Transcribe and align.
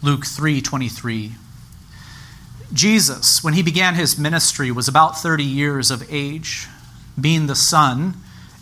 Luke 0.00 0.24
3:23. 0.24 1.34
Jesus, 2.72 3.42
when 3.42 3.54
he 3.54 3.62
began 3.62 3.94
his 3.94 4.18
ministry, 4.18 4.70
was 4.70 4.86
about 4.86 5.20
30 5.20 5.42
years 5.42 5.90
of 5.90 6.06
age, 6.08 6.68
being 7.20 7.46
the 7.46 7.56
son, 7.56 8.14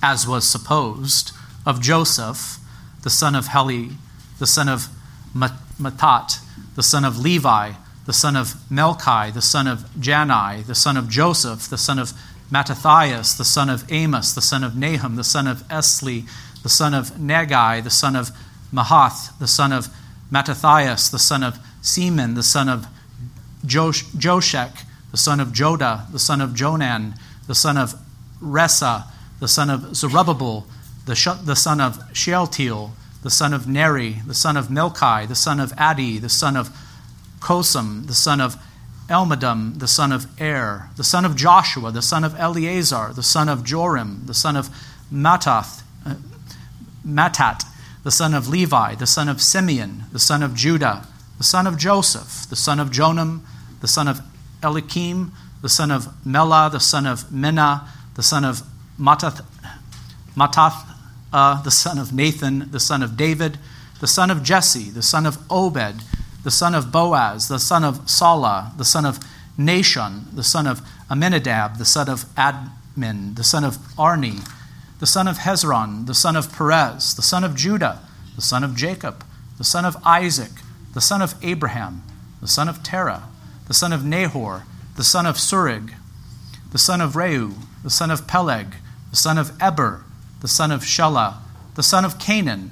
as 0.03 0.27
was 0.27 0.49
supposed, 0.49 1.33
of 1.67 1.81
Joseph, 1.81 2.59
the 3.03 3.11
son 3.11 3.35
of 3.35 3.49
Heli, 3.49 3.99
the 4.39 4.47
son 4.47 4.69
of 4.69 4.89
Matthat, 5.35 6.39
the 6.75 6.83
son 6.83 7.05
of 7.05 7.19
Levi, 7.19 7.73
the 8.07 8.13
son 8.13 8.37
of 8.37 8.55
Melchi, 8.71 9.35
the 9.35 9.43
son 9.43 9.67
of 9.67 9.85
Jannai, 10.01 10.65
the 10.67 10.75
son 10.75 10.97
of 10.97 11.09
Joseph, 11.09 11.69
the 11.69 11.77
son 11.77 11.99
of 11.99 12.13
Mattathias, 12.51 13.35
the 13.35 13.45
son 13.45 13.69
of 13.69 13.85
Amos, 13.93 14.33
the 14.33 14.41
son 14.41 14.63
of 14.63 14.77
Nahum, 14.77 15.17
the 15.17 15.25
son 15.25 15.47
of 15.47 15.67
Esli, 15.69 16.29
the 16.63 16.69
son 16.69 16.95
of 16.95 17.11
Naggai, 17.13 17.83
the 17.83 17.91
son 17.91 18.15
of 18.15 18.31
Mahath, 18.73 19.37
the 19.39 19.49
son 19.49 19.73
of 19.73 19.89
Mattathias, 20.31 21.09
the 21.09 21.19
son 21.19 21.43
of 21.43 21.59
Semein, 21.83 22.35
the 22.35 22.43
son 22.43 22.69
of 22.69 22.87
Josh- 23.65 24.05
Joshek, 24.17 24.85
the 25.11 25.17
son 25.17 25.41
of 25.41 25.49
Joda, 25.49 26.11
the 26.13 26.19
son 26.19 26.41
of 26.41 26.51
Jonan, 26.51 27.15
the 27.47 27.55
son 27.55 27.77
of 27.77 27.95
Resa, 28.41 29.07
the 29.41 29.49
son 29.49 29.71
of 29.71 29.95
Zerubbabel, 29.97 30.67
the, 31.07 31.15
sh- 31.15 31.29
the 31.45 31.57
son 31.57 31.81
of 31.81 32.03
Shealtiel, 32.13 32.93
the 33.23 33.31
son 33.31 33.53
of 33.53 33.67
Neri, 33.67 34.21
the 34.27 34.35
son 34.35 34.57
of 34.57 34.69
Melchi, 34.69 35.27
the 35.27 35.35
son 35.35 35.61
of 35.61 35.73
Addi, 35.77 36.21
the 36.21 36.29
son 36.29 36.57
of 36.57 36.71
Cosam, 37.41 38.07
the 38.07 38.15
son 38.15 38.41
of 38.41 38.57
Elmadam, 39.09 39.79
the 39.79 39.87
son 39.89 40.13
of 40.13 40.27
Er, 40.41 40.89
the 40.97 41.05
son 41.05 41.25
of 41.25 41.37
Joshua, 41.37 41.93
the 41.93 42.03
son 42.03 42.25
of 42.25 42.35
Eleazar, 42.39 43.13
the 43.15 43.23
son 43.23 43.49
of 43.49 43.61
Jorim, 43.61 44.27
the 44.27 44.35
son 44.35 44.57
of 44.57 44.69
Mattath, 45.13 45.83
uh, 46.05 46.15
Mattat, 47.07 47.65
the 48.07 48.13
son 48.13 48.35
of 48.35 48.47
Levi, 48.47 48.95
the 48.95 49.05
son 49.05 49.29
of 49.29 49.43
Simeon, 49.43 50.05
the 50.13 50.21
son 50.21 50.41
of 50.41 50.55
Judah, 50.55 51.09
the 51.39 51.43
son 51.43 51.67
of 51.67 51.77
Joseph, 51.77 52.49
the 52.49 52.55
son 52.55 52.79
of 52.79 52.91
Jonam, 52.91 53.41
the 53.81 53.89
son 53.89 54.07
of 54.07 54.21
Elikim, 54.63 55.33
the 55.61 55.69
son 55.69 55.91
of 55.91 56.07
Mela, 56.25 56.71
the 56.71 56.79
son 56.79 57.05
of 57.05 57.25
Menna, 57.31 57.89
the 58.15 58.23
son 58.23 58.45
of 58.45 58.63
Mattath, 58.97 59.45
Mattath 60.37 60.87
uh, 61.33 61.61
the 61.63 61.71
son 61.73 61.99
of 61.99 62.13
Nathan, 62.13 62.71
the 62.71 62.79
son 62.79 63.03
of 63.03 63.17
David, 63.17 63.59
the 64.01 64.07
son 64.07 64.31
of 64.31 64.45
Jesse, 64.45 64.89
the 64.89 65.03
son 65.03 65.27
of 65.27 65.39
Obed, 65.51 66.05
the 66.45 66.53
son 66.53 66.77
of 66.77 66.93
Boaz, 66.93 67.49
the 67.49 67.59
son 67.59 67.83
of 67.83 68.09
Salah, 68.09 68.73
the 68.79 68.85
son 68.85 69.05
of 69.05 69.19
Nahshon, 69.59 70.33
the 70.33 70.45
son 70.45 70.69
of 70.69 70.81
Amminadab, 71.11 71.79
the 71.79 71.85
son 71.85 72.09
of 72.09 72.25
Admin, 72.37 73.35
the 73.35 73.43
son 73.43 73.65
of 73.65 73.79
Arni, 73.99 74.39
the 74.99 75.07
son 75.07 75.29
of 75.29 75.39
Hezron, 75.39 76.07
the 76.07 76.15
son 76.15 76.37
of 76.37 76.53
Perez, 76.53 77.15
the 77.15 77.23
son 77.23 77.45
of 77.45 77.55
Judah, 77.55 78.01
the 78.35 78.43
son 78.43 78.65
of 78.65 78.75
Jacob, 78.75 79.25
the 79.59 79.65
son 79.65 79.85
of 79.85 79.97
Isaac, 80.05 80.53
the 80.95 81.01
son 81.01 81.21
of 81.21 81.35
Abraham, 81.43 82.03
the 82.41 82.49
son 82.49 82.69
of 82.69 82.83
Terah, 82.83 83.25
the 83.67 83.75
son 83.75 83.93
of 83.93 84.05
Nahor, 84.05 84.65
the 84.97 85.05
son 85.05 85.27
of 85.27 85.37
Surig, 85.37 85.95
the 86.73 86.79
son 86.79 87.01
of 87.01 87.13
Reu, 87.13 87.55
the 87.83 87.91
son 87.91 88.11
of 88.11 88.27
Peleg, 88.27 88.77
the 89.11 89.17
son 89.17 89.39
of 89.39 89.53
Eber, 89.61 90.05
the 90.41 90.49
son 90.49 90.71
of 90.71 90.83
Shelah, 90.83 91.37
the 91.75 91.83
son 91.83 92.05
of 92.05 92.19
Cainan, 92.19 92.71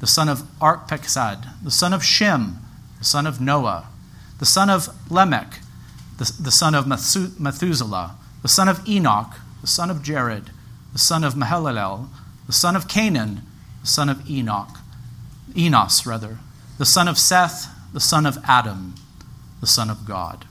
the 0.00 0.06
son 0.06 0.28
of 0.28 0.42
Arphaxad, 0.60 1.62
the 1.62 1.70
son 1.70 1.92
of 1.92 2.04
Shem, 2.04 2.58
the 2.98 3.04
son 3.04 3.26
of 3.26 3.40
Noah, 3.40 3.86
the 4.38 4.46
son 4.46 4.68
of 4.68 4.88
Lamech, 5.10 5.60
the, 6.18 6.32
the 6.40 6.50
son 6.50 6.74
of 6.74 6.86
Methuselah, 6.86 8.16
the 8.42 8.48
son 8.48 8.68
of 8.68 8.86
Enoch, 8.88 9.34
the 9.60 9.66
son 9.66 9.90
of 9.90 10.02
Jared, 10.02 10.50
the 10.92 10.98
son 10.98 11.24
of 11.24 11.34
Mahalalel, 11.34 12.08
the 12.46 12.52
son 12.52 12.76
of 12.76 12.88
Canaan, 12.88 13.42
the 13.80 13.86
son 13.86 14.08
of 14.08 14.28
Enoch, 14.28 14.78
Enos 15.56 16.06
rather, 16.06 16.38
the 16.78 16.86
son 16.86 17.08
of 17.08 17.18
Seth, 17.18 17.68
the 17.92 18.00
son 18.00 18.26
of 18.26 18.38
Adam, 18.46 18.94
the 19.60 19.66
son 19.66 19.90
of 19.90 20.04
God. 20.04 20.44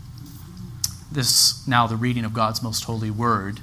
This 1.12 1.66
now 1.68 1.88
the 1.88 1.96
reading 1.96 2.24
of 2.26 2.34
God's 2.34 2.64
most 2.64 2.86
holy 2.86 3.12
word. 3.12 3.60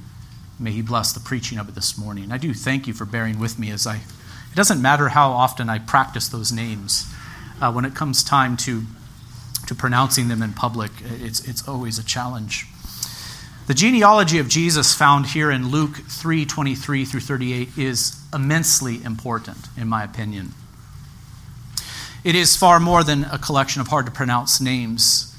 May 0.58 0.72
He 0.72 0.82
bless 0.82 1.12
the 1.12 1.20
preaching 1.20 1.58
of 1.58 1.68
it 1.68 1.74
this 1.74 1.96
morning. 1.96 2.30
I 2.30 2.38
do 2.38 2.52
thank 2.52 2.86
you 2.86 2.92
for 2.92 3.04
bearing 3.04 3.38
with 3.38 3.58
me 3.58 3.70
as 3.70 3.86
I. 3.86 3.96
It 3.96 4.56
doesn't 4.56 4.82
matter 4.82 5.10
how 5.10 5.30
often 5.30 5.68
I 5.68 5.78
practice 5.78 6.28
those 6.28 6.52
names. 6.52 7.12
Uh, 7.60 7.72
when 7.72 7.84
it 7.84 7.94
comes 7.94 8.22
time 8.22 8.56
to 8.58 8.82
to 9.66 9.74
pronouncing 9.74 10.28
them 10.28 10.42
in 10.42 10.52
public, 10.52 10.90
it's 11.02 11.40
it's 11.48 11.66
always 11.66 11.98
a 11.98 12.04
challenge. 12.04 12.66
The 13.68 13.74
genealogy 13.74 14.38
of 14.38 14.48
Jesus 14.48 14.94
found 14.94 15.26
here 15.26 15.50
in 15.50 15.68
Luke 15.68 15.98
3:23 16.08 17.04
through 17.04 17.20
38 17.20 17.76
is 17.76 18.16
immensely 18.32 19.04
important 19.04 19.58
in 19.76 19.86
my 19.88 20.02
opinion. 20.02 20.54
It 22.24 22.34
is 22.34 22.56
far 22.56 22.80
more 22.80 23.04
than 23.04 23.24
a 23.24 23.36
collection 23.36 23.82
of 23.82 23.88
hard 23.88 24.06
to 24.06 24.10
pronounce 24.10 24.58
names. 24.58 25.34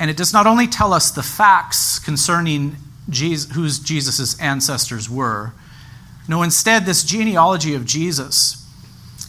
And 0.00 0.10
it 0.10 0.16
does 0.16 0.32
not 0.32 0.44
only 0.44 0.66
tell 0.66 0.92
us 0.92 1.12
the 1.12 1.22
facts 1.22 2.00
concerning 2.00 2.78
Jesus, 3.08 3.52
whose 3.52 3.78
Jesus' 3.78 4.36
ancestors 4.40 5.08
were. 5.08 5.52
No, 6.26 6.42
instead, 6.42 6.84
this 6.84 7.04
genealogy 7.04 7.76
of 7.76 7.86
Jesus 7.86 8.56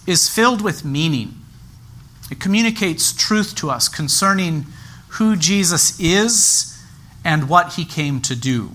is 0.08 0.28
filled 0.28 0.62
with 0.62 0.84
meaning. 0.84 1.40
It 2.32 2.40
communicates 2.40 3.14
truth 3.14 3.54
to 3.58 3.70
us 3.70 3.88
concerning 3.88 4.66
who 5.20 5.36
Jesus 5.36 6.00
is 6.00 6.73
and 7.24 7.50
what 7.50 7.74
he 7.74 7.86
came 7.86 8.22
to 8.22 8.36
do. 8.36 8.72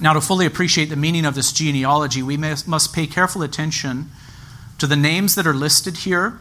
Now, 0.00 0.12
to 0.14 0.20
fully 0.20 0.46
appreciate 0.46 0.86
the 0.86 0.96
meaning 0.96 1.24
of 1.24 1.34
this 1.34 1.52
genealogy, 1.52 2.22
we 2.22 2.36
must 2.36 2.94
pay 2.94 3.06
careful 3.06 3.42
attention 3.42 4.10
to 4.78 4.86
the 4.86 4.96
names 4.96 5.34
that 5.36 5.46
are 5.46 5.54
listed 5.54 5.98
here. 5.98 6.38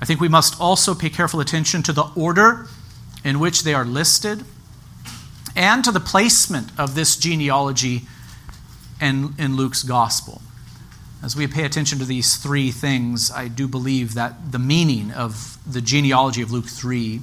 I 0.00 0.04
think 0.04 0.20
we 0.20 0.28
must 0.28 0.60
also 0.60 0.94
pay 0.94 1.10
careful 1.10 1.40
attention 1.40 1.82
to 1.84 1.92
the 1.92 2.10
order 2.16 2.66
in 3.22 3.38
which 3.38 3.62
they 3.62 3.72
are 3.72 3.84
listed 3.84 4.44
and 5.56 5.84
to 5.84 5.92
the 5.92 6.00
placement 6.00 6.70
of 6.78 6.94
this 6.94 7.16
genealogy 7.16 8.02
in, 9.00 9.34
in 9.38 9.56
Luke's 9.56 9.82
gospel. 9.82 10.42
As 11.22 11.36
we 11.36 11.46
pay 11.46 11.64
attention 11.64 11.98
to 12.00 12.04
these 12.04 12.36
three 12.36 12.70
things, 12.70 13.30
I 13.30 13.48
do 13.48 13.66
believe 13.66 14.14
that 14.14 14.52
the 14.52 14.58
meaning 14.58 15.10
of 15.12 15.56
the 15.66 15.80
genealogy 15.80 16.42
of 16.42 16.50
Luke 16.50 16.66
3 16.66 17.20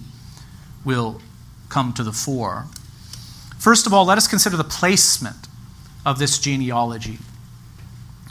will 0.84 1.22
come 1.72 1.94
to 1.94 2.04
the 2.04 2.12
fore. 2.12 2.68
First 3.58 3.88
of 3.88 3.94
all, 3.94 4.06
let 4.06 4.18
us 4.18 4.28
consider 4.28 4.58
the 4.58 4.64
placement 4.64 5.48
of 6.06 6.20
this 6.20 6.38
genealogy. 6.38 7.18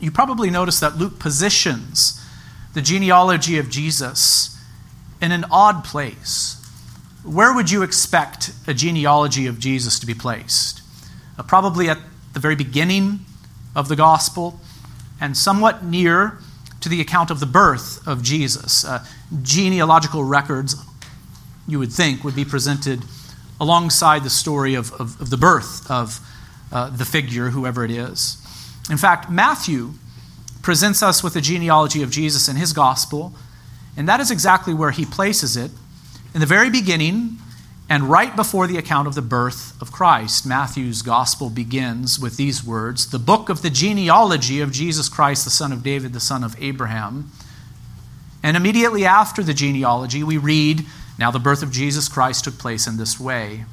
You 0.01 0.11
probably 0.11 0.51
notice 0.51 0.79
that 0.81 0.97
Luke 0.97 1.19
positions 1.19 2.25
the 2.75 2.83
genealogy 2.83 3.59
of 3.59 3.69
Jesus 3.69 4.57
in 5.21 5.33
an 5.33 5.45
odd 5.51 5.85
place 5.85 6.61
where 7.23 7.53
would 7.53 7.71
you 7.71 7.83
expect 7.83 8.53
a 8.67 8.73
genealogy 8.73 9.47
of 9.47 9.59
Jesus 9.59 9.99
to 9.99 10.07
be 10.07 10.15
placed? 10.15 10.81
Uh, 11.39 11.43
probably 11.43 11.89
at 11.89 11.99
the 12.33 12.41
very 12.41 12.57
beginning 12.57 13.21
of 13.77 13.89
the 13.89 13.97
gospel 13.97 14.59
and 15.21 15.37
somewhat 15.37 15.85
near 15.85 16.39
to 16.81 16.89
the 16.89 17.01
account 17.01 17.31
of 17.31 17.39
the 17.39 17.47
birth 17.47 18.07
of 18.09 18.23
Jesus. 18.23 18.85
Uh, 18.87 19.05
genealogical 19.43 20.25
records, 20.25 20.77
you 21.69 21.79
would 21.79 21.93
think, 21.93 22.25
would 22.25 22.35
be 22.35 22.45
presented 22.45 23.05
alongside 23.61 24.25
the 24.25 24.31
story 24.31 24.75
of, 24.75 24.93
of, 24.95 25.21
of 25.21 25.31
the 25.31 25.37
birth 25.37 25.89
of 25.91 26.21
uh, 26.73 26.89
the 26.91 27.05
figure, 27.05 27.51
whoever 27.51 27.85
it 27.85 27.91
is. 27.91 28.37
In 28.91 28.97
fact, 28.97 29.31
Matthew 29.31 29.93
presents 30.63 31.03
us 31.03 31.23
with 31.23 31.35
the 31.35 31.41
genealogy 31.41 32.03
of 32.03 32.11
Jesus 32.11 32.49
in 32.49 32.57
his 32.57 32.73
gospel, 32.73 33.35
and 33.97 34.09
that 34.09 34.21
is 34.21 34.31
exactly 34.31 34.75
where 34.75 34.91
he 34.91 35.05
places 35.05 35.57
it 35.57 35.71
in 36.35 36.41
the 36.41 36.47
very 36.47 36.71
beginning, 36.71 37.39
and 37.89 38.05
right 38.05 38.35
before 38.37 38.69
the 38.69 38.77
account 38.77 39.09
of 39.09 39.17
the 39.17 39.23
birth 39.23 39.81
of 39.83 39.91
Christ, 39.91 40.47
Matthew's 40.47 41.03
gospel 41.03 41.51
begins 41.51 42.21
with 42.21 42.37
these 42.37 42.65
words 42.65 43.11
The 43.11 43.19
book 43.19 43.49
of 43.49 43.63
the 43.63 43.71
genealogy 43.71 44.61
of 44.61 44.71
Jesus 44.71 45.09
Christ, 45.09 45.45
the 45.45 45.51
son 45.51 45.73
of 45.73 45.83
David, 45.83 46.13
the 46.13 46.21
son 46.21 46.45
of 46.45 46.55
Abraham. 46.63 47.33
And 48.43 48.57
immediately 48.57 49.05
after 49.05 49.43
the 49.43 49.53
genealogy, 49.53 50.23
we 50.23 50.39
read, 50.39 50.87
Now 51.21 51.31
the 51.31 51.39
birth 51.39 51.63
of 51.63 51.71
Jesus 51.71 52.09
Christ 52.09 52.45
took 52.45 52.57
place 52.57 52.87
in 52.87 52.97
this 52.97 53.21
way. 53.21 53.67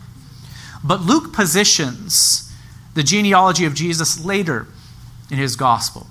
But 0.83 1.01
Luke 1.01 1.31
positions 1.31 2.51
the 2.94 3.03
genealogy 3.03 3.63
of 3.63 3.73
Jesus 3.73 4.23
later 4.23 4.67
in 5.31 5.38
his 5.38 5.55
gospel. 5.55 6.07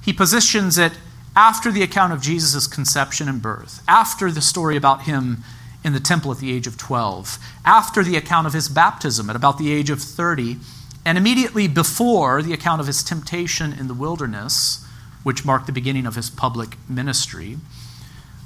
He 0.00 0.12
positions 0.12 0.78
it 0.78 0.92
after 1.34 1.72
the 1.72 1.82
account 1.82 2.12
of 2.12 2.22
Jesus' 2.22 2.68
conception 2.68 3.28
and 3.28 3.42
birth, 3.42 3.82
after 3.88 4.30
the 4.30 4.40
story 4.40 4.76
about 4.76 5.02
him 5.02 5.42
in 5.84 5.92
the 5.92 6.00
temple 6.00 6.30
at 6.30 6.38
the 6.38 6.52
age 6.52 6.68
of 6.68 6.78
12, 6.78 7.38
after 7.64 8.04
the 8.04 8.16
account 8.16 8.46
of 8.46 8.52
his 8.52 8.68
baptism 8.68 9.28
at 9.28 9.36
about 9.36 9.58
the 9.58 9.72
age 9.72 9.90
of 9.90 10.00
30, 10.00 10.58
and 11.04 11.18
immediately 11.18 11.66
before 11.66 12.42
the 12.42 12.52
account 12.52 12.80
of 12.80 12.86
his 12.86 13.02
temptation 13.02 13.72
in 13.72 13.88
the 13.88 13.94
wilderness, 13.94 14.86
which 15.24 15.44
marked 15.44 15.66
the 15.66 15.72
beginning 15.72 16.06
of 16.06 16.14
his 16.14 16.30
public 16.30 16.76
ministry. 16.88 17.56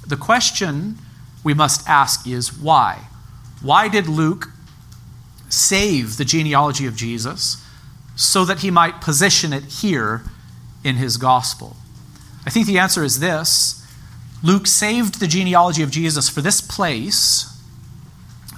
The 0.06 0.16
question 0.16 0.98
we 1.44 1.54
must 1.54 1.88
ask 1.88 2.26
is 2.26 2.56
why? 2.58 3.06
Why 3.62 3.88
did 3.88 4.08
Luke 4.08 4.48
save 5.48 6.16
the 6.16 6.24
genealogy 6.24 6.86
of 6.86 6.96
Jesus 6.96 7.62
so 8.16 8.44
that 8.44 8.60
he 8.60 8.70
might 8.70 9.00
position 9.00 9.52
it 9.52 9.64
here 9.64 10.22
in 10.82 10.96
his 10.96 11.18
gospel? 11.18 11.76
I 12.46 12.50
think 12.50 12.66
the 12.66 12.78
answer 12.78 13.04
is 13.04 13.20
this 13.20 13.86
Luke 14.42 14.66
saved 14.66 15.20
the 15.20 15.26
genealogy 15.26 15.82
of 15.82 15.90
Jesus 15.90 16.28
for 16.28 16.40
this 16.40 16.60
place 16.60 17.50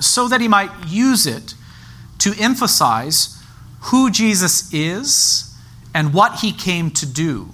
so 0.01 0.29
that 0.29 0.41
he 0.41 0.49
might 0.49 0.71
use 0.87 1.27
it 1.27 1.55
to 2.19 2.35
emphasize 2.39 3.41
who 3.83 4.11
Jesus 4.11 4.73
is 4.73 5.55
and 5.95 6.13
what 6.13 6.41
he 6.41 6.53
came 6.53 6.91
to 6.91 7.07
do 7.07 7.51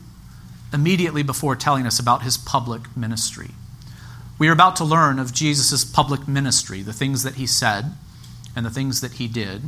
immediately 0.73 1.23
before 1.23 1.55
telling 1.55 1.87
us 1.87 1.99
about 1.99 2.23
his 2.23 2.39
public 2.39 2.97
ministry. 2.97 3.51
We 4.43 4.49
are 4.49 4.53
about 4.53 4.75
to 4.77 4.85
learn 4.85 5.21
of 5.21 5.33
Jesus' 5.33 5.85
public 5.85 6.27
ministry, 6.27 6.83
the 6.83 6.93
things 6.93 7.23
that 7.23 7.37
he 7.37 7.47
said 7.47 7.93
and 8.57 8.67
the 8.67 8.71
things 8.71 9.01
that 9.01 9.13
he 9.13 9.29
did. 9.29 9.63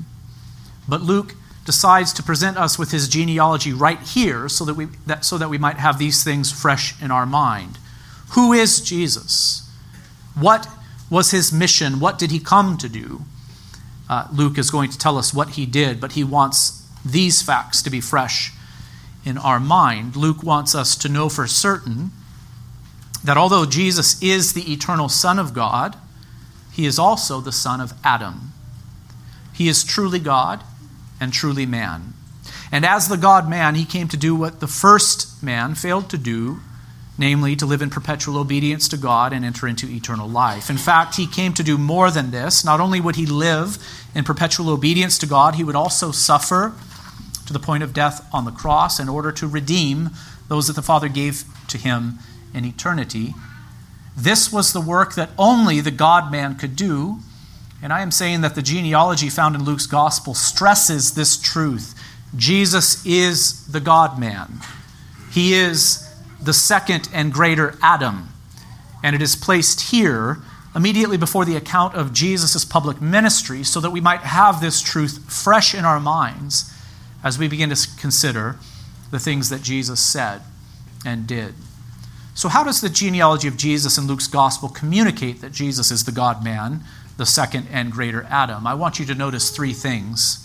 But 0.88 1.00
Luke 1.00 1.36
decides 1.64 2.12
to 2.14 2.24
present 2.24 2.56
us 2.56 2.76
with 2.76 2.90
his 2.90 3.08
genealogy 3.08 3.72
right 3.72 4.00
here 4.00 4.48
so 4.48 4.64
that 4.64 4.74
we, 4.74 4.86
that, 5.06 5.24
so 5.24 5.38
that 5.38 5.48
we 5.48 5.58
might 5.58 5.76
have 5.76 6.00
these 6.00 6.24
things 6.24 6.50
fresh 6.50 7.00
in 7.00 7.12
our 7.12 7.24
mind. 7.24 7.78
Who 8.30 8.52
is 8.52 8.80
Jesus? 8.80 9.70
What 10.34 10.66
was 11.08 11.30
his 11.30 11.52
mission? 11.52 12.00
What 12.00 12.18
did 12.18 12.32
he 12.32 12.40
come 12.40 12.76
to 12.78 12.88
do? 12.88 13.20
Uh, 14.10 14.26
Luke 14.32 14.58
is 14.58 14.72
going 14.72 14.90
to 14.90 14.98
tell 14.98 15.16
us 15.16 15.32
what 15.32 15.50
he 15.50 15.66
did, 15.66 16.00
but 16.00 16.14
he 16.14 16.24
wants 16.24 16.84
these 17.04 17.42
facts 17.42 17.80
to 17.82 17.90
be 17.90 18.00
fresh 18.00 18.50
in 19.24 19.38
our 19.38 19.60
mind. 19.60 20.16
Luke 20.16 20.42
wants 20.42 20.74
us 20.74 20.96
to 20.96 21.08
know 21.08 21.28
for 21.28 21.46
certain 21.46 22.10
that 23.24 23.38
although 23.38 23.64
Jesus 23.64 24.22
is 24.22 24.52
the 24.52 24.72
eternal 24.72 25.08
Son 25.08 25.38
of 25.38 25.54
God, 25.54 25.96
he 26.74 26.86
is 26.86 26.98
also 26.98 27.40
the 27.40 27.52
son 27.52 27.80
of 27.80 27.92
Adam. 28.04 28.52
He 29.52 29.68
is 29.68 29.84
truly 29.84 30.18
God 30.18 30.62
and 31.20 31.32
truly 31.32 31.66
man. 31.66 32.14
And 32.72 32.84
as 32.84 33.08
the 33.08 33.16
God 33.16 33.48
man, 33.48 33.76
he 33.76 33.84
came 33.84 34.08
to 34.08 34.16
do 34.16 34.34
what 34.34 34.58
the 34.58 34.66
first 34.66 35.42
man 35.42 35.76
failed 35.76 36.10
to 36.10 36.18
do, 36.18 36.58
namely 37.16 37.54
to 37.54 37.66
live 37.66 37.80
in 37.80 37.90
perpetual 37.90 38.36
obedience 38.36 38.88
to 38.88 38.96
God 38.96 39.32
and 39.32 39.44
enter 39.44 39.68
into 39.68 39.88
eternal 39.88 40.28
life. 40.28 40.68
In 40.68 40.76
fact, 40.76 41.14
he 41.14 41.28
came 41.28 41.54
to 41.54 41.62
do 41.62 41.78
more 41.78 42.10
than 42.10 42.32
this. 42.32 42.64
Not 42.64 42.80
only 42.80 43.00
would 43.00 43.14
he 43.14 43.26
live 43.26 43.78
in 44.12 44.24
perpetual 44.24 44.68
obedience 44.70 45.16
to 45.18 45.26
God, 45.26 45.54
he 45.54 45.62
would 45.62 45.76
also 45.76 46.10
suffer 46.10 46.74
to 47.46 47.52
the 47.52 47.60
point 47.60 47.84
of 47.84 47.92
death 47.92 48.26
on 48.34 48.44
the 48.44 48.50
cross 48.50 48.98
in 48.98 49.08
order 49.08 49.30
to 49.30 49.46
redeem 49.46 50.10
those 50.48 50.66
that 50.66 50.74
the 50.74 50.82
Father 50.82 51.08
gave 51.08 51.44
to 51.68 51.78
him 51.78 52.18
in 52.54 52.64
eternity. 52.64 53.34
This 54.16 54.52
was 54.52 54.72
the 54.72 54.80
work 54.80 55.14
that 55.14 55.30
only 55.38 55.80
the 55.80 55.90
God 55.90 56.30
man 56.30 56.56
could 56.56 56.76
do. 56.76 57.18
And 57.82 57.92
I 57.92 58.00
am 58.00 58.10
saying 58.10 58.40
that 58.42 58.54
the 58.54 58.62
genealogy 58.62 59.28
found 59.28 59.54
in 59.54 59.64
Luke's 59.64 59.86
gospel 59.86 60.34
stresses 60.34 61.14
this 61.14 61.36
truth. 61.36 62.00
Jesus 62.36 63.04
is 63.04 63.66
the 63.66 63.80
God 63.80 64.18
man, 64.18 64.60
he 65.30 65.54
is 65.54 66.00
the 66.40 66.52
second 66.52 67.08
and 67.12 67.32
greater 67.32 67.76
Adam. 67.82 68.28
And 69.02 69.14
it 69.14 69.22
is 69.22 69.36
placed 69.36 69.90
here 69.90 70.38
immediately 70.74 71.16
before 71.16 71.44
the 71.44 71.56
account 71.56 71.94
of 71.94 72.12
Jesus' 72.12 72.64
public 72.64 73.00
ministry 73.00 73.62
so 73.62 73.80
that 73.80 73.90
we 73.90 74.00
might 74.00 74.20
have 74.20 74.60
this 74.60 74.80
truth 74.80 75.30
fresh 75.30 75.74
in 75.74 75.84
our 75.84 76.00
minds 76.00 76.72
as 77.22 77.38
we 77.38 77.48
begin 77.48 77.70
to 77.70 77.88
consider 77.98 78.56
the 79.10 79.18
things 79.18 79.48
that 79.50 79.62
Jesus 79.62 80.00
said 80.00 80.42
and 81.04 81.26
did. 81.26 81.54
So, 82.34 82.48
how 82.48 82.64
does 82.64 82.80
the 82.80 82.88
genealogy 82.88 83.46
of 83.46 83.56
Jesus 83.56 83.96
in 83.96 84.08
Luke's 84.08 84.26
gospel 84.26 84.68
communicate 84.68 85.40
that 85.40 85.52
Jesus 85.52 85.92
is 85.92 86.04
the 86.04 86.12
God 86.12 86.42
man, 86.42 86.80
the 87.16 87.24
second 87.24 87.68
and 87.70 87.92
greater 87.92 88.24
Adam? 88.28 88.66
I 88.66 88.74
want 88.74 88.98
you 88.98 89.06
to 89.06 89.14
notice 89.14 89.50
three 89.50 89.72
things. 89.72 90.40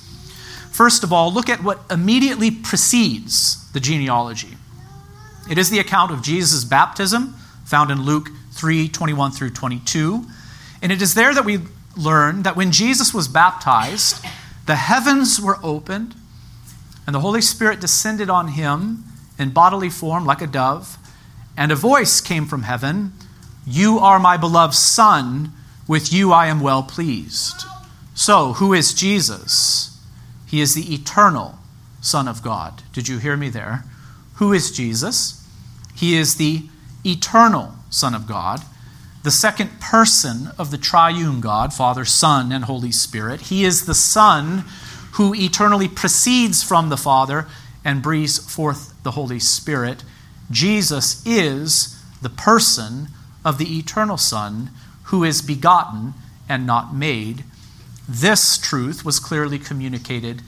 First 0.72 1.04
of 1.04 1.12
all, 1.12 1.34
look 1.34 1.50
at 1.50 1.64
what 1.64 1.82
immediately 1.90 2.52
precedes 2.52 3.70
the 3.72 3.80
genealogy. 3.80 4.56
It 5.50 5.58
is 5.58 5.72
the 5.72 5.80
account 5.80 6.12
of 6.12 6.22
Jesus' 6.22 6.64
baptism, 6.64 7.34
found 7.66 7.90
in 7.90 8.04
Luke 8.04 8.30
3 8.52 8.88
21 8.88 9.32
through 9.32 9.50
22. 9.50 10.26
And 10.84 10.92
it 10.92 11.02
is 11.02 11.16
there 11.16 11.34
that 11.34 11.44
we 11.44 11.60
learn 11.98 12.44
that 12.44 12.56
when 12.56 12.72
Jesus 12.72 13.16
was 13.16 13.28
baptized, 13.28 14.24
the 14.68 14.76
heavens 14.76 15.42
were 15.42 15.58
opened, 15.64 16.14
and 17.08 17.16
the 17.16 17.22
Holy 17.22 17.42
Spirit 17.42 17.80
descended 17.82 18.30
on 18.30 18.50
him 18.50 19.06
in 19.40 19.50
bodily 19.50 19.90
form 19.90 20.28
like 20.28 20.44
a 20.44 20.48
dove 20.48 21.00
and 21.60 21.74
a 21.74 21.76
voice 21.76 22.22
came 22.22 22.46
from 22.46 22.64
heaven 22.64 23.12
You 23.68 24.00
are 24.00 24.18
my 24.18 24.38
beloved 24.38 24.74
Son, 24.74 25.52
with 25.88 26.12
you 26.12 26.32
I 26.32 26.48
am 26.48 26.62
well 26.62 26.82
pleased. 26.82 27.66
So, 28.16 28.54
who 28.54 28.74
is 28.74 28.94
Jesus? 28.94 30.02
He 30.48 30.62
is 30.62 30.74
the 30.74 30.94
eternal 30.94 31.60
Son 32.02 32.30
of 32.30 32.42
God. 32.42 32.82
Did 32.94 33.10
you 33.10 33.18
hear 33.18 33.36
me 33.36 33.50
there? 33.50 33.84
Who 34.36 34.54
is 34.54 34.72
Jesus? 34.72 35.46
He 35.96 36.16
is 36.16 36.36
the 36.36 36.64
eternal 37.06 37.76
Son 37.90 38.16
of 38.16 38.26
God, 38.26 38.62
the 39.24 39.32
second 39.32 39.82
person 39.82 40.52
of 40.58 40.72
the 40.72 40.78
triune 40.78 41.42
God, 41.42 41.74
Father, 41.74 42.06
Son, 42.06 42.54
and 42.54 42.66
Holy 42.66 42.94
Spirit. 42.94 43.42
He 43.42 43.66
is 43.66 43.86
the 43.86 43.94
Son 43.94 44.64
who 45.14 45.36
eternally 45.36 45.90
proceeds 45.90 46.64
from 46.64 46.88
the 46.88 46.98
Father 46.98 47.48
and 47.84 48.02
breathes 48.02 48.40
forth 48.40 48.94
the 49.04 49.12
Holy 49.12 49.40
Spirit. 49.40 50.06
Jesus 50.51 51.25
is 51.25 52.01
the 52.22 52.30
person 52.30 53.10
of 53.46 53.57
the 53.57 53.78
eternal 53.78 54.18
Son 54.18 54.72
who 55.04 55.24
is 55.24 55.42
begotten 55.42 56.13
and 56.48 56.66
not 56.66 56.94
made. 56.94 57.44
This 58.07 58.57
truth 58.57 59.06
was 59.06 59.19
clearly 59.19 59.60
communicated 59.60 60.42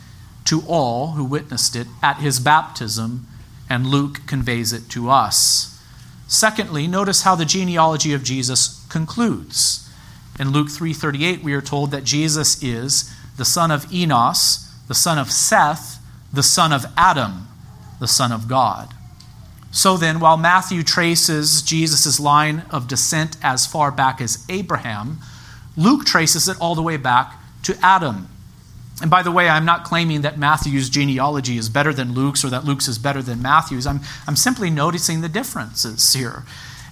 to 0.45 0.63
all 0.67 1.11
who 1.11 1.23
witnessed 1.23 1.75
it 1.75 1.87
at 2.01 2.17
his 2.17 2.39
baptism, 2.39 3.27
and 3.69 3.87
Luke 3.87 4.21
conveys 4.25 4.73
it 4.73 4.89
to 4.89 5.09
us. 5.09 5.79
Secondly, 6.27 6.87
notice 6.87 7.21
how 7.21 7.35
the 7.35 7.45
genealogy 7.45 8.13
of 8.13 8.23
Jesus 8.23 8.85
concludes. 8.89 9.87
In 10.39 10.51
Luke 10.51 10.69
3:38 10.69 11.43
we 11.43 11.53
are 11.53 11.61
told 11.61 11.91
that 11.91 12.03
Jesus 12.03 12.61
is 12.63 13.11
the 13.37 13.45
son 13.45 13.69
of 13.69 13.91
Enos, 13.93 14.69
the 14.87 14.95
son 14.95 15.19
of 15.19 15.31
Seth, 15.31 15.99
the 16.33 16.43
son 16.43 16.73
of 16.73 16.85
Adam, 16.97 17.47
the 17.99 18.07
son 18.07 18.31
of 18.31 18.47
God. 18.47 18.93
So 19.71 19.95
then, 19.95 20.19
while 20.19 20.37
Matthew 20.37 20.83
traces 20.83 21.61
Jesus' 21.61 22.19
line 22.19 22.65
of 22.71 22.87
descent 22.87 23.37
as 23.41 23.65
far 23.65 23.89
back 23.89 24.19
as 24.19 24.45
Abraham, 24.49 25.19
Luke 25.77 26.05
traces 26.05 26.49
it 26.49 26.57
all 26.59 26.75
the 26.75 26.81
way 26.81 26.97
back 26.97 27.41
to 27.63 27.77
Adam. 27.81 28.27
And 29.01 29.09
by 29.09 29.23
the 29.23 29.31
way, 29.31 29.49
I'm 29.49 29.65
not 29.65 29.83
claiming 29.83 30.21
that 30.21 30.37
Matthew's 30.37 30.89
genealogy 30.89 31.57
is 31.57 31.69
better 31.69 31.93
than 31.93 32.13
Luke's 32.13 32.43
or 32.43 32.49
that 32.49 32.65
Luke's 32.65 32.87
is 32.87 32.99
better 32.99 33.21
than 33.21 33.41
Matthew's. 33.41 33.87
I'm, 33.87 34.01
I'm 34.27 34.35
simply 34.35 34.69
noticing 34.69 35.21
the 35.21 35.29
differences 35.29 36.13
here. 36.13 36.43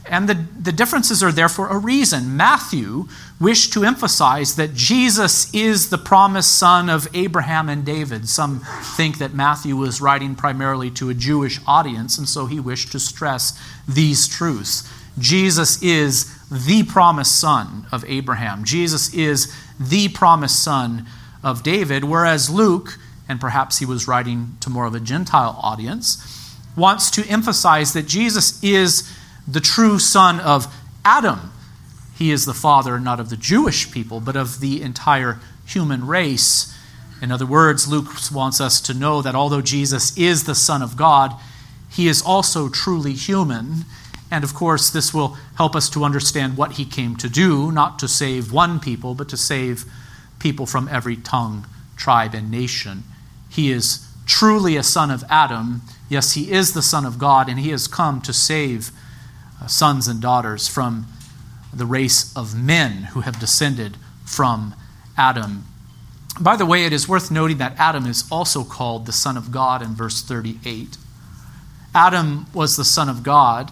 And 0.06 0.28
the, 0.28 0.46
the 0.60 0.72
differences 0.72 1.22
are 1.22 1.32
there 1.32 1.50
for 1.50 1.68
a 1.68 1.78
reason. 1.78 2.36
Matthew 2.36 3.08
wished 3.40 3.74
to 3.74 3.84
emphasize 3.84 4.56
that 4.56 4.74
Jesus 4.74 5.54
is 5.54 5.90
the 5.90 5.98
promised 5.98 6.58
son 6.58 6.90
of 6.90 7.08
Abraham 7.14 7.70
and 7.70 7.86
David. 7.86 8.28
Some 8.28 8.62
think 8.98 9.20
that 9.20 9.34
Matthew 9.34 9.76
was 9.76 10.02
writing 10.02 10.36
primarily 10.36 10.90
to 10.92 11.10
a 11.10 11.14
Jewish 11.14 11.60
audience, 11.68 12.18
and 12.18 12.28
so 12.28 12.48
he 12.48 12.60
wished 12.60 12.92
to 12.94 13.00
stress 13.00 13.60
these 13.88 14.28
truths. 14.28 14.90
Jesus 15.20 15.82
is 15.84 16.36
the 16.50 16.84
promised 16.84 17.40
son 17.40 17.86
of 17.92 18.04
Abraham, 18.08 18.64
Jesus 18.64 19.14
is 19.14 19.54
the 19.80 20.10
promised 20.10 20.64
son 20.64 21.06
of 21.44 21.62
David, 21.62 22.04
whereas 22.04 22.50
Luke, 22.50 22.98
and 23.28 23.40
perhaps 23.40 23.78
he 23.80 23.86
was 23.86 24.08
writing 24.08 24.58
to 24.62 24.70
more 24.70 24.86
of 24.86 24.96
a 24.96 25.00
Gentile 25.00 25.60
audience, 25.62 26.58
wants 26.76 27.12
to 27.12 27.26
emphasize 27.28 27.94
that 27.94 28.08
Jesus 28.08 28.62
is 28.64 29.10
the 29.48 29.60
true 29.60 30.00
son 30.00 30.40
of 30.40 30.74
Adam. 31.04 31.52
He 32.18 32.32
is 32.32 32.46
the 32.46 32.54
father 32.54 33.00
not 33.00 33.20
of 33.20 33.30
the 33.30 33.38
Jewish 33.38 33.92
people, 33.92 34.20
but 34.20 34.36
of 34.36 34.60
the 34.60 34.82
entire 34.82 35.40
human 35.66 36.06
race. 36.06 36.76
In 37.22 37.32
other 37.32 37.46
words, 37.46 37.88
Luke 37.88 38.08
wants 38.32 38.60
us 38.60 38.82
to 38.82 38.94
know 38.94 39.22
that 39.22 39.36
although 39.36 39.62
Jesus 39.62 40.18
is 40.18 40.44
the 40.44 40.56
Son 40.56 40.82
of 40.82 40.98
God, 40.98 41.34
he 41.90 42.08
is 42.08 42.22
also 42.22 42.70
truly 42.70 43.14
human. 43.14 43.86
And 44.32 44.44
of 44.44 44.54
course, 44.54 44.90
this 44.90 45.14
will 45.14 45.38
help 45.56 45.76
us 45.76 45.90
to 45.92 46.04
understand 46.04 46.58
what 46.58 46.74
he 46.74 46.86
came 46.86 47.16
to 47.18 47.30
do, 47.30 47.72
not 47.72 48.00
to 48.00 48.08
save 48.08 48.52
one 48.52 48.80
people, 48.80 49.16
but 49.16 49.30
to 49.30 49.38
save 49.38 49.86
people 50.40 50.66
from 50.66 50.88
every 50.88 51.18
tongue, 51.18 51.66
tribe, 51.98 52.34
and 52.34 52.52
nation. 52.52 53.04
He 53.50 53.72
is 53.72 54.08
truly 54.26 54.78
a 54.78 54.84
son 54.84 55.10
of 55.10 55.24
Adam. 55.30 55.82
Yes, 56.08 56.34
he 56.34 56.52
is 56.52 56.74
the 56.74 56.82
Son 56.82 57.06
of 57.06 57.18
God, 57.18 57.50
and 57.50 57.60
he 57.60 57.70
has 57.70 57.88
come 57.88 58.22
to 58.22 58.34
save 58.34 58.92
sons 59.68 60.08
and 60.08 60.22
daughters 60.22 60.68
from 60.68 61.08
the 61.74 61.86
race 61.86 62.36
of 62.36 62.56
men 62.60 63.04
who 63.14 63.22
have 63.22 63.40
descended 63.40 63.98
from 64.26 64.76
Adam. 65.18 65.66
By 66.40 66.56
the 66.56 66.66
way, 66.66 66.86
it 66.86 66.94
is 66.94 67.10
worth 67.10 67.30
noting 67.30 67.58
that 67.58 67.78
Adam 67.78 68.06
is 68.06 68.24
also 68.32 68.64
called 68.64 69.06
the 69.06 69.12
Son 69.12 69.36
of 69.36 69.52
God 69.52 69.82
in 69.82 69.90
verse 69.90 70.22
38. 70.22 70.98
Adam 71.94 72.46
was 72.54 72.78
the 72.78 72.86
Son 72.86 73.10
of 73.10 73.24
God, 73.24 73.72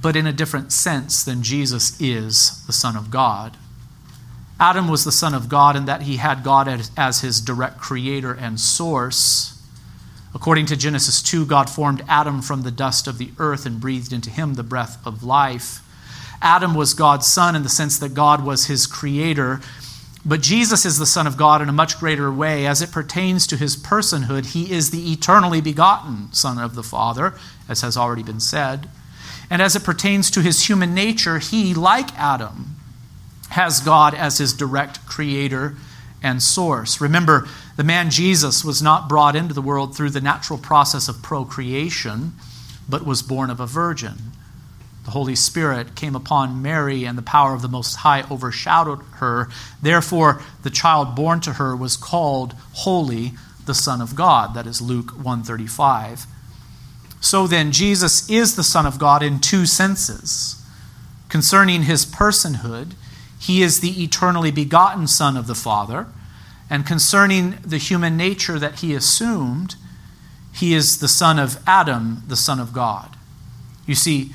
but 0.00 0.16
in 0.16 0.26
a 0.26 0.32
different 0.32 0.72
sense 0.72 1.24
than 1.24 1.42
Jesus 1.42 2.00
is 2.00 2.64
the 2.66 2.72
Son 2.72 2.96
of 2.96 3.10
God. 3.10 3.56
Adam 4.60 4.88
was 4.88 5.04
the 5.04 5.12
Son 5.12 5.34
of 5.34 5.48
God 5.48 5.76
in 5.76 5.84
that 5.84 6.02
he 6.02 6.16
had 6.16 6.42
God 6.42 6.90
as 6.96 7.20
his 7.20 7.40
direct 7.40 7.78
creator 7.78 8.32
and 8.32 8.58
source. 8.58 9.57
According 10.34 10.66
to 10.66 10.76
Genesis 10.76 11.22
2, 11.22 11.46
God 11.46 11.70
formed 11.70 12.04
Adam 12.06 12.42
from 12.42 12.62
the 12.62 12.70
dust 12.70 13.06
of 13.06 13.18
the 13.18 13.30
earth 13.38 13.64
and 13.64 13.80
breathed 13.80 14.12
into 14.12 14.30
him 14.30 14.54
the 14.54 14.62
breath 14.62 15.04
of 15.06 15.22
life. 15.22 15.80
Adam 16.40 16.74
was 16.74 16.94
God's 16.94 17.26
son 17.26 17.56
in 17.56 17.62
the 17.62 17.68
sense 17.68 17.98
that 17.98 18.14
God 18.14 18.44
was 18.44 18.66
his 18.66 18.86
creator. 18.86 19.60
But 20.24 20.42
Jesus 20.42 20.84
is 20.84 20.98
the 20.98 21.06
Son 21.06 21.26
of 21.26 21.36
God 21.36 21.62
in 21.62 21.68
a 21.68 21.72
much 21.72 21.98
greater 21.98 22.30
way. 22.30 22.66
As 22.66 22.82
it 22.82 22.92
pertains 22.92 23.46
to 23.46 23.56
his 23.56 23.76
personhood, 23.76 24.46
he 24.46 24.70
is 24.70 24.90
the 24.90 25.12
eternally 25.12 25.60
begotten 25.60 26.32
Son 26.32 26.58
of 26.58 26.74
the 26.74 26.82
Father, 26.82 27.34
as 27.68 27.80
has 27.80 27.96
already 27.96 28.22
been 28.22 28.40
said. 28.40 28.88
And 29.48 29.62
as 29.62 29.74
it 29.74 29.84
pertains 29.84 30.30
to 30.32 30.42
his 30.42 30.68
human 30.68 30.94
nature, 30.94 31.38
he, 31.38 31.72
like 31.72 32.12
Adam, 32.18 32.76
has 33.50 33.80
God 33.80 34.14
as 34.14 34.38
his 34.38 34.52
direct 34.52 35.06
creator 35.06 35.76
and 36.22 36.42
source. 36.42 37.00
Remember, 37.00 37.48
the 37.78 37.84
man 37.84 38.10
Jesus 38.10 38.64
was 38.64 38.82
not 38.82 39.08
brought 39.08 39.36
into 39.36 39.54
the 39.54 39.62
world 39.62 39.96
through 39.96 40.10
the 40.10 40.20
natural 40.20 40.58
process 40.58 41.08
of 41.08 41.22
procreation, 41.22 42.32
but 42.88 43.06
was 43.06 43.22
born 43.22 43.50
of 43.50 43.60
a 43.60 43.66
virgin. 43.66 44.32
The 45.04 45.12
Holy 45.12 45.36
Spirit 45.36 45.94
came 45.94 46.16
upon 46.16 46.60
Mary, 46.60 47.04
and 47.04 47.16
the 47.16 47.22
power 47.22 47.54
of 47.54 47.62
the 47.62 47.68
Most 47.68 47.94
High 47.94 48.24
overshadowed 48.28 49.02
her. 49.18 49.48
Therefore, 49.80 50.42
the 50.64 50.70
child 50.70 51.14
born 51.14 51.38
to 51.42 51.52
her 51.52 51.76
was 51.76 51.96
called 51.96 52.56
holy, 52.72 53.34
the 53.64 53.74
Son 53.74 54.00
of 54.00 54.16
God. 54.16 54.54
That 54.54 54.66
is 54.66 54.82
Luke 54.82 55.12
135. 55.12 56.26
So 57.20 57.46
then, 57.46 57.70
Jesus 57.70 58.28
is 58.28 58.56
the 58.56 58.64
Son 58.64 58.86
of 58.86 58.98
God 58.98 59.22
in 59.22 59.38
two 59.38 59.66
senses. 59.66 60.60
Concerning 61.28 61.84
his 61.84 62.04
personhood, 62.04 62.94
he 63.38 63.62
is 63.62 63.78
the 63.78 64.02
eternally 64.02 64.50
begotten 64.50 65.06
Son 65.06 65.36
of 65.36 65.46
the 65.46 65.54
Father. 65.54 66.08
And 66.70 66.86
concerning 66.86 67.58
the 67.64 67.78
human 67.78 68.16
nature 68.16 68.58
that 68.58 68.80
he 68.80 68.94
assumed, 68.94 69.76
he 70.52 70.74
is 70.74 70.98
the 70.98 71.08
son 71.08 71.38
of 71.38 71.58
Adam, 71.66 72.22
the 72.26 72.36
Son 72.36 72.60
of 72.60 72.72
God. 72.72 73.16
You 73.86 73.94
see, 73.94 74.32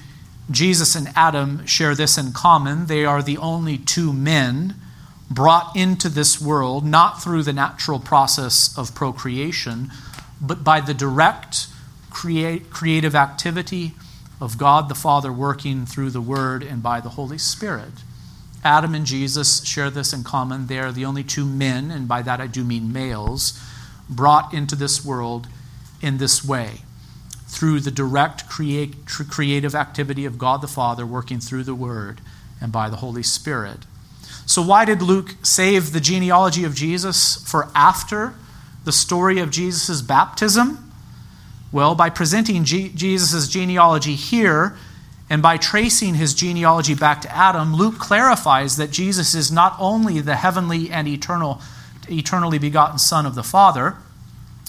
Jesus 0.50 0.96
and 0.96 1.10
Adam 1.16 1.66
share 1.66 1.96
this 1.96 2.18
in 2.18 2.32
common. 2.32 2.88
They 2.88 3.06
are 3.06 3.22
the 3.22 3.38
only 3.38 3.78
two 3.78 4.12
men 4.12 4.76
brought 5.30 5.76
into 5.76 6.10
this 6.10 6.42
world, 6.42 6.86
not 6.86 7.22
through 7.22 7.44
the 7.44 7.54
natural 7.54 8.00
process 8.00 8.78
of 8.78 8.94
procreation, 8.94 9.92
but 10.42 10.64
by 10.64 10.82
the 10.82 10.94
direct 10.94 11.68
create, 12.10 12.70
creative 12.70 13.16
activity 13.16 13.94
of 14.40 14.58
God 14.58 14.90
the 14.90 14.96
Father 14.96 15.32
working 15.32 15.86
through 15.86 16.10
the 16.10 16.22
Word 16.22 16.64
and 16.64 16.84
by 16.84 17.00
the 17.00 17.10
Holy 17.10 17.38
Spirit. 17.38 17.94
Adam 18.64 18.96
and 18.96 19.06
Jesus 19.06 19.64
share 19.66 19.90
this 19.90 20.14
in 20.14 20.24
common. 20.24 20.68
They 20.68 20.80
are 20.80 20.92
the 20.92 21.06
only 21.06 21.24
two 21.24 21.46
men, 21.46 21.92
and 21.92 22.08
by 22.08 22.22
that 22.22 22.40
I 22.40 22.48
do 22.48 22.64
mean 22.64 22.94
males, 22.94 23.60
brought 24.10 24.54
into 24.54 24.76
this 24.76 25.04
world 25.04 25.48
in 26.02 26.18
this 26.18 26.44
way 26.44 26.82
through 27.48 27.80
the 27.80 27.92
direct 27.92 28.50
create, 28.50 29.06
creative 29.06 29.76
activity 29.76 30.26
of 30.26 30.38
God 30.38 30.62
the 30.62 30.68
Father 30.68 31.06
working 31.06 31.40
through 31.40 31.64
the 31.64 31.76
Word 31.76 32.20
and 32.60 32.72
by 32.72 32.90
the 32.90 32.98
Holy 32.98 33.24
Spirit. 33.24 33.80
So, 34.46 34.62
why 34.62 34.86
did 34.86 35.02
Luke 35.02 35.36
save 35.44 35.94
the 35.94 36.00
genealogy 36.00 36.64
of 36.64 36.76
Jesus 36.76 37.36
for 37.50 37.70
after 37.76 38.34
the 38.84 38.92
story 38.92 39.40
of 39.40 39.52
Jesus' 39.52 40.02
baptism? 40.02 40.92
Well, 41.72 41.96
by 41.96 42.10
presenting 42.10 42.64
G- 42.64 42.90
Jesus' 42.90 43.48
genealogy 43.48 44.16
here 44.16 44.76
and 45.30 45.42
by 45.42 45.58
tracing 45.58 46.16
his 46.16 46.34
genealogy 46.34 46.96
back 46.96 47.22
to 47.22 47.36
Adam, 47.36 47.76
Luke 47.76 47.98
clarifies 47.98 48.78
that 48.78 48.92
Jesus 48.92 49.34
is 49.34 49.52
not 49.52 49.76
only 49.80 50.20
the 50.20 50.36
heavenly 50.36 50.90
and 50.90 51.08
eternal, 51.08 51.62
eternally 52.10 52.60
begotten 52.60 53.00
Son 53.00 53.26
of 53.26 53.36
the 53.36 53.44
Father, 53.44 53.96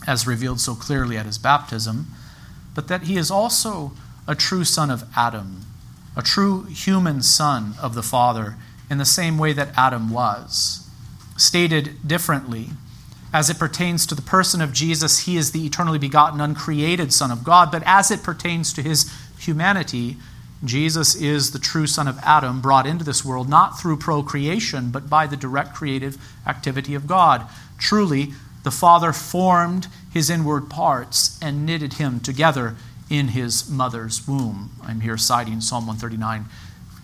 as 0.06 0.26
revealed 0.26 0.60
so 0.60 0.74
clearly 0.74 1.16
at 1.16 1.26
his 1.26 1.38
baptism, 1.38 2.06
but 2.74 2.88
that 2.88 3.02
he 3.02 3.16
is 3.16 3.30
also 3.30 3.92
a 4.26 4.34
true 4.34 4.64
son 4.64 4.90
of 4.90 5.04
Adam, 5.16 5.62
a 6.16 6.22
true 6.22 6.64
human 6.64 7.22
son 7.22 7.74
of 7.80 7.94
the 7.94 8.02
Father, 8.02 8.56
in 8.90 8.98
the 8.98 9.04
same 9.04 9.38
way 9.38 9.52
that 9.52 9.76
Adam 9.76 10.10
was. 10.10 10.88
Stated 11.36 12.06
differently, 12.06 12.70
as 13.32 13.50
it 13.50 13.58
pertains 13.58 14.06
to 14.06 14.14
the 14.14 14.22
person 14.22 14.60
of 14.60 14.72
Jesus, 14.72 15.20
he 15.20 15.36
is 15.36 15.50
the 15.50 15.66
eternally 15.66 15.98
begotten, 15.98 16.40
uncreated 16.40 17.12
Son 17.12 17.32
of 17.32 17.42
God, 17.42 17.72
but 17.72 17.82
as 17.84 18.10
it 18.10 18.22
pertains 18.22 18.72
to 18.72 18.82
his 18.82 19.12
humanity, 19.38 20.16
Jesus 20.64 21.14
is 21.14 21.50
the 21.50 21.58
true 21.58 21.86
son 21.86 22.08
of 22.08 22.18
Adam 22.22 22.60
brought 22.60 22.86
into 22.86 23.04
this 23.04 23.24
world 23.24 23.48
not 23.48 23.78
through 23.78 23.98
procreation, 23.98 24.90
but 24.90 25.10
by 25.10 25.26
the 25.26 25.36
direct 25.36 25.74
creative 25.74 26.16
activity 26.46 26.94
of 26.94 27.06
God. 27.06 27.46
Truly, 27.78 28.32
the 28.62 28.70
Father 28.70 29.12
formed 29.12 29.88
his 30.12 30.30
inward 30.30 30.70
parts 30.70 31.38
and 31.42 31.66
knitted 31.66 31.94
him 31.94 32.20
together 32.20 32.76
in 33.10 33.28
his 33.28 33.68
mother's 33.68 34.26
womb. 34.26 34.70
I'm 34.82 35.00
here 35.00 35.18
citing 35.18 35.60
Psalm 35.60 35.86
139 35.86 36.46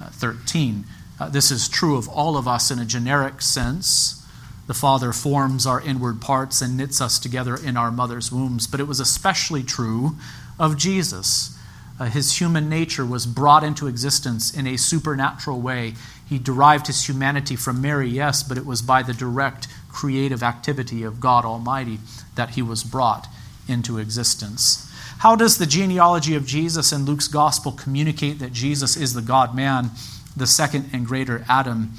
uh, 0.01 0.07
13. 0.11 0.85
Uh, 1.19 1.29
this 1.29 1.51
is 1.51 1.69
true 1.69 1.97
of 1.97 2.09
all 2.09 2.37
of 2.37 2.49
us 2.49 2.71
in 2.71 2.79
a 2.79 2.87
generic 2.87 3.43
sense. 3.43 4.25
The 4.67 4.75
Father 4.75 5.13
forms 5.13 5.67
our 5.67 5.81
inward 5.81 6.21
parts 6.21 6.63
and 6.63 6.77
knits 6.77 7.01
us 7.01 7.19
together 7.19 7.57
in 7.57 7.77
our 7.77 7.91
mother's 7.91 8.33
wombs, 8.33 8.67
but 8.67 8.81
it 8.81 8.89
was 8.89 9.01
especially 9.01 9.63
true 9.63 10.17
of 10.59 10.79
Jesus 10.79 11.59
uh, 12.01 12.07
his 12.07 12.41
human 12.41 12.71
nature 12.71 13.05
was 13.05 13.27
brought 13.27 13.63
into 13.63 13.87
existence 13.87 14.53
in 14.53 14.67
a 14.67 14.79
supernatural 14.79 15.61
way. 15.61 15.93
He 16.27 16.39
derived 16.39 16.87
his 16.87 17.07
humanity 17.07 17.57
from 17.57 17.83
Mary, 17.83 18.09
yes, 18.09 18.43
but 18.43 18.57
it 18.57 18.65
was 18.65 18.81
by 18.81 19.03
the 19.03 19.13
direct 19.13 19.69
creative 19.91 20.43
activity 20.43 21.03
of 21.03 21.21
God 21.21 21.45
Almighty 21.45 21.99
that 22.37 22.51
he 22.51 22.63
was 22.63 22.83
brought 22.83 23.29
into 23.69 23.99
existence. 23.99 24.91
How 25.19 25.37
does 25.37 25.59
the 25.59 25.67
genealogy 25.67 26.35
of 26.35 26.47
Jesus 26.47 26.91
in 26.91 27.05
Luke's 27.05 27.29
gospel 27.29 27.73
communicate 27.73 28.39
that 28.39 28.55
Jesus 28.55 28.97
is 28.97 29.13
the 29.13 29.21
God 29.21 29.55
man, 29.55 29.91
the 30.35 30.47
second 30.47 30.89
and 30.95 31.07
greater 31.07 31.45
Adam? 31.51 31.93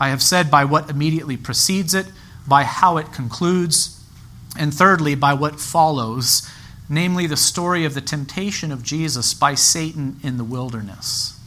I 0.00 0.08
have 0.08 0.22
said 0.22 0.50
by 0.50 0.64
what 0.64 0.88
immediately 0.88 1.36
precedes 1.36 1.92
it, 1.92 2.06
by 2.48 2.64
how 2.64 2.96
it 2.96 3.12
concludes, 3.12 4.02
and 4.58 4.72
thirdly, 4.72 5.14
by 5.14 5.34
what 5.34 5.60
follows 5.60 6.48
namely 6.92 7.26
the 7.26 7.36
story 7.38 7.86
of 7.86 7.94
the 7.94 8.02
temptation 8.02 8.70
of 8.70 8.82
Jesus 8.82 9.32
by 9.32 9.54
Satan 9.54 10.20
in 10.22 10.36
the 10.36 10.44
wilderness. 10.44 11.40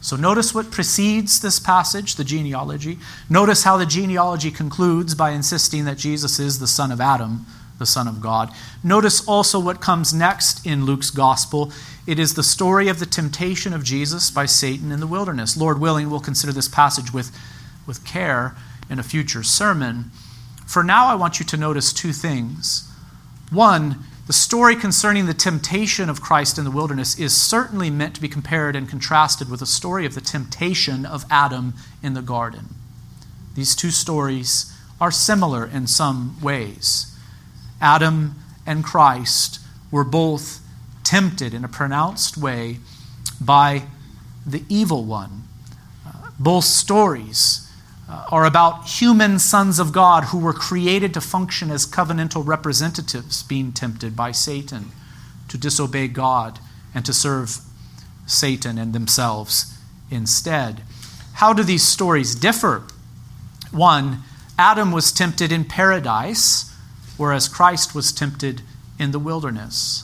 So 0.00 0.16
notice 0.16 0.52
what 0.52 0.72
precedes 0.72 1.40
this 1.40 1.60
passage, 1.60 2.16
the 2.16 2.24
genealogy. 2.24 2.98
Notice 3.28 3.62
how 3.62 3.76
the 3.76 3.86
genealogy 3.86 4.50
concludes 4.50 5.14
by 5.14 5.30
insisting 5.30 5.84
that 5.84 5.96
Jesus 5.96 6.40
is 6.40 6.58
the 6.58 6.66
son 6.66 6.90
of 6.90 7.00
Adam, 7.00 7.46
the 7.78 7.86
son 7.86 8.08
of 8.08 8.20
God. 8.20 8.50
Notice 8.82 9.26
also 9.28 9.60
what 9.60 9.80
comes 9.80 10.12
next 10.12 10.66
in 10.66 10.84
Luke's 10.84 11.10
gospel. 11.10 11.70
It 12.04 12.18
is 12.18 12.34
the 12.34 12.42
story 12.42 12.88
of 12.88 12.98
the 12.98 13.06
temptation 13.06 13.72
of 13.72 13.84
Jesus 13.84 14.28
by 14.28 14.46
Satan 14.46 14.90
in 14.90 14.98
the 14.98 15.06
wilderness. 15.06 15.56
Lord 15.56 15.80
willing, 15.80 16.10
we'll 16.10 16.18
consider 16.18 16.52
this 16.52 16.68
passage 16.68 17.12
with, 17.12 17.30
with 17.86 18.04
care 18.04 18.56
in 18.88 18.98
a 18.98 19.04
future 19.04 19.44
sermon. 19.44 20.10
For 20.66 20.82
now, 20.82 21.06
I 21.06 21.14
want 21.14 21.38
you 21.38 21.46
to 21.46 21.56
notice 21.56 21.92
two 21.92 22.12
things. 22.12 22.90
One, 23.52 24.04
the 24.30 24.34
story 24.34 24.76
concerning 24.76 25.26
the 25.26 25.34
temptation 25.34 26.08
of 26.08 26.20
Christ 26.20 26.56
in 26.56 26.62
the 26.62 26.70
wilderness 26.70 27.18
is 27.18 27.36
certainly 27.36 27.90
meant 27.90 28.14
to 28.14 28.20
be 28.20 28.28
compared 28.28 28.76
and 28.76 28.88
contrasted 28.88 29.50
with 29.50 29.58
the 29.58 29.66
story 29.66 30.06
of 30.06 30.14
the 30.14 30.20
temptation 30.20 31.04
of 31.04 31.24
Adam 31.28 31.74
in 32.00 32.14
the 32.14 32.22
garden. 32.22 32.76
These 33.56 33.74
two 33.74 33.90
stories 33.90 34.72
are 35.00 35.10
similar 35.10 35.66
in 35.66 35.88
some 35.88 36.40
ways. 36.40 37.12
Adam 37.80 38.36
and 38.64 38.84
Christ 38.84 39.58
were 39.90 40.04
both 40.04 40.60
tempted 41.02 41.52
in 41.52 41.64
a 41.64 41.68
pronounced 41.68 42.38
way 42.38 42.78
by 43.40 43.82
the 44.46 44.62
evil 44.68 45.02
one. 45.02 45.42
Uh, 46.06 46.30
both 46.38 46.66
stories 46.66 47.68
Uh, 48.10 48.24
are 48.32 48.44
about 48.44 48.88
human 48.88 49.38
sons 49.38 49.78
of 49.78 49.92
God 49.92 50.24
who 50.24 50.38
were 50.38 50.52
created 50.52 51.14
to 51.14 51.20
function 51.20 51.70
as 51.70 51.86
covenantal 51.86 52.44
representatives, 52.44 53.44
being 53.44 53.70
tempted 53.70 54.16
by 54.16 54.32
Satan 54.32 54.90
to 55.46 55.56
disobey 55.56 56.08
God 56.08 56.58
and 56.92 57.06
to 57.06 57.12
serve 57.12 57.58
Satan 58.26 58.78
and 58.78 58.92
themselves 58.92 59.78
instead. 60.10 60.82
How 61.34 61.52
do 61.52 61.62
these 61.62 61.86
stories 61.86 62.34
differ? 62.34 62.82
One, 63.70 64.22
Adam 64.58 64.90
was 64.90 65.12
tempted 65.12 65.52
in 65.52 65.64
paradise, 65.64 66.74
whereas 67.16 67.46
Christ 67.46 67.94
was 67.94 68.10
tempted 68.10 68.62
in 68.98 69.12
the 69.12 69.20
wilderness. 69.20 70.02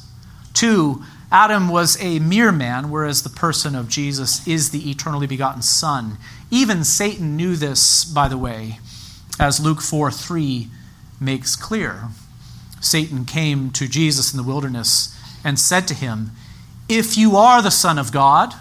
Two, 0.55 1.03
Adam 1.33 1.69
was 1.69 2.01
a 2.01 2.21
mere 2.21 2.53
man, 2.53 2.89
whereas 2.89 3.25
the 3.25 3.31
person 3.31 3.75
of 3.75 3.89
Jesus 3.89 4.47
is 4.47 4.71
the 4.71 4.91
eternally 4.91 5.27
begotten 5.27 5.63
Son. 5.63 6.19
Even 6.51 6.85
Satan 6.85 7.37
knew 7.37 7.57
this, 7.57 8.05
by 8.05 8.29
the 8.29 8.39
way, 8.39 8.79
as 9.39 9.61
Luke 9.61 9.81
4 9.81 10.11
3 10.11 10.69
makes 11.21 11.57
clear. 11.57 12.09
Satan 12.81 13.25
came 13.25 13.71
to 13.73 13.89
Jesus 13.89 14.33
in 14.33 14.37
the 14.37 14.47
wilderness 14.47 15.17
and 15.45 15.59
said 15.59 15.89
to 15.89 15.95
him, 15.95 16.31
If 16.89 17.17
you 17.17 17.37
are 17.37 17.63
the 17.63 17.71
Son 17.71 17.99
of 17.99 18.13
God, 18.13 18.55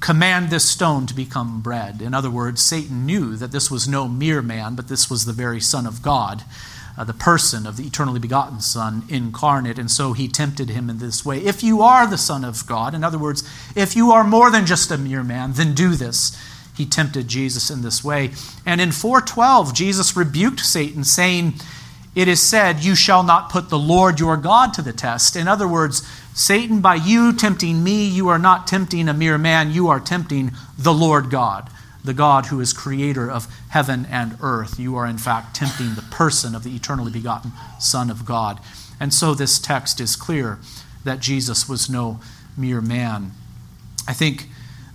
command 0.00 0.50
this 0.50 0.68
stone 0.68 1.06
to 1.06 1.14
become 1.14 1.60
bread. 1.60 2.02
In 2.02 2.14
other 2.14 2.30
words, 2.30 2.62
Satan 2.62 3.06
knew 3.06 3.36
that 3.36 3.52
this 3.52 3.70
was 3.70 3.86
no 3.88 4.08
mere 4.08 4.42
man, 4.42 4.74
but 4.74 4.88
this 4.88 5.08
was 5.08 5.24
the 5.24 5.32
very 5.32 5.60
Son 5.60 5.86
of 5.86 6.02
God. 6.02 6.44
uh, 6.96 7.04
the 7.04 7.14
person 7.14 7.66
of 7.66 7.76
the 7.76 7.86
eternally 7.86 8.20
begotten 8.20 8.60
Son 8.60 9.02
incarnate. 9.08 9.78
And 9.78 9.90
so 9.90 10.12
he 10.12 10.28
tempted 10.28 10.70
him 10.70 10.88
in 10.88 10.98
this 10.98 11.24
way. 11.24 11.38
If 11.38 11.62
you 11.62 11.82
are 11.82 12.06
the 12.06 12.18
Son 12.18 12.44
of 12.44 12.66
God, 12.66 12.94
in 12.94 13.02
other 13.02 13.18
words, 13.18 13.42
if 13.74 13.96
you 13.96 14.12
are 14.12 14.24
more 14.24 14.50
than 14.50 14.66
just 14.66 14.90
a 14.90 14.98
mere 14.98 15.24
man, 15.24 15.54
then 15.54 15.74
do 15.74 15.94
this. 15.94 16.36
He 16.76 16.86
tempted 16.86 17.28
Jesus 17.28 17.70
in 17.70 17.82
this 17.82 18.02
way. 18.02 18.32
And 18.66 18.80
in 18.80 18.90
412, 18.92 19.74
Jesus 19.74 20.16
rebuked 20.16 20.60
Satan, 20.60 21.04
saying, 21.04 21.54
It 22.14 22.26
is 22.26 22.42
said, 22.42 22.80
You 22.80 22.94
shall 22.94 23.22
not 23.22 23.50
put 23.50 23.68
the 23.68 23.78
Lord 23.78 24.18
your 24.18 24.36
God 24.36 24.74
to 24.74 24.82
the 24.82 24.92
test. 24.92 25.36
In 25.36 25.46
other 25.46 25.68
words, 25.68 26.02
Satan, 26.34 26.80
by 26.80 26.96
you 26.96 27.32
tempting 27.32 27.84
me, 27.84 28.04
you 28.06 28.28
are 28.28 28.40
not 28.40 28.66
tempting 28.66 29.08
a 29.08 29.14
mere 29.14 29.38
man, 29.38 29.70
you 29.70 29.88
are 29.88 30.00
tempting 30.00 30.50
the 30.76 30.92
Lord 30.92 31.30
God, 31.30 31.70
the 32.02 32.12
God 32.12 32.46
who 32.46 32.60
is 32.60 32.72
creator 32.72 33.30
of 33.30 33.46
heaven 33.68 34.04
and 34.10 34.36
earth. 34.42 34.78
You 34.78 34.96
are, 34.96 35.06
in 35.06 35.18
fact, 35.18 35.54
tempting 35.54 35.94
the 35.94 36.02
person 36.02 36.56
of 36.56 36.64
the 36.64 36.74
eternally 36.74 37.12
begotten 37.12 37.52
Son 37.78 38.10
of 38.10 38.24
God. 38.24 38.58
And 38.98 39.14
so 39.14 39.32
this 39.32 39.60
text 39.60 40.00
is 40.00 40.16
clear 40.16 40.58
that 41.04 41.20
Jesus 41.20 41.68
was 41.68 41.88
no 41.88 42.18
mere 42.56 42.80
man. 42.80 43.30
I 44.08 44.12
think 44.12 44.48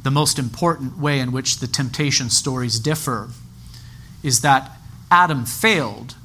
the 0.03 0.11
most 0.11 0.39
important 0.39 0.97
way 0.97 1.19
in 1.19 1.31
which 1.31 1.59
the 1.59 1.67
temptation 1.67 2.29
stories 2.29 2.79
differ 2.79 3.29
is 4.23 4.41
that 4.41 4.71
Adam 5.11 5.45
failed, 5.45 6.15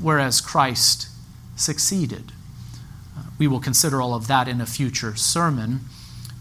whereas 0.00 0.40
Christ 0.40 1.08
succeeded. 1.56 2.32
We 3.38 3.46
will 3.46 3.60
consider 3.60 4.00
all 4.00 4.14
of 4.14 4.26
that 4.26 4.48
in 4.48 4.60
a 4.60 4.66
future 4.66 5.16
sermon. 5.16 5.80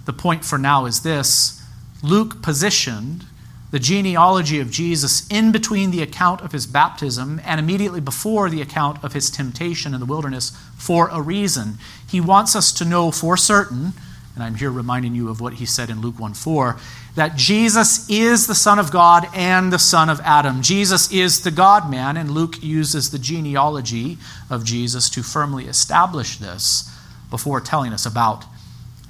The 0.05 0.13
point 0.13 0.43
for 0.43 0.57
now 0.57 0.85
is 0.85 1.01
this 1.01 1.61
Luke 2.01 2.41
positioned 2.41 3.25
the 3.71 3.79
genealogy 3.79 4.59
of 4.59 4.71
Jesus 4.71 5.27
in 5.29 5.51
between 5.51 5.91
the 5.91 6.01
account 6.01 6.41
of 6.41 6.53
his 6.53 6.65
baptism 6.65 7.39
and 7.45 7.59
immediately 7.59 8.01
before 8.01 8.49
the 8.49 8.61
account 8.61 9.03
of 9.03 9.13
his 9.13 9.29
temptation 9.29 9.93
in 9.93 9.99
the 9.99 10.05
wilderness 10.05 10.51
for 10.75 11.07
a 11.09 11.21
reason. 11.21 11.77
He 12.07 12.19
wants 12.19 12.55
us 12.55 12.71
to 12.73 12.85
know 12.85 13.11
for 13.11 13.37
certain, 13.37 13.93
and 14.35 14.43
I'm 14.43 14.55
here 14.55 14.71
reminding 14.71 15.15
you 15.15 15.29
of 15.29 15.41
what 15.41 15.55
he 15.55 15.65
said 15.65 15.89
in 15.89 16.01
Luke 16.01 16.19
1 16.19 16.33
4, 16.33 16.77
that 17.15 17.35
Jesus 17.35 18.09
is 18.09 18.47
the 18.47 18.55
Son 18.55 18.79
of 18.79 18.91
God 18.91 19.27
and 19.33 19.73
the 19.73 19.79
Son 19.79 20.09
of 20.09 20.21
Adam. 20.21 20.61
Jesus 20.61 21.11
is 21.11 21.41
the 21.41 21.51
God 21.51 21.89
man, 21.89 22.15
and 22.15 22.31
Luke 22.31 22.61
uses 22.63 23.11
the 23.11 23.19
genealogy 23.19 24.17
of 24.49 24.63
Jesus 24.63 25.09
to 25.09 25.23
firmly 25.23 25.65
establish 25.65 26.37
this 26.37 26.89
before 27.29 27.59
telling 27.59 27.93
us 27.93 28.05
about 28.05 28.45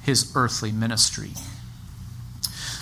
his 0.02 0.32
earthly 0.34 0.72
ministry. 0.72 1.30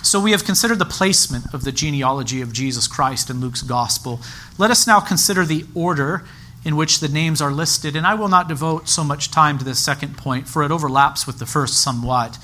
So 0.01 0.19
we 0.19 0.31
have 0.31 0.45
considered 0.45 0.79
the 0.79 0.85
placement 0.85 1.53
of 1.53 1.63
the 1.63 1.71
genealogy 1.71 2.41
of 2.41 2.53
Jesus 2.53 2.87
Christ 2.87 3.29
in 3.29 3.41
Luke's 3.41 3.61
gospel. 3.61 4.21
Let 4.57 4.71
us 4.71 4.87
now 4.87 4.99
consider 4.99 5.45
the 5.45 5.65
order 5.75 6.25
in 6.65 6.75
which 6.75 6.99
the 6.99 7.07
names 7.07 7.41
are 7.41 7.51
listed, 7.51 7.95
and 7.95 8.05
I 8.05 8.15
will 8.15 8.27
not 8.27 8.47
devote 8.47 8.89
so 8.89 9.03
much 9.03 9.31
time 9.31 9.57
to 9.57 9.65
this 9.65 9.79
second 9.79 10.17
point, 10.17 10.47
for 10.47 10.63
it 10.63 10.71
overlaps 10.71 11.25
with 11.25 11.39
the 11.39 11.45
first 11.45 11.81
somewhat. 11.81 12.37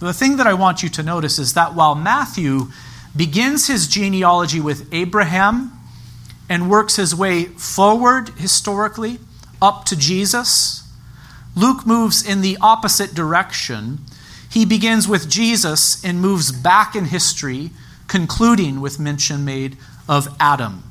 The 0.00 0.12
thing 0.12 0.36
that 0.38 0.48
I 0.48 0.54
want 0.54 0.82
you 0.82 0.88
to 0.90 1.02
notice 1.02 1.38
is 1.38 1.54
that 1.54 1.74
while 1.74 1.94
Matthew 1.94 2.68
begins 3.14 3.68
his 3.68 3.86
genealogy 3.86 4.58
with 4.58 4.92
Abraham 4.92 5.72
and 6.48 6.68
works 6.68 6.96
his 6.96 7.14
way 7.14 7.44
forward 7.44 8.30
historically 8.30 9.20
up 9.60 9.84
to 9.84 9.96
Jesus, 9.96 10.82
Luke 11.54 11.86
moves 11.86 12.26
in 12.26 12.40
the 12.40 12.58
opposite 12.60 13.14
direction. 13.14 13.98
He 14.50 14.64
begins 14.64 15.06
with 15.06 15.30
Jesus 15.30 16.04
and 16.04 16.20
moves 16.20 16.50
back 16.50 16.96
in 16.96 17.06
history, 17.06 17.70
concluding 18.08 18.80
with 18.80 18.98
mention 18.98 19.44
made 19.44 19.76
of 20.08 20.28
Adam. 20.40 20.82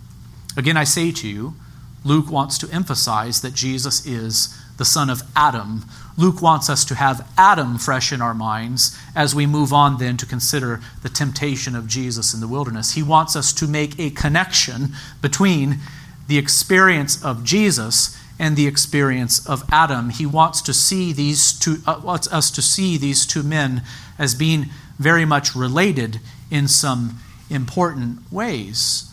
Again, 0.56 0.78
I 0.78 0.86
say 0.86 1.12
to 1.12 1.28
you, 1.28 1.56
Luke 2.04 2.32
wants 2.32 2.58
to 2.58 2.70
emphasize 2.72 3.42
that 3.42 3.54
Jesus 3.54 4.06
is 4.06 4.58
the 4.78 4.86
son 4.86 5.10
of 5.10 5.22
Adam. 5.36 5.86
Luke 6.18 6.42
wants 6.42 6.70
us 6.70 6.84
to 6.86 6.96
have 6.96 7.28
Adam 7.38 7.78
fresh 7.78 8.12
in 8.12 8.22
our 8.22 8.34
minds 8.34 8.98
as 9.16 9.36
we 9.36 9.46
move 9.46 9.72
on 9.72 9.98
then 9.98 10.18
to 10.18 10.26
consider 10.26 10.82
the 11.04 11.10
temptation 11.10 11.76
of 11.76 11.88
Jesus 11.88 12.34
in 12.34 12.40
the 12.40 12.48
wilderness. 12.48 12.94
He 12.94 13.04
wants 13.04 13.36
us 13.36 13.54
to 13.54 13.68
make 13.68 14.00
a 14.00 14.10
connection 14.10 14.94
between 15.22 15.80
the 16.28 16.40
experience 16.40 17.24
of 17.24 17.44
Jesus 17.44 18.18
and 18.40 18.56
the 18.56 18.66
experience 18.66 19.48
of 19.48 19.64
Adam. 19.72 20.10
He 20.10 20.26
wants 20.26 20.64
to 20.64 20.74
see 20.74 21.14
these 21.14 21.54
two, 21.54 21.78
uh, 21.86 22.02
wants 22.04 22.32
us 22.32 22.50
to 22.52 22.62
see 22.62 22.98
these 22.98 23.28
two 23.28 23.44
men 23.44 23.84
as 24.18 24.34
being 24.34 24.68
very 24.98 25.26
much 25.26 25.56
related 25.56 26.20
in 26.50 26.68
some 26.68 27.20
important 27.52 28.32
ways. 28.32 29.11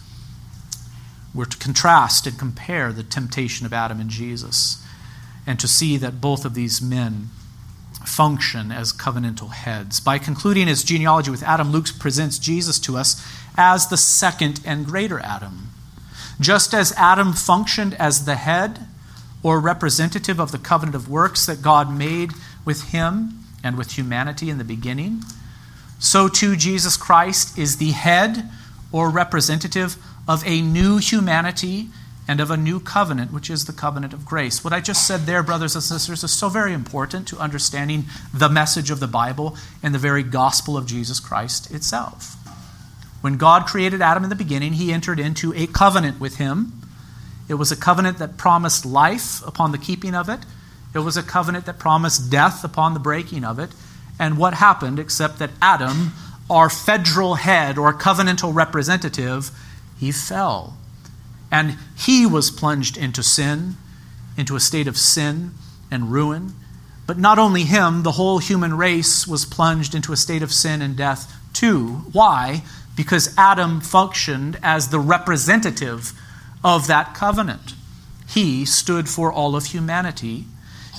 We're 1.35 1.45
to 1.45 1.59
contrast 1.59 2.27
and 2.27 2.38
compare 2.38 2.93
the 2.93 3.03
temptation 3.03 3.67
of 3.67 3.73
Adam 3.73 4.01
and 4.01 4.11
Jesus, 4.11 4.85
and 5.47 5.61
to 5.61 5.69
see 5.69 5.97
that 5.99 6.21
both 6.21 6.45
of 6.45 6.55
these 6.55 6.81
men 6.81 7.29
function 8.07 8.73
as 8.73 8.93
covenantal 8.93 9.53
heads. 9.53 10.01
By 10.01 10.19
concluding 10.19 10.67
his 10.67 10.83
genealogy 10.83 11.31
with 11.31 11.43
Adam, 11.43 11.71
Luke 11.71 11.87
presents 11.99 12.38
Jesus 12.38 12.79
to 12.81 12.97
us 12.97 13.25
as 13.57 13.88
the 13.88 13.97
second 13.97 14.61
and 14.64 14.87
greater 14.87 15.21
Adam. 15.21 15.71
Just 16.41 16.73
as 16.73 16.93
Adam 16.97 17.33
functioned 17.33 17.95
as 17.95 18.25
the 18.25 18.37
head, 18.37 18.87
or 19.43 19.61
representative 19.61 20.41
of 20.41 20.51
the 20.51 20.59
covenant 20.59 20.97
of 20.97 21.09
works 21.09 21.47
that 21.47 21.62
God 21.62 21.93
made 21.97 22.33
with 22.64 22.91
him 22.91 23.45
and 23.62 23.77
with 23.77 23.93
humanity 23.93 24.51
in 24.51 24.59
the 24.59 24.64
beginning, 24.64 25.23
so 25.99 26.29
too 26.29 26.57
Jesus 26.57 26.97
Christ 26.97 27.59
is 27.59 27.77
the 27.77 27.93
head 27.93 28.49
or 28.91 29.11
representative 29.11 29.97
of 30.29 30.47
a 30.47 30.62
new 30.62 30.99
humanity 30.99 31.88
and 32.29 32.41
of 32.41 32.51
a 32.51 32.57
new 32.57 32.79
covenant, 32.79 33.33
which 33.33 33.49
is 33.49 33.64
the 33.64 33.73
covenant 33.73 34.12
of 34.12 34.27
grace. 34.27 34.62
What 34.62 34.75
I 34.75 34.81
just 34.81 35.07
said 35.07 35.21
there, 35.21 35.43
brothers 35.43 35.75
and 35.75 35.83
sisters, 35.83 36.23
is 36.23 36.33
so 36.33 36.51
very 36.51 36.75
important 36.75 37.27
to 37.29 37.38
understanding 37.38 38.05
the 38.35 38.51
message 38.51 38.91
of 38.91 39.01
the 39.01 39.07
Bible 39.07 39.57
and 39.83 39.95
the 39.95 39.99
very 39.99 40.23
gospel 40.23 40.77
of 40.77 40.87
Jesus 40.87 41.19
Christ 41.19 41.73
itself. 41.73 42.37
When 43.23 43.38
God 43.38 43.67
created 43.67 44.03
Adam 44.03 44.23
in 44.25 44.31
the 44.31 44.37
beginning, 44.37 44.75
he 44.75 44.93
entered 44.93 45.19
into 45.19 45.55
a 45.55 45.67
covenant 45.67 46.21
with 46.21 46.37
him 46.37 46.79
it 47.49 47.55
was 47.55 47.73
a 47.73 47.77
covenant 47.77 48.19
that 48.19 48.37
promised 48.37 48.85
life 48.85 49.45
upon 49.47 49.73
the 49.73 49.79
keeping 49.79 50.14
of 50.14 50.29
it. 50.29 50.41
It 50.95 50.99
was 50.99 51.17
a 51.17 51.23
covenant 51.23 51.64
that 51.67 51.79
promised 51.79 52.31
death 52.31 52.62
upon 52.62 52.95
the 52.95 53.01
breaking 53.01 53.45
of 53.45 53.59
it. 53.59 53.71
And 54.19 54.37
what 54.37 54.55
happened, 54.55 54.99
except 54.99 55.38
that 55.38 55.51
Adam, 55.62 56.12
our 56.51 56.69
federal 56.69 57.37
head 57.37 57.79
or 57.79 57.93
covenantal 57.95 58.55
representative, 58.55 59.51
he 59.99 60.13
fell. 60.13 60.77
And 61.51 61.77
he 61.97 62.27
was 62.27 62.51
plunged 62.51 62.97
into 62.97 63.23
sin, 63.23 63.77
into 64.37 64.57
a 64.57 64.61
state 64.61 64.87
of 64.87 64.97
sin 64.97 65.53
and 65.91 66.13
ruin. 66.13 66.55
But 67.07 67.19
not 67.19 67.39
only 67.39 67.65
him, 67.65 68.03
the 68.03 68.13
whole 68.13 68.39
human 68.39 68.77
race 68.77 69.27
was 69.27 69.45
plunged 69.45 69.95
into 69.95 70.13
a 70.13 70.17
state 70.17 70.43
of 70.43 70.53
sin 70.53 70.83
and 70.83 70.97
death 70.97 71.35
too. 71.53 72.05
Why? 72.13 72.63
Because 72.95 73.35
Adam 73.39 73.81
functioned 73.81 74.59
as 74.63 74.89
the 74.89 75.01
representative 75.01 76.13
of 76.63 76.87
that 76.87 77.15
covenant. 77.15 77.75
He 78.29 78.65
stood 78.65 79.09
for 79.09 79.33
all 79.33 79.57
of 79.57 79.67
humanity. 79.67 80.45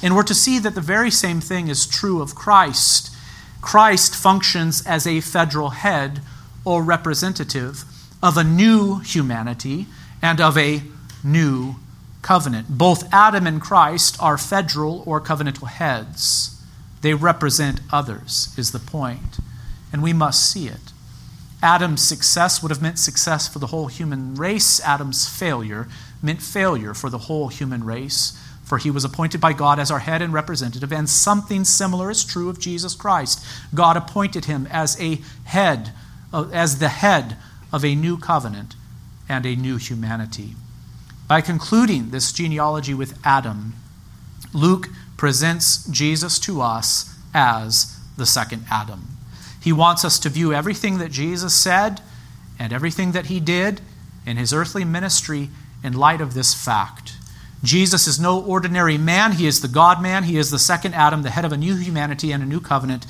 And 0.01 0.15
we're 0.15 0.23
to 0.23 0.33
see 0.33 0.57
that 0.59 0.75
the 0.75 0.81
very 0.81 1.11
same 1.11 1.41
thing 1.41 1.67
is 1.67 1.85
true 1.85 2.21
of 2.21 2.33
Christ. 2.33 3.13
Christ 3.61 4.15
functions 4.15 4.81
as 4.85 5.05
a 5.05 5.21
federal 5.21 5.69
head 5.71 6.21
or 6.65 6.81
representative 6.81 7.83
of 8.21 8.37
a 8.37 8.43
new 8.43 8.99
humanity 8.99 9.85
and 10.21 10.41
of 10.41 10.57
a 10.57 10.81
new 11.23 11.75
covenant. 12.21 12.67
Both 12.69 13.11
Adam 13.13 13.47
and 13.47 13.61
Christ 13.61 14.17
are 14.21 14.37
federal 14.37 15.03
or 15.05 15.21
covenantal 15.21 15.67
heads. 15.67 16.61
They 17.01 17.13
represent 17.13 17.79
others, 17.91 18.53
is 18.57 18.71
the 18.71 18.79
point. 18.79 19.39
And 19.93 20.03
we 20.03 20.13
must 20.13 20.51
see 20.51 20.67
it. 20.67 20.91
Adam's 21.61 22.01
success 22.01 22.61
would 22.61 22.71
have 22.71 22.81
meant 22.81 22.99
success 22.99 23.47
for 23.47 23.59
the 23.59 23.67
whole 23.67 23.87
human 23.87 24.35
race. 24.35 24.79
Adam's 24.81 25.27
failure 25.27 25.87
meant 26.21 26.41
failure 26.41 26.93
for 26.93 27.09
the 27.09 27.17
whole 27.17 27.47
human 27.47 27.83
race, 27.83 28.37
for 28.63 28.77
he 28.77 28.91
was 28.91 29.03
appointed 29.03 29.41
by 29.41 29.53
God 29.53 29.79
as 29.79 29.91
our 29.91 29.99
head 29.99 30.21
and 30.21 30.33
representative, 30.33 30.93
and 30.93 31.09
something 31.09 31.65
similar 31.65 32.09
is 32.09 32.23
true 32.23 32.49
of 32.49 32.59
Jesus 32.59 32.93
Christ. 32.93 33.43
God 33.73 33.97
appointed 33.97 34.45
him 34.45 34.67
as 34.69 34.99
a 35.01 35.19
head, 35.45 35.91
uh, 36.33 36.47
as 36.53 36.79
the 36.79 36.89
head 36.89 37.37
of 37.71 37.85
a 37.85 37.95
new 37.95 38.17
covenant 38.17 38.75
and 39.27 39.45
a 39.45 39.55
new 39.55 39.77
humanity. 39.77 40.55
By 41.27 41.41
concluding 41.41 42.09
this 42.09 42.31
genealogy 42.31 42.93
with 42.93 43.19
Adam, 43.23 43.75
Luke 44.53 44.89
presents 45.17 45.85
Jesus 45.87 46.39
to 46.39 46.61
us 46.61 47.15
as 47.33 47.99
the 48.17 48.25
second 48.25 48.65
Adam. 48.71 49.07
He 49.61 49.71
wants 49.71 50.03
us 50.03 50.17
to 50.19 50.29
view 50.29 50.53
everything 50.53 50.97
that 50.97 51.11
Jesus 51.11 51.53
said 51.53 52.01
and 52.57 52.73
everything 52.73 53.11
that 53.11 53.27
he 53.27 53.39
did 53.39 53.81
in 54.25 54.37
his 54.37 54.53
earthly 54.53 54.83
ministry 54.83 55.49
in 55.83 55.93
light 55.93 56.21
of 56.21 56.33
this 56.33 56.53
fact. 56.53 57.13
Jesus 57.63 58.07
is 58.07 58.19
no 58.19 58.41
ordinary 58.41 58.97
man. 58.97 59.33
He 59.33 59.45
is 59.45 59.61
the 59.61 59.67
God 59.67 60.01
man. 60.01 60.23
He 60.23 60.37
is 60.37 60.49
the 60.49 60.59
second 60.59 60.93
Adam, 60.93 61.23
the 61.23 61.29
head 61.29 61.45
of 61.45 61.51
a 61.51 61.57
new 61.57 61.75
humanity 61.75 62.31
and 62.31 62.41
a 62.41 62.45
new 62.45 62.61
covenant. 62.61 63.05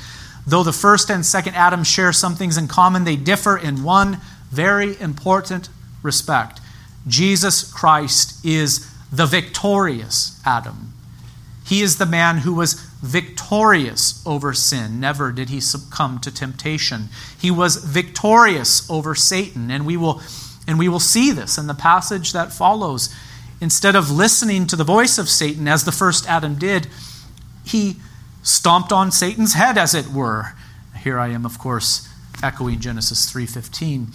Though 0.46 0.64
the 0.64 0.74
first 0.74 1.12
and 1.12 1.26
second 1.26 1.56
Adam 1.56 1.84
share 1.84 2.12
some 2.12 2.36
things 2.36 2.58
in 2.58 2.68
common, 2.68 3.04
they 3.04 3.16
differ 3.16 3.58
in 3.58 3.84
one 3.84 4.20
very 4.52 5.00
important 5.00 5.70
respect. 6.04 6.60
Jesus 7.08 7.72
Christ 7.72 8.44
is 8.46 8.90
the 9.12 9.26
victorious 9.26 10.40
Adam. 10.46 10.94
He 11.66 11.82
is 11.82 11.98
the 11.98 12.06
man 12.06 12.40
who 12.40 12.56
was 12.56 12.74
victorious 13.02 14.24
over 14.26 14.54
sin. 14.54 15.00
Never 15.00 15.32
did 15.32 15.50
he 15.50 15.62
succumb 15.62 16.20
to 16.20 16.34
temptation. 16.34 17.10
He 17.40 17.52
was 17.52 17.78
victorious 17.78 18.90
over 18.90 19.16
Satan, 19.16 19.70
and 19.72 19.86
we 19.86 19.96
will 19.96 20.22
and 20.68 20.78
we 20.78 20.90
will 20.90 21.00
see 21.00 21.32
this 21.32 21.58
in 21.58 21.68
the 21.68 21.74
passage 21.74 22.32
that 22.34 22.54
follows. 22.54 23.14
Instead 23.62 23.96
of 23.96 24.12
listening 24.12 24.68
to 24.68 24.76
the 24.76 24.84
voice 24.84 25.18
of 25.18 25.28
Satan 25.30 25.68
as 25.68 25.84
the 25.84 25.92
first 25.92 26.28
Adam 26.30 26.56
did, 26.56 26.88
he 27.66 27.98
stomped 28.44 28.92
on 28.92 29.12
Satan's 29.12 29.54
head 29.54 29.78
as 29.78 29.94
it 29.94 30.08
were. 30.08 30.54
Here 31.04 31.20
I 31.20 31.30
am 31.30 31.46
of 31.46 31.60
course 31.60 32.08
echoing 32.42 32.80
Genesis 32.80 33.32
3:15 33.32 34.08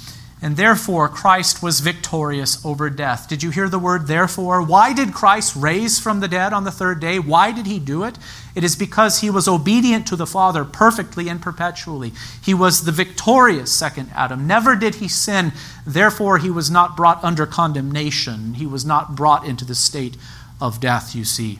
and 0.44 0.58
therefore 0.58 1.08
Christ 1.08 1.62
was 1.62 1.80
victorious 1.80 2.62
over 2.66 2.90
death. 2.90 3.30
Did 3.30 3.42
you 3.42 3.48
hear 3.48 3.66
the 3.66 3.78
word 3.78 4.06
therefore? 4.06 4.60
Why 4.60 4.92
did 4.92 5.14
Christ 5.14 5.56
raise 5.56 5.98
from 5.98 6.20
the 6.20 6.28
dead 6.28 6.52
on 6.52 6.64
the 6.64 6.70
third 6.70 7.00
day? 7.00 7.18
Why 7.18 7.50
did 7.50 7.64
he 7.64 7.78
do 7.78 8.04
it? 8.04 8.18
It 8.54 8.62
is 8.62 8.76
because 8.76 9.22
he 9.22 9.30
was 9.30 9.48
obedient 9.48 10.06
to 10.08 10.16
the 10.16 10.26
Father 10.26 10.66
perfectly 10.66 11.30
and 11.30 11.40
perpetually. 11.40 12.12
He 12.42 12.52
was 12.52 12.84
the 12.84 12.92
victorious 12.92 13.72
second 13.72 14.10
Adam. 14.14 14.46
Never 14.46 14.76
did 14.76 14.96
he 14.96 15.08
sin. 15.08 15.50
Therefore, 15.86 16.36
he 16.36 16.50
was 16.50 16.70
not 16.70 16.94
brought 16.94 17.24
under 17.24 17.46
condemnation. 17.46 18.52
He 18.52 18.66
was 18.66 18.84
not 18.84 19.16
brought 19.16 19.46
into 19.46 19.64
the 19.64 19.74
state 19.74 20.18
of 20.60 20.78
death, 20.78 21.14
you 21.14 21.24
see. 21.24 21.58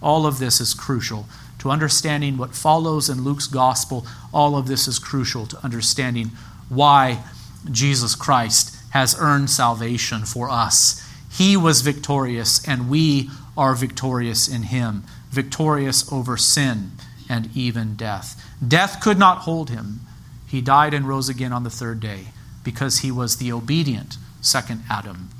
All 0.00 0.24
of 0.24 0.38
this 0.38 0.60
is 0.60 0.72
crucial 0.72 1.26
to 1.58 1.70
understanding 1.72 2.36
what 2.36 2.54
follows 2.54 3.08
in 3.08 3.24
Luke's 3.24 3.48
gospel. 3.48 4.06
All 4.32 4.56
of 4.56 4.68
this 4.68 4.86
is 4.86 5.00
crucial 5.00 5.46
to 5.46 5.64
understanding 5.64 6.30
why 6.68 7.24
Jesus 7.70 8.14
Christ 8.14 8.76
has 8.90 9.16
earned 9.18 9.50
salvation 9.50 10.24
for 10.24 10.50
us. 10.50 11.06
He 11.30 11.56
was 11.56 11.82
victorious, 11.82 12.66
and 12.66 12.90
we 12.90 13.30
are 13.56 13.74
victorious 13.74 14.48
in 14.48 14.64
him, 14.64 15.04
victorious 15.30 16.10
over 16.12 16.36
sin 16.36 16.92
and 17.28 17.54
even 17.56 17.94
death. 17.94 18.42
Death 18.66 19.00
could 19.00 19.18
not 19.18 19.38
hold 19.38 19.70
him. 19.70 20.00
He 20.46 20.60
died 20.60 20.92
and 20.94 21.06
rose 21.06 21.28
again 21.28 21.52
on 21.52 21.62
the 21.62 21.70
third 21.70 22.00
day 22.00 22.28
because 22.64 22.98
he 22.98 23.10
was 23.10 23.36
the 23.36 23.52
obedient 23.52 24.16
second 24.40 24.82
Adam. 24.90 25.30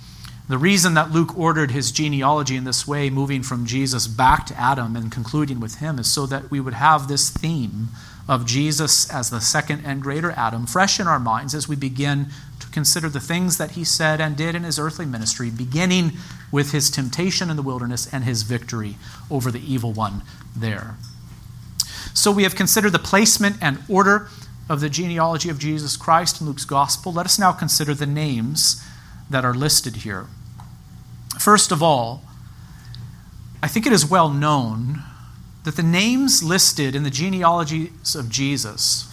The 0.49 0.59
reason 0.59 0.95
that 0.95 1.13
Luke 1.13 1.37
ordered 1.39 1.71
his 1.71 1.93
genealogy 1.93 2.57
in 2.57 2.65
this 2.65 2.87
way, 2.87 3.09
moving 3.09 3.43
from 3.43 3.67
Jesus 3.67 4.07
back 4.07 4.47
to 4.47 4.61
Adam 4.61 4.97
and 4.97 5.11
concluding 5.11 5.61
with 5.61 5.77
him, 5.77 5.99
is 5.99 6.13
so 6.13 6.27
that 6.27 6.51
we 6.51 6.61
would 6.61 6.75
have 6.75 7.07
this 7.07 7.31
theme 7.31 7.89
of 8.31 8.47
Jesus 8.47 9.11
as 9.13 9.29
the 9.29 9.41
second 9.41 9.85
and 9.85 10.01
greater 10.01 10.31
Adam 10.31 10.65
fresh 10.65 11.01
in 11.01 11.09
our 11.09 11.19
minds 11.19 11.53
as 11.53 11.69
we 11.69 11.75
begin 11.75 12.29
to 12.61 12.69
consider 12.69 13.09
the 13.09 13.19
things 13.19 13.59
that 13.59 13.73
he 13.73 13.83
said 13.83 14.21
and 14.21 14.37
did 14.37 14.55
in 14.55 14.63
his 14.63 14.79
earthly 14.79 15.05
ministry, 15.05 15.51
beginning 15.51 16.13
with 16.53 16.71
his 16.71 16.91
temptation 16.91 17.51
in 17.51 17.57
the 17.57 17.63
wilderness 17.63 18.09
and 18.13 18.23
his 18.23 18.45
victory 18.45 18.95
over 19.33 19.51
the 19.51 19.61
evil 19.61 19.93
one 19.93 20.23
there. 20.55 20.95
So 22.15 22.31
we 22.31 22.45
have 22.45 22.55
considered 22.55 22.93
the 22.93 23.01
placement 23.01 23.57
and 23.61 23.83
order 23.89 24.29
of 24.69 24.81
the 24.81 24.89
genealogy 24.89 25.49
of 25.49 25.59
Jesus 25.59 25.97
Christ 25.97 26.41
in 26.41 26.47
Luke's 26.47 26.65
gospel. 26.65 27.13
Let 27.13 27.27
us 27.27 27.37
now 27.37 27.51
consider 27.51 27.95
the 27.95 28.07
names 28.07 28.81
that 29.29 29.45
are 29.45 29.55
listed 29.55 29.97
here. 29.97 30.27
First 31.41 31.73
of 31.73 31.83
all, 31.83 32.23
I 33.61 33.67
think 33.67 33.87
it 33.87 33.93
is 33.93 34.09
well 34.09 34.31
known 34.31 35.03
that 35.65 35.77
the 35.77 35.83
names 35.83 36.43
listed 36.43 36.95
in 36.95 37.03
the 37.03 37.11
genealogies 37.11 38.15
of 38.15 38.29
Jesus, 38.29 39.07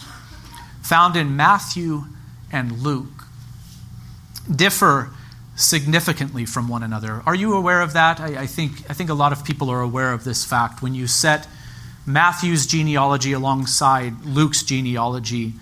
found 0.82 1.16
in 1.16 1.36
Matthew 1.36 2.04
and 2.50 2.80
Luke, 2.80 3.24
differ 4.54 5.10
significantly 5.56 6.46
from 6.46 6.68
one 6.68 6.82
another. 6.82 7.22
Are 7.26 7.34
you 7.34 7.54
aware 7.54 7.82
of 7.82 7.92
that? 7.92 8.20
I, 8.20 8.42
I, 8.42 8.46
think, 8.46 8.88
I 8.88 8.94
think 8.94 9.10
a 9.10 9.14
lot 9.14 9.32
of 9.32 9.44
people 9.44 9.70
are 9.70 9.80
aware 9.80 10.12
of 10.12 10.24
this 10.24 10.44
fact. 10.44 10.82
When 10.82 10.94
you 10.94 11.06
set 11.06 11.46
Matthew's 12.06 12.66
genealogy 12.66 13.32
alongside 13.32 14.24
Luke's 14.24 14.62
genealogy, 14.62 15.54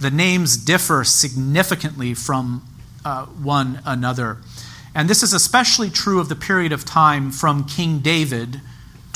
the 0.00 0.10
names 0.10 0.56
differ 0.56 1.04
significantly 1.04 2.12
from 2.12 2.66
uh, 3.04 3.26
one 3.26 3.80
another. 3.86 4.38
And 4.94 5.08
this 5.08 5.22
is 5.22 5.32
especially 5.32 5.90
true 5.90 6.20
of 6.20 6.28
the 6.28 6.36
period 6.36 6.72
of 6.72 6.84
time 6.84 7.30
from 7.30 7.64
King 7.64 8.00
David 8.00 8.60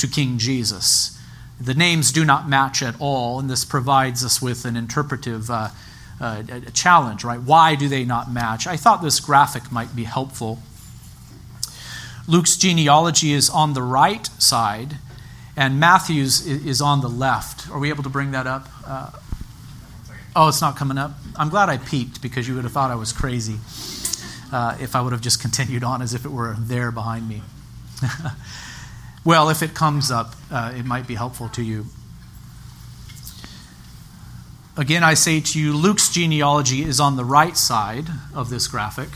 to 0.01 0.07
King 0.07 0.37
Jesus. 0.37 1.17
The 1.59 1.73
names 1.73 2.11
do 2.11 2.25
not 2.25 2.49
match 2.49 2.81
at 2.81 2.95
all, 2.99 3.39
and 3.39 3.49
this 3.49 3.63
provides 3.63 4.25
us 4.25 4.41
with 4.41 4.65
an 4.65 4.75
interpretive 4.75 5.49
uh, 5.49 5.69
uh, 6.19 6.43
challenge, 6.73 7.23
right? 7.23 7.39
Why 7.39 7.75
do 7.75 7.87
they 7.87 8.03
not 8.03 8.31
match? 8.31 8.67
I 8.67 8.77
thought 8.77 9.01
this 9.01 9.19
graphic 9.19 9.71
might 9.71 9.95
be 9.95 10.03
helpful. 10.03 10.59
Luke's 12.27 12.57
genealogy 12.57 13.31
is 13.31 13.49
on 13.49 13.73
the 13.73 13.81
right 13.81 14.25
side, 14.39 14.95
and 15.55 15.79
Matthew's 15.79 16.45
is 16.45 16.81
on 16.81 17.01
the 17.01 17.09
left. 17.09 17.69
Are 17.69 17.79
we 17.79 17.89
able 17.89 18.03
to 18.03 18.09
bring 18.09 18.31
that 18.31 18.47
up? 18.47 18.67
Uh, 18.85 19.11
oh, 20.35 20.47
it's 20.47 20.61
not 20.61 20.75
coming 20.75 20.97
up? 20.97 21.11
I'm 21.35 21.49
glad 21.49 21.69
I 21.69 21.77
peeked 21.77 22.21
because 22.21 22.47
you 22.47 22.55
would 22.55 22.63
have 22.63 22.73
thought 22.73 22.89
I 22.91 22.95
was 22.95 23.13
crazy 23.13 23.57
uh, 24.51 24.77
if 24.79 24.95
I 24.95 25.01
would 25.01 25.11
have 25.11 25.21
just 25.21 25.41
continued 25.45 25.83
on 25.83 26.01
as 26.01 26.13
if 26.13 26.25
it 26.25 26.31
were 26.31 26.55
there 26.57 26.91
behind 26.91 27.29
me. 27.29 27.41
Well, 29.23 29.49
if 29.49 29.61
it 29.61 29.75
comes 29.75 30.09
up, 30.09 30.35
uh, 30.49 30.73
it 30.75 30.83
might 30.83 31.05
be 31.05 31.13
helpful 31.13 31.47
to 31.49 31.61
you. 31.61 31.85
Again, 34.75 35.03
I 35.03 35.13
say 35.13 35.39
to 35.41 35.59
you, 35.59 35.73
Luke's 35.73 36.09
genealogy 36.09 36.81
is 36.81 36.99
on 36.99 37.17
the 37.17 37.25
right 37.25 37.55
side 37.55 38.07
of 38.33 38.49
this 38.49 38.67
graphic, 38.67 39.09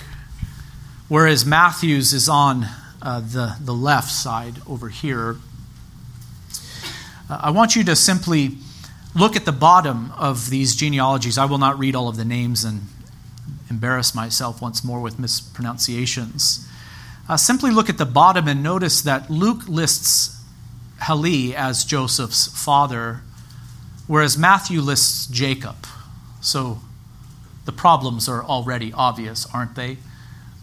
whereas 1.07 1.43
Matthew's 1.43 2.13
is 2.13 2.29
on 2.29 2.67
uh, 3.01 3.19
the, 3.19 3.55
the 3.59 3.73
left 3.73 4.11
side 4.11 4.61
over 4.67 4.89
here. 4.89 5.37
Uh, 7.27 7.39
I 7.41 7.49
want 7.49 7.75
you 7.75 7.83
to 7.85 7.95
simply 7.95 8.57
look 9.15 9.35
at 9.35 9.45
the 9.45 9.51
bottom 9.51 10.11
of 10.11 10.51
these 10.51 10.75
genealogies. 10.75 11.37
I 11.37 11.45
will 11.45 11.57
not 11.57 11.79
read 11.79 11.95
all 11.95 12.09
of 12.09 12.17
the 12.17 12.25
names 12.25 12.63
and 12.63 12.81
embarrass 13.69 14.13
myself 14.13 14.61
once 14.61 14.83
more 14.83 15.01
with 15.01 15.17
mispronunciations. 15.17 16.67
Uh, 17.27 17.37
simply 17.37 17.71
look 17.71 17.89
at 17.89 17.97
the 17.97 18.05
bottom 18.05 18.47
and 18.47 18.61
notice 18.61 19.01
that 19.01 19.29
Luke 19.31 19.67
lists 19.67 20.43
Heli 20.99 21.55
as 21.55 21.83
Joseph's 21.83 22.47
father, 22.47 23.21
whereas 24.07 24.37
Matthew 24.37 24.79
lists 24.79 25.25
Jacob. 25.27 25.87
So 26.41 26.79
the 27.65 27.71
problems 27.71 28.29
are 28.29 28.43
already 28.43 28.93
obvious, 28.93 29.47
aren't 29.51 29.75
they? 29.75 29.97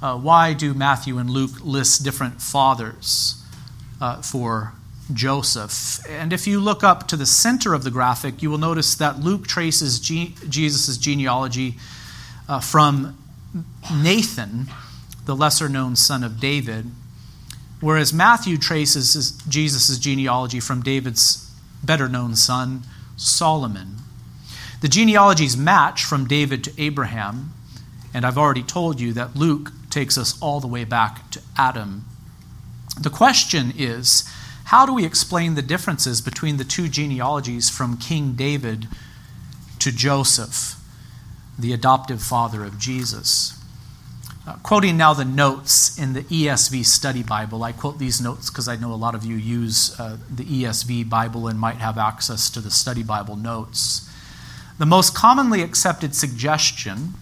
Uh, 0.00 0.16
why 0.16 0.52
do 0.52 0.72
Matthew 0.72 1.18
and 1.18 1.30
Luke 1.30 1.64
list 1.64 2.04
different 2.04 2.40
fathers 2.40 3.42
uh, 4.00 4.22
for 4.22 4.72
Joseph? 5.12 5.98
And 6.08 6.32
if 6.32 6.46
you 6.46 6.60
look 6.60 6.84
up 6.84 7.08
to 7.08 7.16
the 7.16 7.26
center 7.26 7.74
of 7.74 7.82
the 7.82 7.90
graphic, 7.90 8.42
you 8.42 8.50
will 8.50 8.58
notice 8.58 8.94
that 8.94 9.20
Luke 9.20 9.46
traces 9.46 9.98
G- 9.98 10.34
Jesus' 10.48 10.96
genealogy 10.96 11.76
uh, 12.48 12.60
from 12.60 13.16
Nathan 13.92 14.68
the 15.24 15.36
lesser 15.36 15.68
known 15.68 15.96
son 15.96 16.24
of 16.24 16.40
David, 16.40 16.90
whereas 17.80 18.12
Matthew 18.12 18.56
traces 18.56 19.32
Jesus' 19.48 19.98
genealogy 19.98 20.60
from 20.60 20.82
David's 20.82 21.50
better 21.82 22.08
known 22.08 22.36
son, 22.36 22.82
Solomon. 23.16 23.96
The 24.80 24.88
genealogies 24.88 25.56
match 25.56 26.04
from 26.04 26.26
David 26.26 26.64
to 26.64 26.72
Abraham, 26.82 27.52
and 28.12 28.24
I've 28.24 28.38
already 28.38 28.62
told 28.62 29.00
you 29.00 29.12
that 29.12 29.36
Luke 29.36 29.72
takes 29.90 30.18
us 30.18 30.40
all 30.40 30.60
the 30.60 30.66
way 30.66 30.84
back 30.84 31.30
to 31.30 31.40
Adam. 31.56 32.04
The 33.00 33.10
question 33.10 33.72
is 33.76 34.28
how 34.64 34.86
do 34.86 34.94
we 34.94 35.04
explain 35.04 35.54
the 35.54 35.62
differences 35.62 36.20
between 36.20 36.56
the 36.56 36.64
two 36.64 36.88
genealogies 36.88 37.68
from 37.68 37.96
King 37.96 38.32
David 38.32 38.88
to 39.78 39.92
Joseph, 39.92 40.76
the 41.58 41.72
adoptive 41.72 42.22
father 42.22 42.64
of 42.64 42.78
Jesus? 42.78 43.61
Uh, 44.44 44.56
quoting 44.64 44.96
now 44.96 45.14
the 45.14 45.24
notes 45.24 45.96
in 45.96 46.14
the 46.14 46.22
ESV 46.22 46.84
Study 46.84 47.22
Bible. 47.22 47.62
I 47.62 47.70
quote 47.70 48.00
these 48.00 48.20
notes 48.20 48.50
because 48.50 48.66
I 48.66 48.74
know 48.74 48.92
a 48.92 48.96
lot 48.96 49.14
of 49.14 49.24
you 49.24 49.36
use 49.36 49.98
uh, 50.00 50.16
the 50.28 50.44
ESV 50.44 51.08
Bible 51.08 51.46
and 51.46 51.60
might 51.60 51.76
have 51.76 51.96
access 51.96 52.50
to 52.50 52.60
the 52.60 52.70
Study 52.70 53.04
Bible 53.04 53.36
notes. 53.36 54.10
The 54.78 54.86
most 54.86 55.14
commonly 55.14 55.62
accepted 55.62 56.16
suggestion 56.16 57.14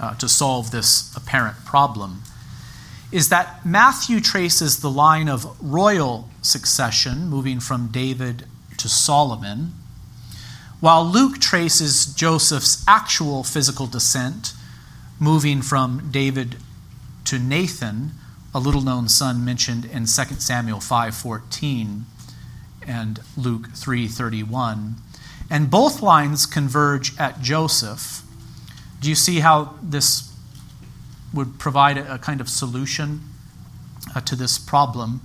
uh, 0.00 0.14
to 0.14 0.28
solve 0.28 0.70
this 0.70 1.12
apparent 1.16 1.64
problem 1.64 2.22
is 3.10 3.28
that 3.30 3.66
Matthew 3.66 4.20
traces 4.20 4.82
the 4.82 4.90
line 4.90 5.28
of 5.28 5.56
royal 5.60 6.28
succession, 6.40 7.28
moving 7.28 7.58
from 7.58 7.88
David 7.88 8.44
to 8.76 8.88
Solomon, 8.88 9.72
while 10.78 11.04
Luke 11.04 11.40
traces 11.40 12.06
Joseph's 12.06 12.84
actual 12.86 13.42
physical 13.42 13.88
descent 13.88 14.52
moving 15.20 15.62
from 15.62 16.08
David 16.10 16.56
to 17.26 17.38
Nathan, 17.38 18.10
a 18.52 18.58
little 18.58 18.80
known 18.80 19.08
son 19.08 19.44
mentioned 19.44 19.84
in 19.84 20.06
2 20.06 20.40
Samuel 20.40 20.80
5:14 20.80 22.06
and 22.84 23.20
Luke 23.36 23.68
3:31. 23.74 24.96
And 25.48 25.70
both 25.70 26.02
lines 26.02 26.46
converge 26.46 27.16
at 27.18 27.40
Joseph. 27.40 28.22
Do 29.00 29.08
you 29.08 29.14
see 29.14 29.40
how 29.40 29.74
this 29.82 30.32
would 31.32 31.58
provide 31.58 31.98
a, 31.98 32.18
kind 32.18 32.40
of 32.40 32.48
solution? 32.48 33.30
uh, 34.14 34.20
to 34.20 34.36
this 34.36 34.58
problem. 34.58 35.20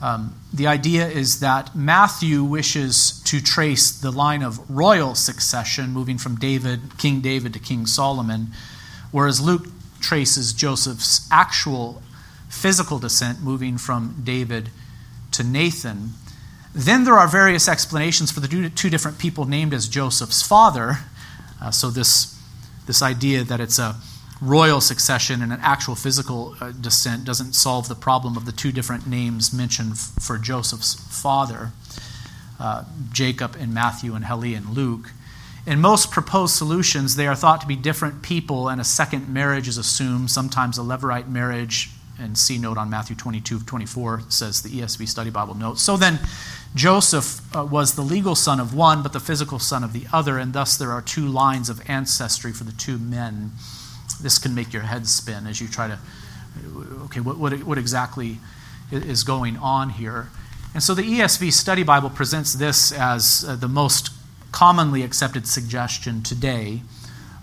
Um, 0.00 0.34
the 0.52 0.66
idea 0.66 1.06
is 1.06 1.40
that 1.40 1.74
Matthew 1.76 2.42
wishes 2.42 3.22
to 3.24 3.40
trace 3.40 3.92
the 3.92 4.10
line 4.10 4.42
of 4.42 4.58
royal 4.68 5.14
succession, 5.14 5.90
moving 5.90 6.18
from 6.18 6.36
David, 6.36 6.98
King 6.98 7.20
David 7.20 7.52
to 7.52 7.60
King 7.60 7.86
Solomon, 7.86 8.48
whereas 9.12 9.40
Luke 9.40 9.66
traces 10.00 10.52
Joseph's 10.52 11.28
actual 11.30 12.02
physical 12.48 12.98
descent, 12.98 13.40
moving 13.40 13.78
from 13.78 14.20
David 14.24 14.70
to 15.30 15.44
Nathan. 15.44 16.10
Then 16.74 17.04
there 17.04 17.14
are 17.14 17.28
various 17.28 17.68
explanations 17.68 18.32
for 18.32 18.40
the 18.40 18.70
two 18.74 18.90
different 18.90 19.18
people 19.18 19.44
named 19.44 19.72
as 19.72 19.88
Joseph's 19.88 20.42
father. 20.42 20.98
Uh, 21.60 21.70
so 21.70 21.90
this 21.90 22.38
this 22.86 23.00
idea 23.02 23.44
that 23.44 23.60
it's 23.60 23.78
a 23.78 23.96
royal 24.40 24.80
succession 24.80 25.40
and 25.40 25.52
an 25.52 25.60
actual 25.62 25.94
physical 25.94 26.56
uh, 26.60 26.72
descent 26.72 27.24
doesn't 27.24 27.52
solve 27.52 27.88
the 27.88 27.94
problem 27.94 28.36
of 28.36 28.44
the 28.44 28.52
two 28.52 28.72
different 28.72 29.06
names 29.06 29.52
mentioned 29.52 29.92
f- 29.92 30.12
for 30.20 30.36
Joseph's 30.36 30.94
father, 30.94 31.70
uh, 32.58 32.84
Jacob 33.12 33.54
in 33.54 33.72
Matthew 33.72 34.14
and 34.14 34.24
Heli 34.24 34.54
in 34.54 34.72
Luke. 34.72 35.12
In 35.64 35.80
most 35.80 36.10
proposed 36.10 36.56
solutions, 36.56 37.16
they 37.16 37.26
are 37.26 37.36
thought 37.36 37.60
to 37.60 37.66
be 37.66 37.76
different 37.76 38.22
people, 38.22 38.68
and 38.68 38.80
a 38.80 38.84
second 38.84 39.28
marriage 39.28 39.68
is 39.68 39.78
assumed, 39.78 40.30
sometimes 40.30 40.76
a 40.76 40.82
Levirate 40.82 41.28
marriage. 41.28 41.90
And 42.18 42.36
C 42.36 42.58
note 42.58 42.76
on 42.76 42.90
Matthew 42.90 43.16
22 43.16 43.60
24 43.60 44.22
says 44.28 44.62
the 44.62 44.68
ESV 44.68 45.08
Study 45.08 45.30
Bible 45.30 45.54
note. 45.54 45.78
So 45.78 45.96
then, 45.96 46.20
Joseph 46.74 47.40
uh, 47.56 47.64
was 47.64 47.94
the 47.94 48.02
legal 48.02 48.34
son 48.34 48.60
of 48.60 48.74
one, 48.74 49.02
but 49.02 49.12
the 49.12 49.20
physical 49.20 49.58
son 49.58 49.82
of 49.82 49.92
the 49.92 50.06
other, 50.12 50.38
and 50.38 50.52
thus 50.52 50.76
there 50.76 50.92
are 50.92 51.02
two 51.02 51.26
lines 51.26 51.68
of 51.68 51.80
ancestry 51.88 52.52
for 52.52 52.64
the 52.64 52.72
two 52.72 52.98
men 52.98 53.52
this 54.22 54.38
can 54.38 54.54
make 54.54 54.72
your 54.72 54.82
head 54.82 55.06
spin 55.06 55.46
as 55.46 55.60
you 55.60 55.68
try 55.68 55.88
to, 55.88 55.98
okay, 57.04 57.20
what, 57.20 57.38
what, 57.38 57.52
what 57.64 57.78
exactly 57.78 58.38
is 58.90 59.24
going 59.24 59.56
on 59.56 59.90
here? 59.90 60.28
And 60.74 60.82
so 60.82 60.94
the 60.94 61.02
ESV 61.02 61.52
Study 61.52 61.82
Bible 61.82 62.08
presents 62.08 62.54
this 62.54 62.92
as 62.92 63.44
uh, 63.46 63.56
the 63.56 63.68
most 63.68 64.10
commonly 64.52 65.02
accepted 65.02 65.48
suggestion 65.48 66.22
today. 66.22 66.82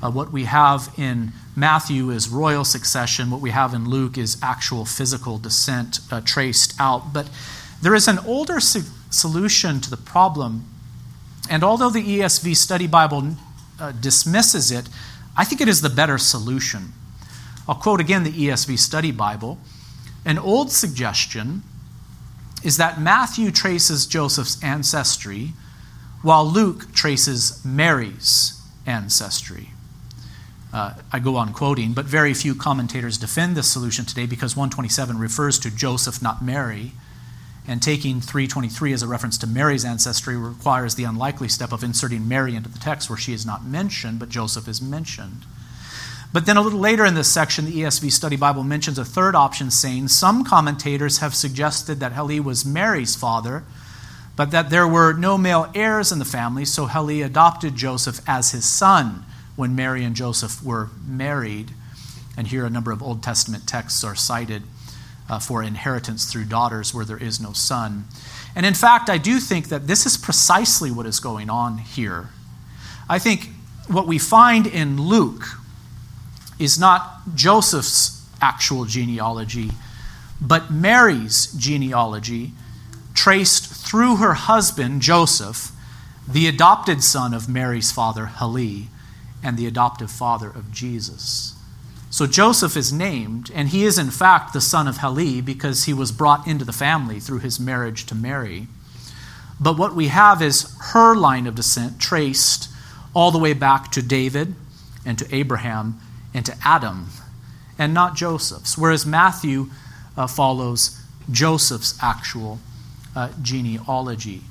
Uh, 0.02 0.10
what 0.10 0.32
we 0.32 0.45
have 0.45 0.93
in 0.98 1.34
Matthew 1.56 2.10
is 2.12 2.30
royal 2.30 2.63
succession. 2.63 3.30
What 3.30 3.41
we 3.41 3.50
have 3.50 3.74
in 3.74 3.89
Luke 3.89 4.17
is 4.17 4.38
actual 4.41 4.86
physical 4.86 5.38
descent 5.38 6.00
uh, 6.10 6.22
traced 6.22 6.74
out. 6.80 7.12
But 7.12 7.30
there 7.82 7.95
is 7.95 8.08
an 8.08 8.19
older 8.19 8.60
so- 8.60 8.82
solution 9.10 9.82
to 9.82 9.89
the 9.89 9.98
problem. 9.98 10.65
And 11.50 11.63
although 11.63 11.89
the 11.89 12.19
ESV 12.19 12.56
Study 12.56 12.88
Bible 12.88 13.36
uh, 13.80 13.91
dismisses 13.91 14.72
it, 14.72 14.88
I 15.36 15.43
think 15.43 15.60
it 15.60 15.67
is 15.67 15.82
the 15.82 15.89
better 15.89 16.17
solution. 16.17 16.93
I'll 17.67 17.76
quote 17.76 18.00
again 18.00 18.24
the 18.24 18.32
ESV 18.32 18.80
Study 18.80 19.12
Bible. 19.12 19.58
An 20.26 20.38
old 20.38 20.72
suggestion 20.72 21.63
is 22.63 22.78
that 22.78 23.00
Matthew 23.02 23.52
traces 23.52 24.06
Joseph's 24.06 24.62
ancestry 24.63 25.54
while 26.22 26.46
Luke 26.46 26.94
traces 26.94 27.64
Mary's 27.64 28.62
ancestry. 28.86 29.70
Uh, 30.72 30.94
I 31.12 31.20
go 31.20 31.36
on 31.36 31.54
quoting, 31.54 31.94
but 31.94 32.06
very 32.06 32.34
few 32.34 32.54
commentators 32.54 33.18
defend 33.18 33.56
this 33.56 33.72
solution 33.72 34.06
today 34.06 34.26
because 34.26 34.56
127 34.56 35.18
refers 35.18 35.58
to 35.60 35.72
Joseph, 35.76 36.22
not 36.22 36.44
Mary. 36.44 36.92
And 37.68 37.82
taking 37.82 38.20
323 38.20 38.94
as 38.94 39.04
a 39.04 39.08
reference 39.08 39.38
to 39.40 39.48
Mary's 39.48 39.86
ancestry 39.86 40.36
requires 40.36 40.96
the 40.96 41.04
unlikely 41.04 41.50
step 41.50 41.72
of 41.72 41.84
inserting 41.84 42.28
Mary 42.28 42.56
into 42.56 42.70
the 42.70 42.80
text 42.80 43.10
where 43.10 43.18
she 43.18 43.34
is 43.34 43.46
not 43.46 43.64
mentioned, 43.64 44.20
but 44.20 44.30
Joseph 44.30 44.68
is 44.68 44.82
mentioned. 44.82 45.46
But 46.32 46.46
then 46.46 46.58
a 46.58 46.62
little 46.62 46.80
later 46.80 47.06
in 47.06 47.16
this 47.16 47.32
section, 47.32 47.66
the 47.66 47.82
ESV 47.82 48.12
Study 48.12 48.36
Bible 48.36 48.64
mentions 48.64 49.00
a 49.00 49.06
third 49.06 49.36
option, 49.36 49.72
saying 49.72 50.10
some 50.10 50.44
commentators 50.44 51.20
have 51.20 51.34
suggested 51.34 52.00
that 52.00 52.12
Heli 52.12 52.40
was 52.40 52.66
Mary's 52.66 53.16
father, 53.16 53.64
but 54.39 54.52
that 54.52 54.69
there 54.69 54.88
were 54.88 55.12
no 55.12 55.38
male 55.38 55.69
heirs 55.75 56.13
in 56.13 56.19
the 56.19 56.23
family, 56.23 56.63
so 56.63 56.86
Heli 56.86 57.21
adopted 57.21 57.75
Joseph 57.75 58.21
as 58.25 58.52
his 58.52 58.63
son 58.63 59.25
when 59.58 59.75
Mary 59.75 60.02
and 60.06 60.15
Joseph 60.15 60.63
were 60.63 60.91
married. 61.06 61.71
And 62.38 62.47
here 62.47 62.65
a 62.65 62.69
number 62.69 62.93
of 62.93 63.04
Old 63.04 63.21
Testament 63.21 63.67
texts 63.67 64.02
are 64.02 64.15
cited 64.15 64.63
uh, 65.30 65.39
for 65.39 65.62
inheritance 65.62 66.23
through 66.23 66.45
daughters 66.45 66.93
where 66.93 67.04
there 67.04 67.17
is 67.21 67.41
no 67.41 67.52
son. 67.52 68.06
And 68.56 68.65
in 68.65 68.75
fact, 68.75 69.10
I 69.10 69.17
do 69.17 69.41
think 69.41 69.67
that 69.67 69.88
this 69.88 70.06
is 70.06 70.15
precisely 70.15 70.89
what 70.89 71.06
is 71.06 71.19
going 71.19 71.49
on 71.49 71.80
here. 71.80 72.30
I 73.10 73.19
think 73.19 73.49
what 73.89 74.08
we 74.08 74.17
find 74.17 74.65
in 74.65 75.02
Luke 75.02 75.43
is 76.58 76.80
not 76.80 77.36
Joseph's 77.36 78.25
actual 78.41 78.86
genealogy, 78.86 79.71
but 80.39 80.71
Mary's 80.71 81.47
genealogy, 81.47 82.54
traced 83.20 83.66
through 83.66 84.16
her 84.16 84.34
husband, 84.34 85.02
Joseph, 85.02 85.72
the 86.26 86.48
adopted 86.48 87.04
son 87.04 87.34
of 87.34 87.50
Mary's 87.50 87.92
father, 87.92 88.28
Heli, 88.28 88.88
and 89.44 89.58
the 89.58 89.68
adoptive 89.68 90.10
father 90.10 90.50
of 90.50 90.72
Jesus. 90.72 91.54
So 92.10 92.26
Joseph 92.26 92.78
is 92.78 92.94
named, 92.94 93.52
and 93.54 93.68
he 93.68 93.84
is 93.84 93.98
in 93.98 94.10
fact 94.10 94.54
the 94.54 94.62
son 94.62 94.88
of 94.88 94.98
Heli 94.98 95.42
because 95.42 95.84
he 95.84 95.94
was 95.94 96.14
brought 96.14 96.48
into 96.48 96.64
the 96.64 96.72
family 96.72 97.20
through 97.20 97.40
his 97.40 97.60
marriage 97.60 98.06
to 98.06 98.16
Mary. 98.16 98.68
But 99.60 99.78
what 99.78 99.96
we 99.96 100.08
have 100.08 100.42
is 100.42 100.74
her 100.94 101.14
line 101.14 101.46
of 101.46 101.56
descent 101.56 102.00
traced 102.00 102.70
all 103.14 103.32
the 103.32 103.38
way 103.38 103.52
back 103.52 103.92
to 103.92 104.02
David 104.02 104.56
and 105.06 105.20
to 105.20 105.36
Abraham 105.36 106.00
and 106.34 106.46
to 106.46 106.56
Adam, 106.64 107.10
and 107.78 107.94
not 107.94 108.16
Joseph's. 108.16 108.78
Whereas 108.78 109.06
Matthew 109.06 109.72
uh, 110.16 110.26
follows 110.26 110.98
Joseph's 111.30 112.02
actual 112.02 112.60
uh, 113.20 113.30
genealogy. 113.42 114.42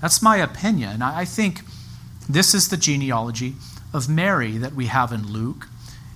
That's 0.00 0.20
my 0.20 0.38
opinion. 0.38 1.00
I 1.00 1.24
think 1.24 1.60
this 2.28 2.54
is 2.54 2.68
the 2.68 2.76
genealogy 2.76 3.54
of 3.94 4.08
Mary 4.08 4.58
that 4.58 4.74
we 4.74 4.86
have 4.86 5.12
in 5.12 5.32
Luke 5.32 5.68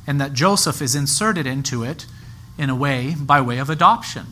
and 0.04 0.20
that 0.20 0.32
Joseph 0.32 0.82
is 0.82 0.96
inserted 0.96 1.46
into 1.46 1.84
it 1.84 2.06
in 2.58 2.68
a 2.68 2.74
way 2.74 3.14
by 3.14 3.40
way 3.40 3.58
of 3.58 3.70
adoption. 3.70 4.26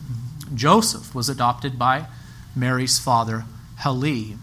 Joseph 0.53 1.15
was 1.15 1.29
adopted 1.29 1.79
by 1.79 2.07
Mary's 2.53 2.99
father, 2.99 3.45
Heli. 3.77 4.35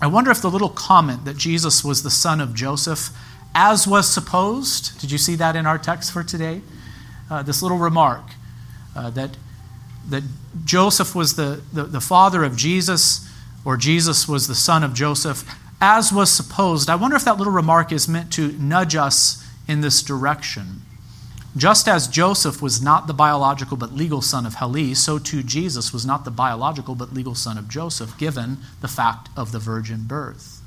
I 0.00 0.08
wonder 0.08 0.32
if 0.32 0.42
the 0.42 0.50
little 0.50 0.68
comment 0.68 1.24
that 1.24 1.36
Jesus 1.36 1.84
was 1.84 2.02
the 2.02 2.10
son 2.10 2.40
of 2.40 2.54
Joseph, 2.54 3.10
as 3.54 3.86
was 3.86 4.12
supposed, 4.12 5.00
did 5.00 5.12
you 5.12 5.18
see 5.18 5.36
that 5.36 5.54
in 5.54 5.64
our 5.64 5.78
text 5.78 6.10
for 6.10 6.24
today? 6.24 6.60
Uh, 7.30 7.44
this 7.44 7.62
little 7.62 7.78
remark 7.78 8.24
uh, 8.96 9.10
that, 9.10 9.36
that 10.08 10.22
Joseph 10.64 11.14
was 11.14 11.36
the, 11.36 11.62
the, 11.72 11.84
the 11.84 12.00
father 12.00 12.44
of 12.44 12.56
Jesus, 12.56 13.28
or 13.64 13.76
Jesus 13.76 14.28
was 14.28 14.48
the 14.48 14.54
son 14.54 14.82
of 14.82 14.94
Joseph, 14.94 15.44
as 15.80 16.12
was 16.12 16.30
supposed. 16.30 16.90
I 16.90 16.94
wonder 16.94 17.16
if 17.16 17.24
that 17.24 17.38
little 17.38 17.52
remark 17.52 17.92
is 17.92 18.08
meant 18.08 18.32
to 18.34 18.52
nudge 18.52 18.94
us 18.94 19.44
in 19.66 19.80
this 19.80 20.02
direction. 20.02 20.82
Just 21.56 21.86
as 21.86 22.08
Joseph 22.08 22.62
was 22.62 22.80
not 22.80 23.06
the 23.06 23.12
biological 23.12 23.76
but 23.76 23.92
legal 23.92 24.22
son 24.22 24.46
of 24.46 24.54
Heli, 24.54 24.94
so 24.94 25.18
too 25.18 25.42
Jesus 25.42 25.92
was 25.92 26.06
not 26.06 26.24
the 26.24 26.30
biological 26.30 26.94
but 26.94 27.12
legal 27.12 27.34
son 27.34 27.58
of 27.58 27.68
Joseph, 27.68 28.16
given 28.16 28.58
the 28.80 28.88
fact 28.88 29.28
of 29.36 29.52
the 29.52 29.58
virgin 29.58 30.04
birth. 30.04 30.62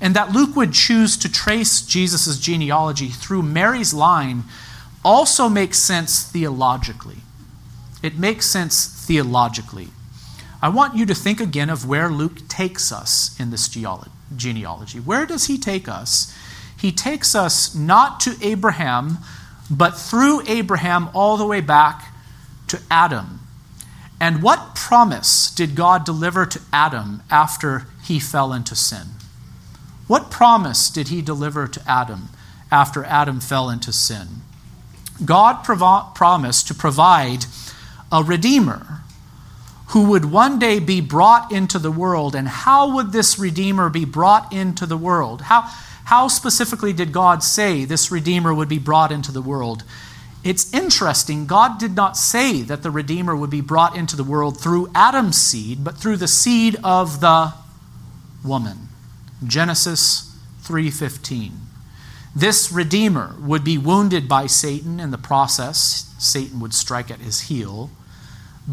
And 0.00 0.14
that 0.14 0.32
Luke 0.32 0.56
would 0.56 0.72
choose 0.72 1.16
to 1.18 1.30
trace 1.30 1.80
Jesus' 1.80 2.38
genealogy 2.38 3.08
through 3.08 3.42
Mary's 3.42 3.94
line 3.94 4.44
also 5.04 5.48
makes 5.48 5.78
sense 5.78 6.22
theologically. 6.22 7.18
It 8.02 8.18
makes 8.18 8.46
sense 8.46 8.86
theologically. 8.86 9.88
I 10.62 10.68
want 10.68 10.96
you 10.96 11.06
to 11.06 11.14
think 11.14 11.40
again 11.40 11.70
of 11.70 11.86
where 11.86 12.10
Luke 12.10 12.46
takes 12.48 12.92
us 12.92 13.38
in 13.40 13.50
this 13.50 13.68
genealogy. 13.68 15.00
Where 15.00 15.26
does 15.26 15.46
he 15.46 15.58
take 15.58 15.88
us 15.88 16.34
he 16.80 16.92
takes 16.92 17.34
us 17.34 17.74
not 17.74 18.20
to 18.20 18.36
Abraham, 18.40 19.18
but 19.70 19.98
through 19.98 20.42
Abraham 20.48 21.10
all 21.12 21.36
the 21.36 21.44
way 21.44 21.60
back 21.60 22.14
to 22.68 22.80
Adam. 22.90 23.40
And 24.18 24.42
what 24.42 24.74
promise 24.74 25.50
did 25.50 25.74
God 25.74 26.04
deliver 26.04 26.46
to 26.46 26.60
Adam 26.72 27.22
after 27.30 27.86
he 28.02 28.18
fell 28.18 28.54
into 28.54 28.74
sin? 28.74 29.08
What 30.06 30.30
promise 30.30 30.88
did 30.88 31.08
he 31.08 31.20
deliver 31.20 31.68
to 31.68 31.82
Adam 31.86 32.30
after 32.72 33.04
Adam 33.04 33.40
fell 33.40 33.68
into 33.68 33.92
sin? 33.92 34.40
God 35.22 35.62
prov- 35.62 36.14
promised 36.14 36.66
to 36.68 36.74
provide 36.74 37.44
a 38.12 38.22
redeemer 38.22 39.02
who 39.88 40.08
would 40.08 40.24
one 40.24 40.58
day 40.58 40.78
be 40.78 41.00
brought 41.00 41.50
into 41.50 41.78
the 41.78 41.90
world. 41.90 42.34
And 42.34 42.46
how 42.46 42.94
would 42.94 43.10
this 43.10 43.38
redeemer 43.38 43.90
be 43.90 44.04
brought 44.04 44.52
into 44.52 44.86
the 44.86 44.96
world? 44.96 45.42
How, 45.42 45.68
how 46.04 46.28
specifically 46.28 46.92
did 46.92 47.12
God 47.12 47.42
say 47.42 47.84
this 47.84 48.10
Redeemer 48.10 48.54
would 48.54 48.68
be 48.68 48.78
brought 48.78 49.12
into 49.12 49.32
the 49.32 49.42
world? 49.42 49.84
It's 50.42 50.72
interesting, 50.72 51.46
God 51.46 51.78
did 51.78 51.94
not 51.94 52.16
say 52.16 52.62
that 52.62 52.82
the 52.82 52.90
Redeemer 52.90 53.36
would 53.36 53.50
be 53.50 53.60
brought 53.60 53.94
into 53.94 54.16
the 54.16 54.24
world 54.24 54.58
through 54.58 54.90
Adam's 54.94 55.36
seed, 55.36 55.84
but 55.84 55.98
through 55.98 56.16
the 56.16 56.26
seed 56.26 56.76
of 56.82 57.20
the 57.20 57.52
woman. 58.42 58.88
Genesis 59.46 60.34
3:15. 60.62 61.68
This 62.34 62.72
Redeemer 62.72 63.36
would 63.40 63.64
be 63.64 63.76
wounded 63.76 64.28
by 64.28 64.46
Satan 64.46 64.98
in 64.98 65.10
the 65.10 65.18
process. 65.18 66.06
Satan 66.18 66.58
would 66.60 66.74
strike 66.74 67.10
at 67.10 67.20
his 67.20 67.42
heel. 67.42 67.90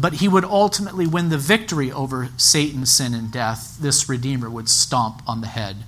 But 0.00 0.14
he 0.14 0.28
would 0.28 0.44
ultimately 0.44 1.06
win 1.06 1.28
the 1.28 1.38
victory 1.38 1.90
over 1.90 2.28
Satan, 2.36 2.86
sin, 2.86 3.14
and 3.14 3.32
death. 3.32 3.78
This 3.80 4.08
Redeemer 4.08 4.48
would 4.48 4.68
stomp 4.68 5.22
on 5.26 5.40
the 5.40 5.48
head 5.48 5.78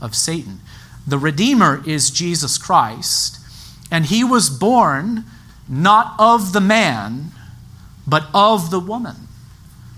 of 0.00 0.14
Satan. 0.14 0.60
The 1.06 1.18
Redeemer 1.18 1.82
is 1.84 2.10
Jesus 2.10 2.58
Christ, 2.58 3.40
and 3.90 4.06
he 4.06 4.22
was 4.22 4.50
born 4.50 5.24
not 5.68 6.14
of 6.18 6.52
the 6.52 6.60
man, 6.60 7.32
but 8.06 8.28
of 8.32 8.70
the 8.70 8.80
woman. 8.80 9.28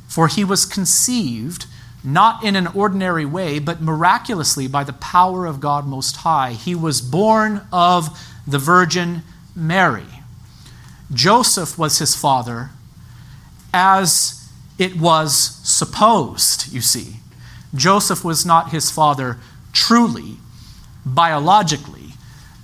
For 0.09 0.29
he 0.29 0.45
was 0.45 0.65
conceived 0.65 1.67
not 2.03 2.43
in 2.43 2.57
an 2.57 2.69
ordinary 2.69 3.27
way, 3.27 3.59
but 3.59 3.83
miraculously 3.83 4.67
by 4.67 4.85
the 4.85 4.93
power 4.95 5.45
of 5.45 5.61
God 5.61 5.87
Most 5.87 6.17
High. 6.17 6.53
He 6.53 6.75
was 6.75 7.03
born 7.03 7.67
of 7.71 8.19
the 8.47 8.59
Virgin 8.59 9.23
Mary. 9.55 10.07
Joseph 11.13 11.77
was 11.77 11.99
his 11.99 12.15
father, 12.15 12.71
as 13.73 14.51
it 14.79 14.97
was 14.99 15.57
supposed, 15.65 16.73
you 16.73 16.81
see. 16.81 17.17
Joseph 17.75 18.25
was 18.25 18.47
not 18.47 18.71
his 18.71 18.91
father 18.91 19.39
truly, 19.73 20.37
biologically. 21.05 22.15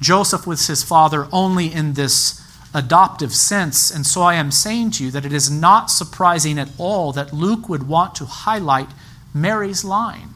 Joseph 0.00 0.46
was 0.46 0.66
his 0.66 0.82
father 0.82 1.28
only 1.32 1.72
in 1.72 1.94
this 1.94 2.40
adoptive 2.74 3.32
sense. 3.34 3.90
And 3.90 4.06
so 4.06 4.22
I 4.22 4.34
am 4.34 4.50
saying 4.50 4.92
to 4.92 5.04
you 5.04 5.10
that 5.12 5.24
it 5.24 5.32
is 5.32 5.50
not 5.50 5.90
surprising 5.90 6.58
at 6.58 6.70
all 6.78 7.12
that 7.12 7.32
Luke 7.32 7.68
would 7.68 7.88
want 7.88 8.14
to 8.16 8.24
highlight 8.24 8.88
Mary's 9.32 9.84
line. 9.84 10.30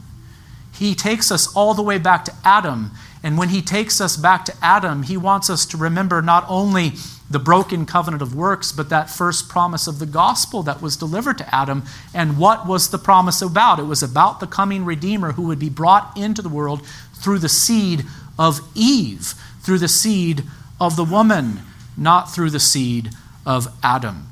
He 0.73 0.95
takes 0.95 1.33
us 1.33 1.53
all 1.55 1.75
the 1.75 1.83
way 1.83 1.99
back 1.99 2.25
to 2.27 2.35
Adam. 2.45 2.93
And 3.23 3.37
when 3.37 3.49
he 3.49 3.61
takes 3.61 4.01
us 4.01 4.17
back 4.17 4.45
to 4.45 4.55
Adam, 4.63 5.03
he 5.03 5.17
wants 5.17 5.51
us 5.51 5.67
to 5.67 5.77
remember 5.77 6.23
not 6.23 6.45
only 6.49 6.93
the 7.31 7.39
broken 7.39 7.85
covenant 7.85 8.23
of 8.23 8.35
works, 8.35 8.73
but 8.73 8.89
that 8.89 9.11
first 9.11 9.49
promise 9.49 9.87
of 9.87 9.99
the 9.99 10.07
gospel 10.07 10.63
that 10.63 10.81
was 10.81 10.97
delivered 10.97 11.37
to 11.39 11.55
Adam. 11.55 11.85
And 12.15 12.39
what 12.39 12.67
was 12.67 12.89
the 12.89 12.99
promise 12.99 13.43
about? 13.43 13.79
It 13.79 13.85
was 13.85 14.03
about 14.03 14.41
the 14.41 14.47
coming 14.47 14.85
Redeemer 14.85 15.33
who 15.33 15.43
would 15.43 15.59
be 15.59 15.69
brought 15.69 16.17
into 16.17 16.41
the 16.41 16.49
world 16.49 16.87
through 17.15 17.41
the 17.41 17.49
seed 17.49 18.05
of 18.39 18.61
Eve, 18.75 19.35
through 19.61 19.79
the 19.79 19.89
seed 19.89 20.45
of 20.81 20.97
the 20.97 21.05
woman, 21.05 21.61
not 21.97 22.33
through 22.33 22.51
the 22.51 22.61
seed 22.61 23.11
of 23.45 23.69
Adam. 23.83 24.29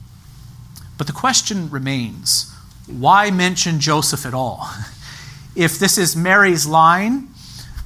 But 0.96 1.06
the 1.06 1.12
question 1.12 1.68
remains 1.68 2.52
why 2.86 3.30
mention 3.30 3.80
Joseph 3.80 4.24
at 4.24 4.34
all? 4.34 4.68
If 5.56 5.78
this 5.78 5.96
is 5.96 6.14
Mary's 6.14 6.66
line, 6.66 7.28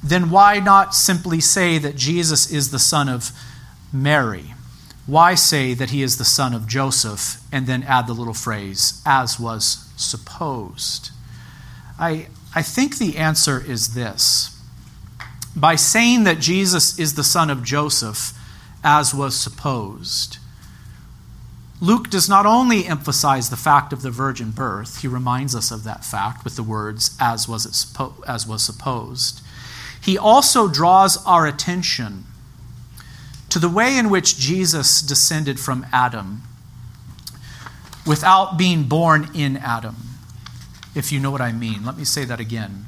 then 0.03 0.29
why 0.29 0.59
not 0.59 0.93
simply 0.93 1.39
say 1.39 1.77
that 1.77 1.95
Jesus 1.95 2.51
is 2.51 2.69
the 2.69 2.79
son 2.79 3.07
of 3.07 3.31
Mary? 3.93 4.53
Why 5.07 5.35
say 5.35 5.73
that 5.73 5.89
he 5.89 6.03
is 6.03 6.17
the 6.17 6.25
son 6.25 6.53
of 6.53 6.67
Joseph 6.67 7.41
and 7.51 7.65
then 7.67 7.83
add 7.83 8.07
the 8.07 8.13
little 8.13 8.33
phrase, 8.33 9.01
as 9.05 9.39
was 9.39 9.89
supposed? 9.95 11.11
I, 11.99 12.27
I 12.55 12.61
think 12.61 12.97
the 12.97 13.17
answer 13.17 13.63
is 13.65 13.93
this. 13.93 14.57
By 15.55 15.75
saying 15.75 16.23
that 16.23 16.39
Jesus 16.39 16.97
is 16.97 17.15
the 17.15 17.23
son 17.23 17.49
of 17.49 17.63
Joseph, 17.63 18.33
as 18.83 19.13
was 19.13 19.35
supposed, 19.35 20.37
Luke 21.81 22.11
does 22.11 22.29
not 22.29 22.45
only 22.45 22.85
emphasize 22.85 23.49
the 23.49 23.57
fact 23.57 23.91
of 23.91 24.03
the 24.03 24.11
virgin 24.11 24.51
birth, 24.51 25.01
he 25.01 25.07
reminds 25.07 25.55
us 25.55 25.71
of 25.71 25.83
that 25.83 26.05
fact 26.05 26.43
with 26.43 26.55
the 26.55 26.63
words, 26.63 27.17
as 27.19 27.47
was, 27.47 27.65
suppo- 27.65 28.23
as 28.27 28.45
was 28.45 28.63
supposed. 28.63 29.41
He 29.99 30.15
also 30.15 30.67
draws 30.67 31.23
our 31.25 31.47
attention 31.47 32.25
to 33.51 33.59
the 33.59 33.69
way 33.69 33.97
in 33.97 34.09
which 34.09 34.37
Jesus 34.37 35.01
descended 35.01 35.59
from 35.59 35.85
Adam 35.91 36.41
without 38.07 38.57
being 38.57 38.85
born 38.85 39.29
in 39.35 39.57
Adam, 39.57 39.95
if 40.95 41.11
you 41.11 41.19
know 41.19 41.31
what 41.31 41.41
I 41.41 41.51
mean. 41.51 41.85
Let 41.85 41.97
me 41.97 42.05
say 42.05 42.25
that 42.25 42.39
again. 42.39 42.85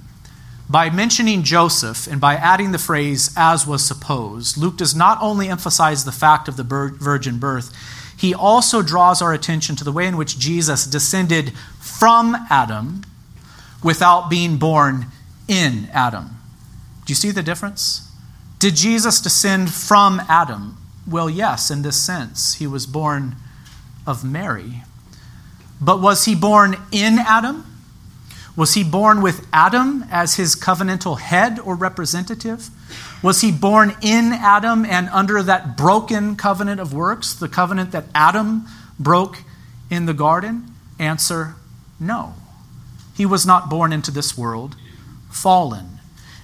By 0.70 0.90
mentioning 0.90 1.44
Joseph 1.44 2.08
and 2.08 2.22
by 2.22 2.36
adding 2.36 2.72
the 2.72 2.78
phrase, 2.78 3.34
as 3.36 3.68
was 3.68 3.86
supposed, 3.86 4.58
Luke 4.58 4.78
does 4.78 4.96
not 4.96 5.22
only 5.22 5.50
emphasize 5.50 6.06
the 6.06 6.14
fact 6.14 6.48
of 6.48 6.56
the 6.56 6.64
virgin 6.64 7.38
birth, 7.38 7.76
he 8.18 8.34
also 8.34 8.82
draws 8.82 9.22
our 9.22 9.34
attention 9.34 9.76
to 9.76 9.84
the 9.84 9.92
way 9.92 10.08
in 10.08 10.16
which 10.16 10.40
Jesus 10.40 10.86
descended 10.88 11.52
from 11.82 12.36
Adam 12.50 13.04
without 13.84 14.30
being 14.30 14.58
born 14.58 15.08
in 15.50 15.90
Adam. 15.92 16.38
Do 17.06 17.12
you 17.12 17.16
see 17.16 17.32
the 17.32 17.44
difference? 17.44 18.10
Did 18.64 18.78
Jesus 18.78 19.20
descend 19.20 19.74
from 19.74 20.22
Adam? 20.30 20.78
Well, 21.06 21.30
yes, 21.30 21.70
in 21.70 21.82
this 21.82 22.02
sense. 22.02 22.54
He 22.54 22.66
was 22.66 22.86
born 22.86 23.36
of 24.08 24.24
Mary. 24.24 24.84
But 25.82 26.00
was 26.00 26.24
he 26.24 26.34
born 26.34 26.78
in 26.90 27.20
Adam? 27.20 27.66
Was 28.56 28.74
he 28.74 28.86
born 28.86 29.22
with 29.22 29.46
Adam 29.52 30.06
as 30.10 30.36
his 30.36 30.56
covenantal 30.56 31.20
head 31.20 31.60
or 31.60 31.76
representative? 31.76 32.70
Was 33.22 33.42
he 33.42 33.52
born 33.52 33.98
in 34.02 34.32
Adam 34.32 34.86
and 34.86 35.10
under 35.10 35.44
that 35.44 35.76
broken 35.76 36.38
covenant 36.38 36.80
of 36.80 36.94
works, 36.94 37.34
the 37.34 37.50
covenant 37.50 37.92
that 37.92 38.06
Adam 38.16 38.66
broke 38.98 39.40
in 39.90 40.06
the 40.06 40.14
garden? 40.14 40.74
Answer 41.00 41.56
no. 42.00 42.36
He 43.14 43.26
was 43.26 43.46
not 43.46 43.70
born 43.70 43.92
into 43.92 44.10
this 44.10 44.38
world 44.38 44.78
fallen. 45.30 45.93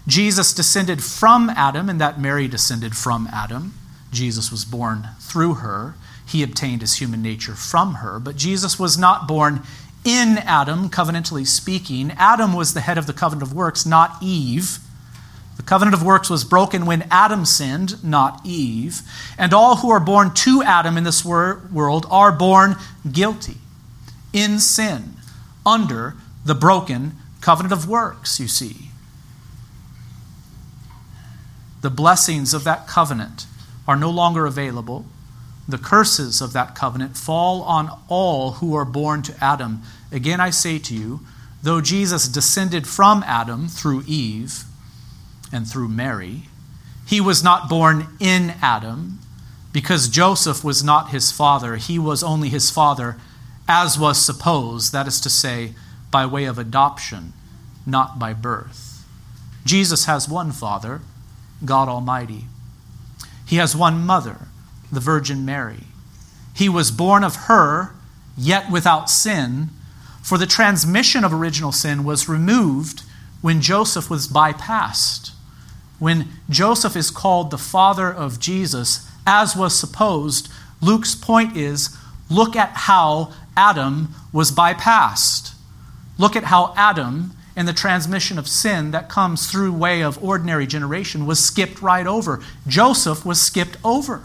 Jesus 0.10 0.54
descended 0.54 1.04
from 1.04 1.50
Adam, 1.52 1.88
and 1.88 2.02
that 2.02 2.20
Mary 2.20 2.48
descended 2.48 2.98
from 2.98 3.30
Adam. 3.32 3.74
Jesus 4.12 4.52
was 4.52 4.66
born 4.66 5.08
through 5.20 5.56
her. 5.56 5.94
He 6.28 6.42
obtained 6.42 6.82
his 6.82 6.96
human 6.96 7.22
nature 7.22 7.54
from 7.54 7.96
her. 7.96 8.20
But 8.20 8.36
Jesus 8.36 8.80
was 8.80 8.98
not 8.98 9.28
born 9.28 9.62
in 10.04 10.40
Adam, 10.40 10.90
covenantally 10.90 11.46
speaking. 11.46 12.12
Adam 12.18 12.54
was 12.54 12.74
the 12.74 12.82
head 12.82 12.98
of 12.98 13.06
the 13.06 13.14
covenant 13.14 13.44
of 13.44 13.56
works, 13.56 13.86
not 13.86 14.16
Eve. 14.22 14.80
The 15.58 15.64
covenant 15.64 15.94
of 15.94 16.04
works 16.04 16.30
was 16.30 16.44
broken 16.44 16.86
when 16.86 17.08
Adam 17.12 17.46
sinned, 17.46 18.04
not 18.04 18.42
Eve. 18.44 19.02
And 19.38 19.54
all 19.54 19.78
who 19.78 19.92
are 19.92 20.00
born 20.00 20.34
to 20.36 20.64
Adam 20.64 20.98
in 20.98 21.04
this 21.04 21.24
world 21.24 22.08
are 22.10 22.32
born 22.32 22.78
guilty, 23.12 23.58
in 24.34 24.60
sin, 24.60 25.16
under 25.66 26.16
the 26.46 26.56
broken 26.56 27.16
covenant 27.42 27.74
of 27.74 27.88
works, 27.88 28.40
you 28.40 28.48
see 28.48 28.89
the 31.82 31.90
blessings 31.90 32.54
of 32.54 32.64
that 32.64 32.88
covenant 32.88 33.46
are 33.88 33.96
no 33.96 34.10
longer 34.10 34.46
available. 34.46 35.06
The 35.68 35.78
curses 35.78 36.42
of 36.42 36.54
that 36.54 36.76
covenant 36.76 37.18
fall 37.18 37.62
on 37.62 37.90
all 38.08 38.54
who 38.54 38.76
are 38.76 38.86
born 38.86 39.22
to 39.24 39.44
Adam. 39.44 39.82
Again, 40.12 40.40
I 40.40 40.50
say 40.50 40.80
to 40.80 40.96
you, 40.96 41.22
though 41.62 41.82
Jesus 41.82 42.28
descended 42.28 42.88
from 42.88 43.24
Adam 43.24 43.68
through 43.68 44.04
Eve 44.08 44.64
and 45.52 45.68
through 45.68 45.90
Mary, 45.90 46.44
he 47.06 47.22
was 47.22 47.44
not 47.44 47.70
born 47.70 48.08
in 48.20 48.56
Adam 48.62 49.20
because 49.72 50.10
Joseph 50.10 50.64
was 50.64 50.84
not 50.84 51.10
his 51.10 51.32
father. 51.32 51.76
He 51.76 52.00
was 52.00 52.24
only 52.24 52.50
his 52.50 52.70
father 52.70 53.18
as 53.68 54.00
was 54.00 54.24
supposed, 54.24 54.92
that 54.94 55.08
is 55.08 55.22
to 55.22 55.30
say, 55.30 55.74
by 56.10 56.26
way 56.26 56.46
of 56.46 56.58
adoption, 56.58 57.34
not 57.86 58.18
by 58.18 58.34
birth. 58.34 59.06
Jesus 59.64 60.06
has 60.06 60.28
one 60.28 60.52
father, 60.52 61.02
God 61.64 61.88
Almighty. 61.88 62.46
He 63.46 63.58
has 63.58 63.76
one 63.76 64.06
mother, 64.06 64.48
the 64.92 65.00
Virgin 65.00 65.46
Mary. 65.46 65.84
He 66.56 66.70
was 66.70 66.92
born 66.92 67.24
of 67.24 67.36
her, 67.48 67.96
yet 68.38 68.72
without 68.72 69.10
sin, 69.10 69.70
for 70.22 70.38
the 70.38 70.46
transmission 70.46 71.24
of 71.24 71.34
original 71.34 71.72
sin 71.72 72.04
was 72.04 72.30
removed 72.30 73.04
when 73.42 73.62
Joseph 73.62 74.10
was 74.10 74.28
bypassed. 74.28 75.32
When 75.98 76.30
Joseph 76.50 76.96
is 76.96 77.12
called 77.12 77.52
the 77.52 77.58
father 77.58 78.12
of 78.14 78.40
Jesus, 78.40 79.10
as 79.26 79.56
was 79.56 79.78
supposed, 79.78 80.50
Luke's 80.82 81.16
point 81.16 81.58
is 81.58 81.96
look 82.30 82.56
at 82.56 82.70
how 82.70 83.34
Adam 83.58 84.10
was 84.32 84.52
bypassed. 84.52 85.54
Look 86.18 86.36
at 86.36 86.46
how 86.46 86.74
Adam 86.78 87.32
and 87.60 87.68
the 87.68 87.74
transmission 87.74 88.40
of 88.40 88.48
sin 88.48 88.92
that 88.92 89.10
comes 89.10 89.52
through 89.52 89.74
way 89.74 90.02
of 90.02 90.24
ordinary 90.24 90.66
generation 90.66 91.26
was 91.26 91.44
skipped 91.44 91.82
right 91.82 92.08
over. 92.08 92.42
Joseph 92.66 93.26
was 93.26 93.42
skipped 93.42 93.76
over. 93.84 94.24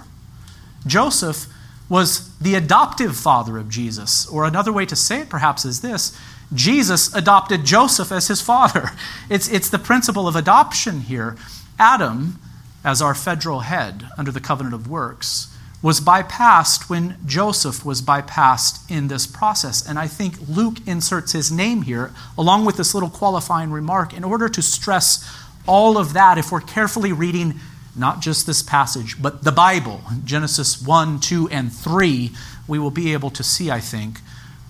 Joseph 0.86 1.46
was 1.88 2.32
the 2.38 2.54
adoptive 2.54 3.16
father 3.16 3.58
of 3.58 3.68
Jesus. 3.68 4.24
Or 4.28 4.44
another 4.44 4.72
way 4.72 4.86
to 4.86 4.94
say 4.94 5.22
it 5.22 5.28
perhaps 5.28 5.64
is 5.64 5.80
this 5.80 6.16
Jesus 6.54 7.12
adopted 7.12 7.64
Joseph 7.64 8.12
as 8.12 8.28
his 8.28 8.40
father. 8.40 8.90
It's, 9.28 9.48
it's 9.48 9.68
the 9.68 9.80
principle 9.80 10.28
of 10.28 10.36
adoption 10.36 11.00
here. 11.00 11.36
Adam, 11.76 12.38
as 12.84 13.02
our 13.02 13.16
federal 13.16 13.60
head 13.60 14.06
under 14.16 14.30
the 14.30 14.38
covenant 14.38 14.76
of 14.76 14.86
works, 14.88 15.52
was 15.84 16.00
bypassed 16.00 16.88
when 16.88 17.14
Joseph 17.26 17.84
was 17.84 18.00
bypassed 18.00 18.90
in 18.90 19.08
this 19.08 19.26
process. 19.26 19.86
And 19.86 19.98
I 19.98 20.06
think 20.06 20.36
Luke 20.48 20.78
inserts 20.86 21.32
his 21.32 21.52
name 21.52 21.82
here, 21.82 22.10
along 22.38 22.64
with 22.64 22.78
this 22.78 22.94
little 22.94 23.10
qualifying 23.10 23.70
remark, 23.70 24.14
in 24.14 24.24
order 24.24 24.48
to 24.48 24.62
stress 24.62 25.30
all 25.66 25.98
of 25.98 26.14
that 26.14 26.38
if 26.38 26.50
we're 26.50 26.62
carefully 26.62 27.12
reading 27.12 27.60
not 27.94 28.22
just 28.22 28.46
this 28.46 28.62
passage, 28.62 29.20
but 29.20 29.44
the 29.44 29.52
Bible, 29.52 30.00
Genesis 30.24 30.80
1, 30.80 31.20
2, 31.20 31.50
and 31.50 31.70
3, 31.70 32.32
we 32.66 32.78
will 32.78 32.90
be 32.90 33.12
able 33.12 33.28
to 33.28 33.42
see, 33.42 33.70
I 33.70 33.80
think, 33.80 34.20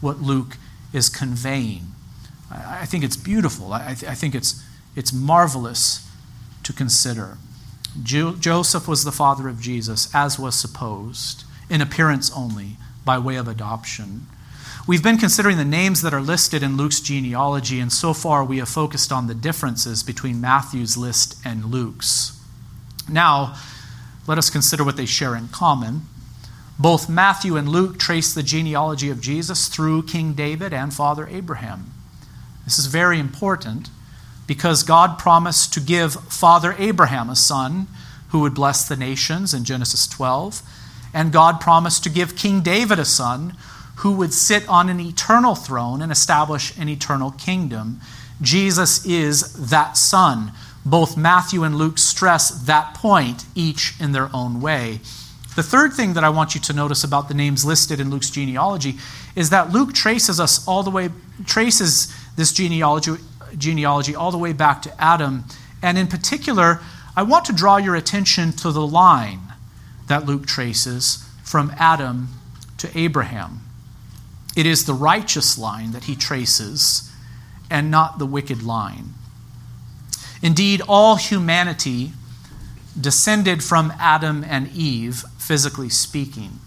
what 0.01 0.21
Luke 0.21 0.57
is 0.93 1.09
conveying. 1.09 1.93
I, 2.51 2.87
think 2.87 3.05
it's 3.05 3.17
beautiful. 3.17 3.73
I, 3.73 3.95
th- 3.95 4.11
I 4.11 4.17
think 4.17 4.35
it's, 4.35 4.65
it's 4.97 5.13
marvelous 5.13 6.05
to 6.65 6.73
consider. 6.73 7.39
Jo- 8.03 8.35
Joseph 8.35 8.89
was 8.89 9.05
the 9.05 9.13
father 9.13 9.49
of 9.49 9.61
Jesus, 9.61 10.13
as 10.15 10.39
was 10.39 10.55
supposed, 10.55 11.45
in 11.71 11.81
appearance 11.81 12.31
only, 12.35 12.77
by 13.05 13.19
way 13.19 13.37
of 13.37 13.49
adoption. 13.49 14.27
We've 14.87 15.03
been 15.03 15.17
considering 15.17 15.57
the 15.57 15.65
names 15.65 16.03
that 16.03 16.13
are 16.13 16.21
listed 16.21 16.63
in 16.63 16.77
Luke's 16.77 17.01
genealogy, 17.01 17.81
and 17.81 17.93
so 17.93 18.13
far 18.13 18.45
we 18.45 18.59
have 18.59 18.69
focused 18.69 19.13
on 19.13 19.27
the 19.27 19.35
differences 19.35 20.03
between 20.03 20.41
Matthew's 20.41 20.97
list 20.97 21.39
and 21.45 21.67
Luke's. 21.67 22.39
Now, 23.09 23.57
let 24.27 24.39
us 24.39 24.51
consider 24.51 24.85
what 24.85 24.97
they 24.97 25.07
share 25.07 25.37
in 25.37 25.49
common. 25.49 26.03
Both 26.79 27.09
Matthew 27.09 27.57
and 27.57 27.69
Luke 27.69 27.99
trace 27.99 28.35
the 28.35 28.43
genealogy 28.43 29.09
of 29.09 29.21
Jesus 29.21 29.69
through 29.69 30.03
King 30.03 30.33
David 30.33 30.75
and 30.75 30.93
Father 30.93 31.27
Abraham. 31.29 31.93
This 32.65 32.79
is 32.79 32.87
very 32.87 33.19
important 33.19 33.89
because 34.47 34.83
God 34.83 35.19
promised 35.19 35.73
to 35.75 35.81
give 35.81 36.15
Father 36.15 36.75
Abraham 36.79 37.31
a 37.31 37.37
son 37.37 37.87
who 38.29 38.41
would 38.41 38.55
bless 38.55 38.87
the 38.87 38.97
nations 38.97 39.55
in 39.55 39.65
Genesis 39.65 40.07
12, 40.07 40.63
and 41.15 41.33
God 41.33 41.61
promised 41.61 42.03
to 42.05 42.11
give 42.11 42.37
King 42.37 42.61
David 42.61 42.99
a 42.99 43.05
son 43.05 43.57
who 43.99 44.13
would 44.13 44.33
sit 44.33 44.69
on 44.69 44.89
an 44.89 45.01
eternal 45.01 45.55
throne 45.55 46.03
and 46.03 46.11
establish 46.11 46.77
an 46.77 46.89
eternal 46.89 47.31
kingdom. 47.31 48.01
Jesus 48.43 49.07
is 49.07 49.71
that 49.71 49.97
Son. 49.97 50.53
Both 50.85 51.17
Matthew 51.17 51.63
and 51.63 51.77
Luke 51.77 51.99
stress 51.99 52.51
that 52.51 52.95
point, 52.95 53.45
each 53.55 53.95
in 54.01 54.13
their 54.13 54.29
own 54.35 54.61
way. 54.61 55.01
The 55.57 55.63
third 55.63 55.93
thing 55.93 56.15
that 56.15 56.25
I 56.25 56.31
want 56.31 56.55
you 56.55 56.61
to 56.63 56.73
notice 56.73 57.05
about 57.05 57.29
the 57.29 57.35
names 57.35 57.65
listed 57.65 58.01
in 58.01 58.11
Luke's 58.11 58.31
genealogy 58.31 58.97
is 59.37 59.51
that 59.51 59.71
Luke 59.71 59.95
traces 59.95 60.41
us 60.41 60.67
all 60.67 60.83
the 60.83 60.91
way, 60.91 61.11
traces 61.47 62.13
this 62.37 62.53
genealogy, 62.53 63.13
genealogy 63.59 64.15
all 64.15 64.31
the 64.31 64.39
way 64.39 64.53
back 64.53 64.83
to 64.83 65.03
Adam. 65.03 65.45
And 65.83 65.99
in 65.99 66.07
particular, 66.07 66.81
I 67.17 67.23
want 67.23 67.45
to 67.47 67.53
draw 67.53 67.77
your 67.77 67.95
attention 67.95 68.53
to 68.53 68.73
the 68.73 68.87
line 68.87 69.41
that 70.09 70.27
Luke 70.27 70.47
traces 70.47 71.29
from 71.43 71.73
Adam 71.79 72.29
to 72.79 72.99
Abraham. 72.99 73.61
It 74.57 74.67
is 74.67 74.85
the 74.85 74.95
righteous 74.95 75.59
line 75.59 75.93
that 75.93 76.05
he 76.05 76.15
traces 76.15 77.11
and 77.71 77.91
not 77.91 78.19
the 78.19 78.27
wicked 78.27 78.63
line. 78.63 79.15
Indeed, 80.43 80.83
all 80.89 81.17
humanity 81.17 82.13
descended 83.01 83.65
from 83.65 83.93
Adam 83.99 84.45
and 84.45 84.69
Eve, 84.69 85.25
physically 85.39 85.89
speaking. 85.89 86.59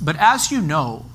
But 0.00 0.16
as 0.16 0.50
you 0.50 0.60
know, 0.60 1.06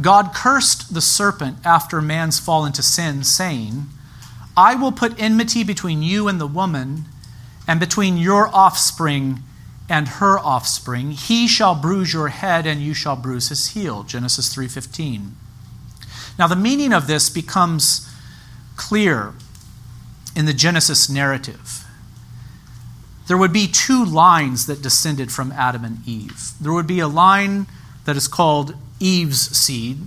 God 0.00 0.32
cursed 0.34 0.92
the 0.92 1.00
serpent 1.00 1.58
after 1.64 2.02
man's 2.02 2.38
fall 2.38 2.64
into 2.64 2.82
sin, 2.82 3.24
saying, 3.24 3.86
I 4.56 4.74
will 4.74 4.92
put 4.92 5.20
enmity 5.20 5.64
between 5.64 6.02
you 6.02 6.28
and 6.28 6.40
the 6.40 6.46
woman, 6.46 7.06
and 7.66 7.80
between 7.80 8.16
your 8.16 8.48
offspring 8.54 9.40
and 9.88 10.08
her 10.08 10.38
offspring. 10.38 11.12
He 11.12 11.48
shall 11.48 11.74
bruise 11.74 12.12
your 12.12 12.28
head 12.28 12.66
and 12.66 12.80
you 12.80 12.94
shall 12.94 13.16
bruise 13.16 13.48
his 13.48 13.68
heel. 13.68 14.02
Genesis 14.02 14.54
3.15 14.54 15.32
now 16.38 16.46
the 16.46 16.56
meaning 16.56 16.92
of 16.92 17.06
this 17.06 17.30
becomes 17.30 18.08
clear 18.76 19.34
in 20.34 20.44
the 20.44 20.52
genesis 20.52 21.08
narrative. 21.08 21.84
There 23.26 23.38
would 23.38 23.52
be 23.52 23.66
two 23.66 24.04
lines 24.04 24.66
that 24.66 24.82
descended 24.82 25.32
from 25.32 25.50
adam 25.52 25.84
and 25.84 26.06
eve. 26.06 26.52
There 26.60 26.72
would 26.72 26.86
be 26.86 27.00
a 27.00 27.08
line 27.08 27.66
that 28.04 28.16
is 28.16 28.28
called 28.28 28.74
eve's 29.00 29.56
seed 29.56 29.98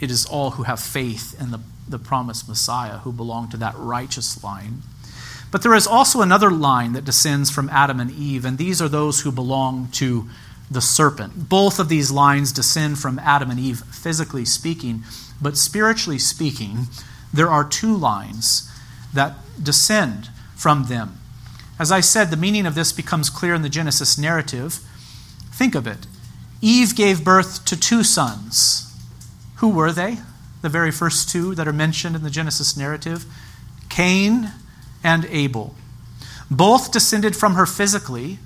it 0.00 0.10
is 0.10 0.26
all 0.26 0.52
who 0.52 0.64
have 0.64 0.80
faith 0.80 1.40
in 1.40 1.50
the, 1.50 1.60
the 1.88 1.98
promised 1.98 2.48
messiah 2.48 2.98
who 2.98 3.12
belong 3.12 3.48
to 3.48 3.56
that 3.56 3.74
righteous 3.76 4.42
line 4.42 4.82
but 5.52 5.62
there 5.62 5.74
is 5.74 5.86
also 5.86 6.22
another 6.22 6.50
line 6.50 6.94
that 6.94 7.04
descends 7.04 7.50
from 7.50 7.68
Adam 7.68 8.00
and 8.00 8.10
Eve, 8.10 8.46
and 8.46 8.56
these 8.56 8.80
are 8.80 8.88
those 8.88 9.20
who 9.20 9.30
belong 9.30 9.88
to 9.92 10.28
the 10.70 10.80
serpent. 10.80 11.50
Both 11.50 11.78
of 11.78 11.90
these 11.90 12.10
lines 12.10 12.52
descend 12.52 12.98
from 12.98 13.18
Adam 13.18 13.50
and 13.50 13.60
Eve, 13.60 13.80
physically 13.92 14.46
speaking, 14.46 15.04
but 15.42 15.58
spiritually 15.58 16.18
speaking, 16.18 16.86
there 17.34 17.50
are 17.50 17.68
two 17.68 17.94
lines 17.94 18.72
that 19.12 19.34
descend 19.62 20.30
from 20.56 20.84
them. 20.84 21.20
As 21.78 21.92
I 21.92 22.00
said, 22.00 22.30
the 22.30 22.36
meaning 22.38 22.64
of 22.64 22.74
this 22.74 22.90
becomes 22.90 23.28
clear 23.28 23.52
in 23.52 23.60
the 23.60 23.68
Genesis 23.68 24.16
narrative. 24.16 24.80
Think 25.52 25.74
of 25.74 25.86
it. 25.86 26.06
Eve 26.64 26.94
gave 26.94 27.24
birth 27.24 27.64
to 27.64 27.76
two 27.78 28.04
sons. 28.04 28.96
Who 29.56 29.68
were 29.68 29.92
they? 29.92 30.18
The 30.62 30.68
very 30.68 30.92
first 30.92 31.28
two 31.28 31.56
that 31.56 31.66
are 31.66 31.72
mentioned 31.72 32.14
in 32.14 32.22
the 32.22 32.30
Genesis 32.30 32.76
narrative 32.76 33.26
Cain 33.88 34.52
and 35.02 35.24
Abel. 35.26 35.74
Both 36.50 36.92
descended 36.92 37.36
from 37.36 37.54
her 37.54 37.66
physically, 37.66 38.38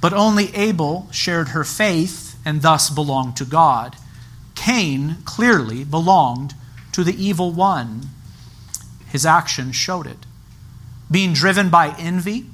but 0.00 0.12
only 0.12 0.54
Abel 0.54 1.08
shared 1.10 1.48
her 1.48 1.64
faith 1.64 2.36
and 2.44 2.62
thus 2.62 2.88
belonged 2.88 3.36
to 3.38 3.44
God. 3.44 3.96
Cain 4.54 5.16
clearly 5.24 5.82
belonged 5.82 6.54
to 6.92 7.02
the 7.02 7.20
evil 7.22 7.50
one. 7.50 8.02
His 9.08 9.26
actions 9.26 9.74
showed 9.74 10.06
it. 10.06 10.26
Being 11.10 11.32
driven 11.32 11.70
by 11.70 11.94
envy, 11.98 12.46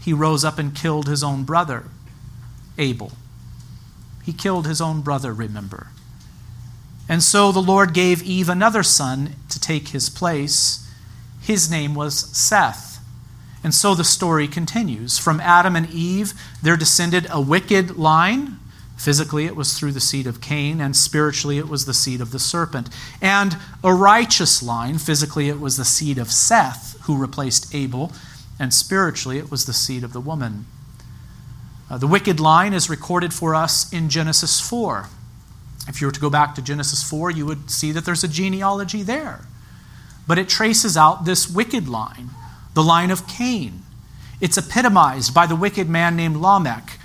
he 0.00 0.12
rose 0.12 0.44
up 0.44 0.58
and 0.58 0.74
killed 0.74 1.08
his 1.08 1.22
own 1.22 1.44
brother, 1.44 1.84
Abel. 2.76 3.12
He 4.22 4.32
killed 4.32 4.66
his 4.66 4.80
own 4.80 5.02
brother, 5.02 5.32
remember. 5.32 5.88
And 7.08 7.22
so 7.22 7.52
the 7.52 7.60
Lord 7.60 7.92
gave 7.92 8.22
Eve 8.22 8.48
another 8.48 8.82
son 8.82 9.34
to 9.50 9.60
take 9.60 9.88
his 9.88 10.08
place. 10.08 10.88
His 11.40 11.70
name 11.70 11.94
was 11.94 12.34
Seth. 12.36 13.00
And 13.64 13.74
so 13.74 13.94
the 13.94 14.04
story 14.04 14.48
continues. 14.48 15.18
From 15.18 15.40
Adam 15.40 15.76
and 15.76 15.90
Eve, 15.90 16.34
there 16.62 16.76
descended 16.76 17.26
a 17.30 17.40
wicked 17.40 17.96
line. 17.96 18.58
Physically, 18.96 19.46
it 19.46 19.56
was 19.56 19.76
through 19.76 19.92
the 19.92 20.00
seed 20.00 20.26
of 20.26 20.40
Cain, 20.40 20.80
and 20.80 20.94
spiritually, 20.94 21.58
it 21.58 21.68
was 21.68 21.86
the 21.86 21.94
seed 21.94 22.20
of 22.20 22.30
the 22.30 22.38
serpent. 22.38 22.88
And 23.20 23.56
a 23.82 23.92
righteous 23.92 24.62
line. 24.62 24.98
Physically, 24.98 25.48
it 25.48 25.60
was 25.60 25.76
the 25.76 25.84
seed 25.84 26.18
of 26.18 26.30
Seth, 26.30 26.96
who 27.02 27.16
replaced 27.16 27.74
Abel, 27.74 28.12
and 28.58 28.72
spiritually, 28.72 29.38
it 29.38 29.50
was 29.50 29.66
the 29.66 29.72
seed 29.72 30.04
of 30.04 30.12
the 30.12 30.20
woman. 30.20 30.66
Uh, 31.92 31.98
the 31.98 32.06
wicked 32.06 32.40
line 32.40 32.72
is 32.72 32.88
recorded 32.88 33.34
for 33.34 33.54
us 33.54 33.92
in 33.92 34.08
Genesis 34.08 34.58
4. 34.58 35.10
If 35.88 36.00
you 36.00 36.06
were 36.08 36.12
to 36.12 36.20
go 36.20 36.30
back 36.30 36.54
to 36.54 36.62
Genesis 36.62 37.08
4, 37.08 37.30
you 37.30 37.44
would 37.44 37.70
see 37.70 37.92
that 37.92 38.06
there's 38.06 38.24
a 38.24 38.28
genealogy 38.28 39.02
there 39.02 39.46
but 40.26 40.38
it 40.38 40.48
traces 40.48 40.96
out 40.96 41.24
this 41.24 41.48
wicked 41.48 41.88
line, 41.88 42.30
the 42.74 42.82
line 42.82 43.10
of 43.10 43.26
Cain. 43.26 43.82
It's 44.40 44.56
epitomized 44.56 45.34
by 45.34 45.46
the 45.46 45.56
wicked 45.56 45.88
man 45.88 46.16
named 46.16 46.36
Lamech. 46.36 46.98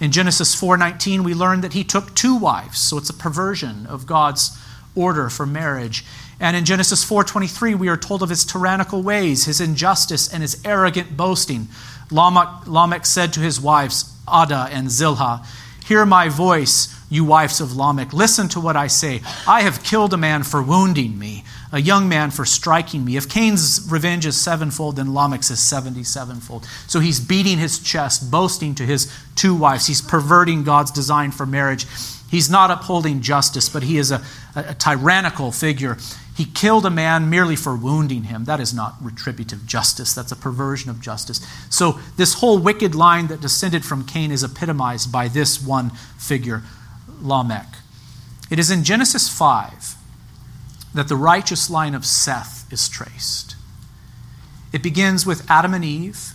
In 0.00 0.12
Genesis 0.12 0.54
4:19 0.54 1.24
we 1.24 1.34
learn 1.34 1.60
that 1.60 1.72
he 1.72 1.84
took 1.84 2.14
two 2.14 2.34
wives, 2.34 2.78
so 2.78 2.98
it's 2.98 3.10
a 3.10 3.14
perversion 3.14 3.86
of 3.86 4.06
God's 4.06 4.58
order 4.94 5.30
for 5.30 5.46
marriage. 5.46 6.04
And 6.40 6.56
in 6.56 6.64
Genesis 6.64 7.04
4:23 7.04 7.74
we 7.74 7.88
are 7.88 7.96
told 7.96 8.22
of 8.22 8.28
his 8.28 8.44
tyrannical 8.44 9.02
ways, 9.02 9.44
his 9.44 9.60
injustice 9.60 10.28
and 10.28 10.42
his 10.42 10.58
arrogant 10.64 11.16
boasting. 11.16 11.68
Lamech, 12.14 13.06
said 13.06 13.32
to 13.32 13.40
his 13.40 13.60
wives 13.60 14.12
Adah 14.28 14.68
and 14.70 14.90
Zillah, 14.90 15.44
"Hear 15.86 16.06
my 16.06 16.28
voice, 16.28 16.88
you 17.10 17.24
wives 17.24 17.60
of 17.60 17.76
Lamech. 17.76 18.12
Listen 18.12 18.48
to 18.48 18.60
what 18.60 18.76
I 18.76 18.86
say. 18.86 19.22
I 19.46 19.62
have 19.62 19.82
killed 19.82 20.14
a 20.14 20.16
man 20.16 20.42
for 20.42 20.62
wounding 20.62 21.18
me 21.18 21.44
a 21.74 21.80
young 21.80 22.08
man 22.08 22.30
for 22.30 22.44
striking 22.44 23.04
me. 23.04 23.16
If 23.16 23.28
Cain's 23.28 23.88
revenge 23.90 24.24
is 24.26 24.40
sevenfold, 24.40 24.94
then 24.94 25.12
Lamech's 25.12 25.50
is 25.50 25.58
77fold. 25.58 26.64
So 26.88 27.00
he's 27.00 27.18
beating 27.18 27.58
his 27.58 27.80
chest, 27.80 28.30
boasting 28.30 28.76
to 28.76 28.86
his 28.86 29.12
two 29.34 29.56
wives. 29.56 29.88
He's 29.88 30.00
perverting 30.00 30.62
God's 30.62 30.92
design 30.92 31.32
for 31.32 31.44
marriage. 31.44 31.88
He's 32.30 32.48
not 32.48 32.70
upholding 32.70 33.22
justice, 33.22 33.68
but 33.68 33.82
he 33.82 33.98
is 33.98 34.12
a, 34.12 34.22
a, 34.54 34.66
a 34.68 34.74
tyrannical 34.74 35.50
figure. 35.50 35.98
He 36.34 36.44
killed 36.44 36.84
a 36.84 36.90
man 36.90 37.30
merely 37.30 37.54
for 37.54 37.76
wounding 37.76 38.24
him. 38.24 38.44
That 38.44 38.58
is 38.58 38.74
not 38.74 38.96
retributive 39.00 39.66
justice. 39.66 40.12
That's 40.12 40.32
a 40.32 40.36
perversion 40.36 40.90
of 40.90 41.00
justice. 41.00 41.40
So, 41.70 42.00
this 42.16 42.34
whole 42.34 42.58
wicked 42.58 42.94
line 42.94 43.28
that 43.28 43.40
descended 43.40 43.84
from 43.84 44.04
Cain 44.04 44.32
is 44.32 44.42
epitomized 44.42 45.12
by 45.12 45.28
this 45.28 45.62
one 45.62 45.90
figure, 46.18 46.62
Lamech. 47.22 47.76
It 48.50 48.58
is 48.58 48.70
in 48.70 48.82
Genesis 48.82 49.28
5 49.28 49.94
that 50.92 51.08
the 51.08 51.16
righteous 51.16 51.70
line 51.70 51.94
of 51.94 52.04
Seth 52.04 52.70
is 52.72 52.88
traced. 52.88 53.54
It 54.72 54.82
begins 54.82 55.24
with 55.24 55.48
Adam 55.48 55.72
and 55.72 55.84
Eve. 55.84 56.32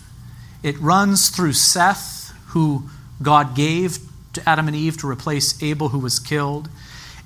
It 0.63 0.79
runs 0.79 1.29
through 1.29 1.53
Seth, 1.53 2.33
who 2.47 2.83
God 3.21 3.53
gave 3.53 3.99
to 4.31 4.47
Adam 4.49 4.67
and 4.67 4.75
Eve 4.75 4.97
to 4.99 5.09
replace 5.09 5.61
Abel, 5.61 5.89
who 5.89 5.99
was 5.99 6.19
killed. 6.19 6.69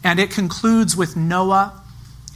And 0.03 0.19
it 0.19 0.31
concludes 0.31 0.97
with 0.97 1.15
Noah 1.15 1.82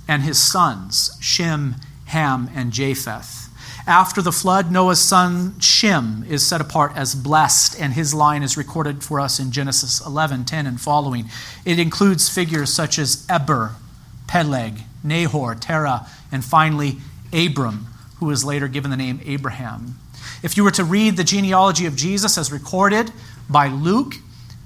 and 0.08 0.24
his 0.24 0.42
sons, 0.42 1.18
Shem, 1.20 1.76
Ham, 2.06 2.50
and 2.56 2.72
Japheth. 2.72 3.48
After 3.88 4.22
the 4.22 4.34
flood, 4.34 4.70
Noah's 4.70 5.00
son 5.00 5.58
Shem 5.62 6.26
is 6.28 6.46
set 6.46 6.60
apart 6.60 6.92
as 6.96 7.16
blessed, 7.16 7.80
and 7.80 7.94
his 7.94 8.14
line 8.14 8.44
is 8.44 8.58
recorded 8.58 9.02
for 9.02 9.20
us 9.20 9.40
in 9.40 9.52
Genesis 9.52 10.06
11 10.06 10.44
10 10.44 10.66
and 10.68 10.80
following. 10.80 11.30
It 11.64 11.80
includes 11.80 12.30
figures 12.30 12.74
such 12.74 13.00
as 13.00 13.26
Eber, 13.30 13.76
Peleg, 14.28 14.80
Nahor, 15.04 15.56
Terah, 15.56 16.06
and 16.34 16.44
finally 16.44 16.98
Abram, 17.32 17.88
who 18.20 18.26
was 18.26 18.44
later 18.44 18.68
given 18.68 18.92
the 18.92 18.98
name 18.98 19.22
Abraham. 19.26 19.98
If 20.44 20.58
you 20.58 20.66
were 20.66 20.72
to 20.72 20.84
read 20.84 21.16
the 21.16 21.24
genealogy 21.24 21.86
of 21.86 21.96
Jesus 21.96 22.38
as 22.38 22.52
recorded 22.52 23.12
by 23.50 23.70
Luke, 23.70 24.16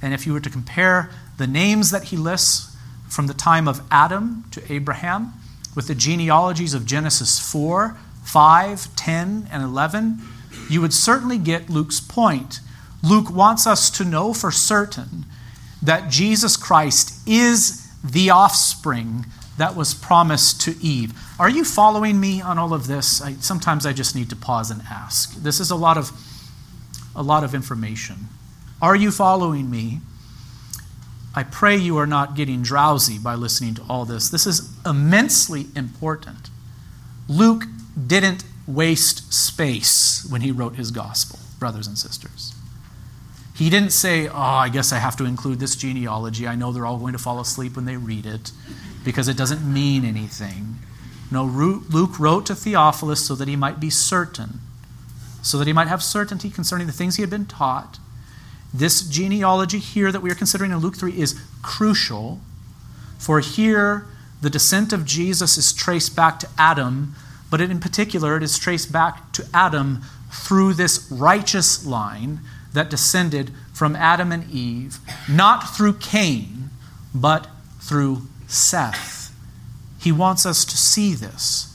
and 0.01 0.15
if 0.15 0.25
you 0.25 0.33
were 0.33 0.39
to 0.39 0.49
compare 0.49 1.11
the 1.37 1.45
names 1.47 1.91
that 1.91 2.05
he 2.05 2.17
lists 2.17 2.70
from 3.11 3.27
the 3.27 3.33
time 3.33 3.67
of 3.67 3.81
Adam 3.91 4.45
to 4.51 4.71
Abraham 4.71 5.33
with 5.75 5.87
the 5.87 5.95
genealogies 5.95 6.73
of 6.73 6.85
Genesis 6.85 7.39
4, 7.39 7.97
5, 8.23 8.95
10, 8.95 9.49
and 9.51 9.63
11, 9.63 10.19
you 10.69 10.79
would 10.79 10.93
certainly 10.93 11.37
get 11.37 11.69
Luke's 11.69 11.99
point. 11.99 12.61
Luke 13.03 13.29
wants 13.29 13.67
us 13.67 13.89
to 13.91 14.05
know 14.05 14.33
for 14.33 14.49
certain 14.49 15.25
that 15.81 16.09
Jesus 16.09 16.55
Christ 16.55 17.27
is 17.27 17.89
the 18.01 18.29
offspring 18.29 19.25
that 19.57 19.75
was 19.75 19.93
promised 19.93 20.61
to 20.61 20.81
Eve. 20.81 21.13
Are 21.37 21.49
you 21.49 21.65
following 21.65 22.17
me 22.17 22.41
on 22.41 22.57
all 22.57 22.73
of 22.73 22.87
this? 22.87 23.21
I, 23.21 23.33
sometimes 23.33 23.85
I 23.85 23.91
just 23.91 24.15
need 24.15 24.29
to 24.29 24.37
pause 24.37 24.71
and 24.71 24.81
ask. 24.89 25.35
This 25.35 25.59
is 25.59 25.69
a 25.69 25.75
lot 25.75 25.97
of 25.97 26.11
a 27.13 27.21
lot 27.21 27.43
of 27.43 27.53
information. 27.53 28.29
Are 28.81 28.95
you 28.95 29.11
following 29.11 29.69
me? 29.69 29.99
I 31.33 31.43
pray 31.43 31.77
you 31.77 31.97
are 31.97 32.07
not 32.07 32.35
getting 32.35 32.61
drowsy 32.61 33.17
by 33.17 33.35
listening 33.35 33.75
to 33.75 33.83
all 33.89 34.05
this. 34.05 34.29
This 34.29 34.45
is 34.45 34.69
immensely 34.85 35.67
important. 35.75 36.49
Luke 37.29 37.63
didn't 38.07 38.43
waste 38.67 39.33
space 39.33 40.27
when 40.29 40.41
he 40.41 40.51
wrote 40.51 40.75
his 40.75 40.91
gospel, 40.91 41.39
brothers 41.59 41.87
and 41.87 41.97
sisters. 41.97 42.53
He 43.55 43.69
didn't 43.69 43.91
say, 43.91 44.27
Oh, 44.27 44.33
I 44.33 44.69
guess 44.69 44.91
I 44.91 44.97
have 44.97 45.15
to 45.17 45.25
include 45.25 45.59
this 45.59 45.75
genealogy. 45.75 46.47
I 46.47 46.55
know 46.55 46.71
they're 46.71 46.85
all 46.85 46.97
going 46.97 47.13
to 47.13 47.19
fall 47.19 47.39
asleep 47.39 47.75
when 47.75 47.85
they 47.85 47.97
read 47.97 48.25
it 48.25 48.51
because 49.05 49.27
it 49.27 49.37
doesn't 49.37 49.61
mean 49.61 50.03
anything. 50.03 50.79
No, 51.29 51.45
Luke 51.45 52.19
wrote 52.19 52.45
to 52.47 52.55
Theophilus 52.55 53.25
so 53.25 53.35
that 53.35 53.47
he 53.47 53.55
might 53.55 53.79
be 53.79 53.89
certain, 53.89 54.59
so 55.41 55.57
that 55.57 55.67
he 55.67 55.73
might 55.73 55.87
have 55.87 56.03
certainty 56.03 56.49
concerning 56.49 56.87
the 56.87 56.93
things 56.93 57.15
he 57.15 57.21
had 57.21 57.29
been 57.29 57.45
taught. 57.45 57.99
This 58.73 59.01
genealogy 59.01 59.79
here 59.79 60.11
that 60.11 60.21
we 60.21 60.31
are 60.31 60.35
considering 60.35 60.71
in 60.71 60.77
Luke 60.77 60.95
3 60.95 61.19
is 61.19 61.39
crucial, 61.61 62.39
for 63.17 63.39
here 63.39 64.05
the 64.41 64.49
descent 64.49 64.93
of 64.93 65.05
Jesus 65.05 65.57
is 65.57 65.73
traced 65.73 66.15
back 66.15 66.39
to 66.39 66.49
Adam, 66.57 67.15
but 67.49 67.61
in 67.61 67.79
particular 67.79 68.37
it 68.37 68.43
is 68.43 68.57
traced 68.57 68.91
back 68.91 69.33
to 69.33 69.45
Adam 69.53 70.01
through 70.31 70.73
this 70.73 71.07
righteous 71.11 71.85
line 71.85 72.39
that 72.73 72.89
descended 72.89 73.51
from 73.73 73.95
Adam 73.95 74.31
and 74.31 74.49
Eve, 74.49 74.99
not 75.29 75.75
through 75.75 75.93
Cain, 75.93 76.69
but 77.13 77.47
through 77.81 78.21
Seth. 78.47 79.33
He 79.99 80.11
wants 80.11 80.45
us 80.45 80.65
to 80.65 80.77
see 80.77 81.13
this. 81.13 81.67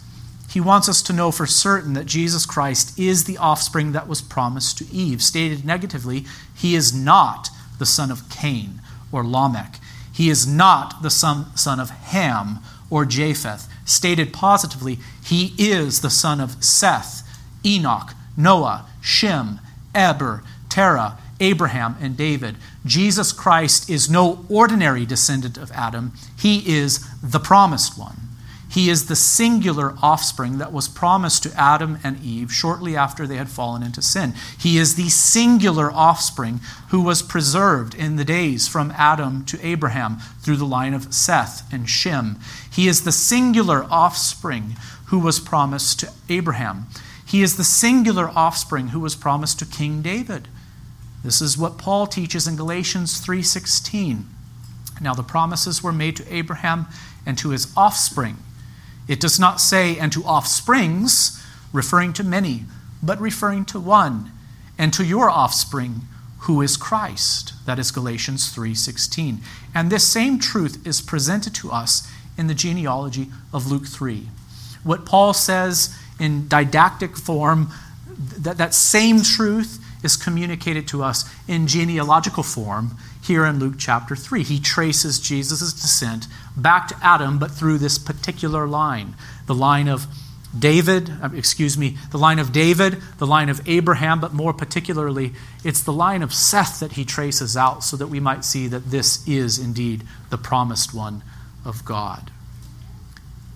He 0.51 0.61
wants 0.61 0.89
us 0.89 1.03
to 1.03 1.13
know 1.13 1.31
for 1.31 1.47
certain 1.47 1.93
that 1.93 2.07
Jesus 2.07 2.47
Christ 2.47 2.99
is 2.99 3.25
the 3.25 3.37
offspring 3.37 3.93
that 3.93 4.09
was 4.09 4.23
promised 4.23 4.79
to 4.79 4.87
Eve. 4.91 5.23
Stated 5.23 5.67
negatively, 5.67 6.25
he 6.57 6.75
is 6.75 6.95
not 6.95 7.51
the 7.79 7.87
son 7.87 8.11
of 8.11 8.29
Cain 8.29 8.81
or 9.13 9.25
Lamech. 9.25 9.79
He 10.13 10.31
is 10.31 10.47
not 10.47 11.03
the 11.03 11.11
son, 11.11 11.55
son 11.57 11.79
of 11.79 11.91
Ham 11.91 12.61
or 12.91 13.05
Japheth. 13.05 13.69
Stated 13.85 14.33
positively, 14.33 14.99
he 15.25 15.55
is 15.59 16.01
the 16.01 16.11
son 16.11 16.41
of 16.41 16.63
Seth, 16.65 17.23
Enoch, 17.65 18.15
Noah, 18.37 18.87
Shem, 19.01 19.61
Eber, 19.95 20.43
Terah, 20.69 21.19
Abraham, 21.41 21.97
and 22.01 22.17
David. 22.17 22.57
Jesus 22.85 23.33
Christ 23.33 23.91
is 23.91 24.11
no 24.11 24.45
ordinary 24.49 25.05
descendant 25.05 25.59
of 25.59 25.71
Adam, 25.73 26.13
he 26.39 26.77
is 26.79 27.07
the 27.23 27.41
promised 27.41 27.99
one. 27.99 28.26
He 28.77 28.91
is 28.91 29.07
the 29.07 29.17
singular 29.17 29.95
offspring 30.03 30.59
that 30.59 30.71
was 30.71 30.87
promised 30.87 31.45
to 31.45 31.59
Adam 31.59 31.99
and 32.05 32.23
Eve 32.23 32.53
shortly 32.53 32.95
after 32.95 33.27
they 33.27 33.37
had 33.37 33.49
fallen 33.49 33.83
into 33.83 34.03
sin. 34.03 34.35
He 34.61 34.77
is 34.77 34.97
the 34.97 35.09
singular 35.09 35.91
offspring 35.91 36.61
who 36.91 37.01
was 37.01 37.23
preserved 37.23 37.95
in 37.95 38.17
the 38.17 38.25
days 38.25 38.69
from 38.69 38.91
Adam 38.91 39.47
to 39.47 39.67
Abraham 39.67 40.19
through 40.43 40.57
the 40.57 40.67
line 40.67 40.93
of 40.93 41.15
Seth 41.15 41.67
and 41.73 41.89
Shem. 41.89 42.39
He 42.71 42.87
is 42.87 43.05
the 43.05 43.13
singular 43.13 43.87
offspring 43.91 44.77
who 45.07 45.21
was 45.21 45.41
promised 45.41 45.99
to 46.01 46.13
Abraham. 46.29 46.89
He 47.25 47.41
is 47.41 47.57
the 47.57 47.65
singular 47.65 48.29
offspring 48.29 48.89
who 48.89 49.01
was 49.01 49.17
promised 49.17 49.59
to 49.61 49.65
King 49.65 50.03
David. 50.03 50.49
This 51.25 51.41
is 51.41 51.57
what 51.57 51.79
Paul 51.79 52.07
teaches 52.07 52.47
in 52.47 52.57
Galatians 52.57 53.21
3:16. 53.21 54.27
Now 55.01 55.15
the 55.15 55.23
promises 55.23 55.83
were 55.83 55.95
made 55.95 56.15
to 56.17 56.31
Abraham 56.31 56.89
and 57.25 57.39
to 57.39 57.49
his 57.49 57.69
offspring. 57.75 58.37
It 59.09 59.21
does 59.21 59.39
not 59.39 59.61
say 59.61 59.99
and 59.99 60.13
to 60.13 60.25
offsprings, 60.25 61.43
referring 61.73 62.13
to 62.15 62.25
many, 62.25 62.65
but 63.03 63.21
referring 63.21 63.65
to 63.67 63.81
one, 63.81 64.33
and 64.79 64.93
to 64.95 65.05
your 65.05 65.31
offspring 65.31 66.03
who 66.41 66.63
is 66.63 66.77
Christ. 66.77 67.55
That 67.67 67.79
is 67.79 67.91
Galatians 67.91 68.49
3:16. 68.51 69.41
And 69.75 69.91
this 69.91 70.05
same 70.05 70.39
truth 70.39 70.85
is 70.87 71.01
presented 71.01 71.55
to 71.55 71.71
us 71.73 72.07
in 72.37 72.47
the 72.47 72.55
genealogy 72.55 73.31
of 73.53 73.67
Luke 73.67 73.87
3. 73.87 74.29
What 74.85 75.05
Paul 75.05 75.35
says 75.35 75.95
in 76.19 76.49
didactic 76.49 77.17
form, 77.17 77.71
that, 78.17 78.59
that 78.59 78.75
same 78.75 79.23
truth 79.23 79.79
is 80.03 80.17
communicated 80.17 80.87
to 80.89 81.03
us 81.03 81.25
in 81.49 81.67
genealogical 81.67 82.43
form 82.43 82.97
here 83.27 83.45
in 83.45 83.59
Luke 83.59 83.75
chapter 83.79 84.17
3. 84.17 84.43
He 84.43 84.59
traces 84.61 85.19
Jesus' 85.19 85.73
descent 85.73 86.27
back 86.57 86.89
to 86.89 86.97
Adam, 87.03 87.39
but 87.39 87.51
through 87.51 87.79
this 87.79 87.99
particular 87.99 88.67
line 88.67 89.15
the 89.47 89.55
line 89.55 89.87
of 89.87 90.07
David, 90.59 91.11
uh, 91.23 91.31
excuse 91.35 91.77
me, 91.79 91.97
the 92.11 92.19
line 92.19 92.39
of 92.39 92.53
David, 92.53 93.01
the 93.19 93.27
line 93.27 93.49
of 93.49 93.61
Abraham, 93.69 94.21
but 94.21 94.33
more 94.33 94.53
particularly, 94.53 95.35
it's 95.63 95.83
the 95.83 95.93
line 95.93 96.23
of 96.23 96.33
Seth 96.33 96.81
that 96.81 96.93
he 96.93 97.05
traces 97.05 97.57
out 97.57 97.85
so 97.85 97.97
that 97.97 98.09
we 98.09 98.19
might 98.19 98.45
see 98.45 98.67
that 98.69 98.91
this 98.91 99.27
is 99.29 99.59
indeed 99.59 100.03
the 100.31 100.39
promised 100.39 100.95
one 100.95 101.23
of 101.65 101.85
God. 101.85 102.31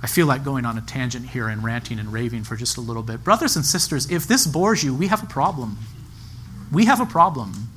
I 0.03 0.07
feel 0.07 0.27
like 0.27 0.45
going 0.45 0.65
on 0.65 0.79
a 0.79 0.83
tangent 0.83 1.31
here 1.31 1.49
and 1.49 1.65
ranting 1.65 1.99
and 1.99 2.13
raving 2.13 2.45
for 2.45 2.57
just 2.57 2.77
a 2.77 2.81
little 2.81 3.03
bit. 3.03 3.25
Brothers 3.25 3.57
and 3.57 3.65
sisters, 3.65 4.11
if 4.11 4.27
this 4.27 4.47
bores 4.47 4.85
you, 4.85 4.95
we 4.95 5.09
have 5.09 5.23
a 5.23 5.27
problem 5.27 5.79
we 6.71 6.85
have 6.85 7.01
a 7.01 7.07
problem. 7.07 7.69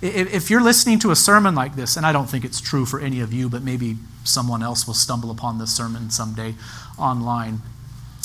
If 0.00 0.48
you're 0.48 0.62
listening 0.62 1.00
to 1.00 1.10
a 1.10 1.16
sermon 1.16 1.54
like 1.54 1.74
this, 1.74 1.96
and 1.96 2.06
I 2.06 2.12
don't 2.12 2.30
think 2.30 2.44
it's 2.44 2.60
true 2.60 2.86
for 2.86 3.00
any 3.00 3.20
of 3.20 3.32
you, 3.32 3.48
but 3.48 3.62
maybe 3.62 3.96
someone 4.22 4.62
else 4.62 4.86
will 4.86 4.94
stumble 4.94 5.30
upon 5.30 5.58
this 5.58 5.74
sermon 5.74 6.10
someday 6.10 6.54
online. 6.96 7.62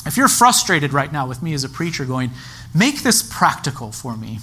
If 0.05 0.17
you're 0.17 0.27
frustrated 0.27 0.93
right 0.93 1.11
now 1.11 1.27
with 1.27 1.41
me 1.41 1.53
as 1.53 1.63
a 1.63 1.69
preacher 1.69 2.05
going, 2.05 2.31
make 2.75 3.01
this 3.01 3.23
practical 3.23 3.91
for 3.91 4.15
me. 4.15 4.39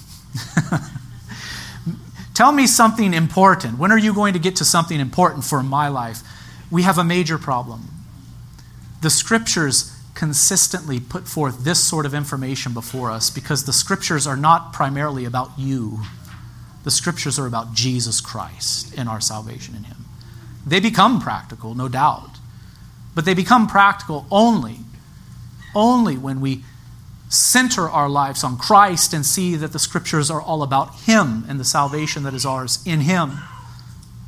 Tell 2.34 2.52
me 2.52 2.66
something 2.66 3.12
important. 3.12 3.78
When 3.78 3.92
are 3.92 3.98
you 3.98 4.14
going 4.14 4.32
to 4.32 4.38
get 4.38 4.56
to 4.56 4.64
something 4.64 4.98
important 4.98 5.44
for 5.44 5.62
my 5.62 5.88
life? 5.88 6.22
We 6.70 6.82
have 6.82 6.98
a 6.98 7.04
major 7.04 7.36
problem. 7.36 7.88
The 9.02 9.10
scriptures 9.10 9.94
consistently 10.14 11.00
put 11.00 11.28
forth 11.28 11.64
this 11.64 11.78
sort 11.78 12.06
of 12.06 12.14
information 12.14 12.72
before 12.74 13.10
us 13.10 13.30
because 13.30 13.64
the 13.64 13.72
scriptures 13.72 14.26
are 14.26 14.36
not 14.36 14.72
primarily 14.72 15.24
about 15.24 15.50
you. 15.58 16.00
The 16.84 16.90
scriptures 16.90 17.38
are 17.38 17.46
about 17.46 17.74
Jesus 17.74 18.20
Christ 18.20 18.94
and 18.96 19.08
our 19.08 19.20
salvation 19.20 19.74
in 19.74 19.84
Him. 19.84 20.04
They 20.66 20.80
become 20.80 21.20
practical, 21.20 21.74
no 21.74 21.88
doubt, 21.88 22.36
but 23.14 23.24
they 23.24 23.34
become 23.34 23.66
practical 23.66 24.26
only, 24.30 24.78
only 25.74 26.16
when 26.16 26.40
we 26.40 26.64
center 27.28 27.88
our 27.88 28.08
lives 28.08 28.42
on 28.42 28.56
Christ 28.56 29.12
and 29.14 29.24
see 29.24 29.54
that 29.56 29.72
the 29.72 29.78
scriptures 29.78 30.30
are 30.30 30.42
all 30.42 30.62
about 30.62 30.94
Him 31.00 31.44
and 31.48 31.60
the 31.60 31.64
salvation 31.64 32.22
that 32.24 32.34
is 32.34 32.44
ours 32.44 32.82
in 32.84 33.00
Him. 33.00 33.38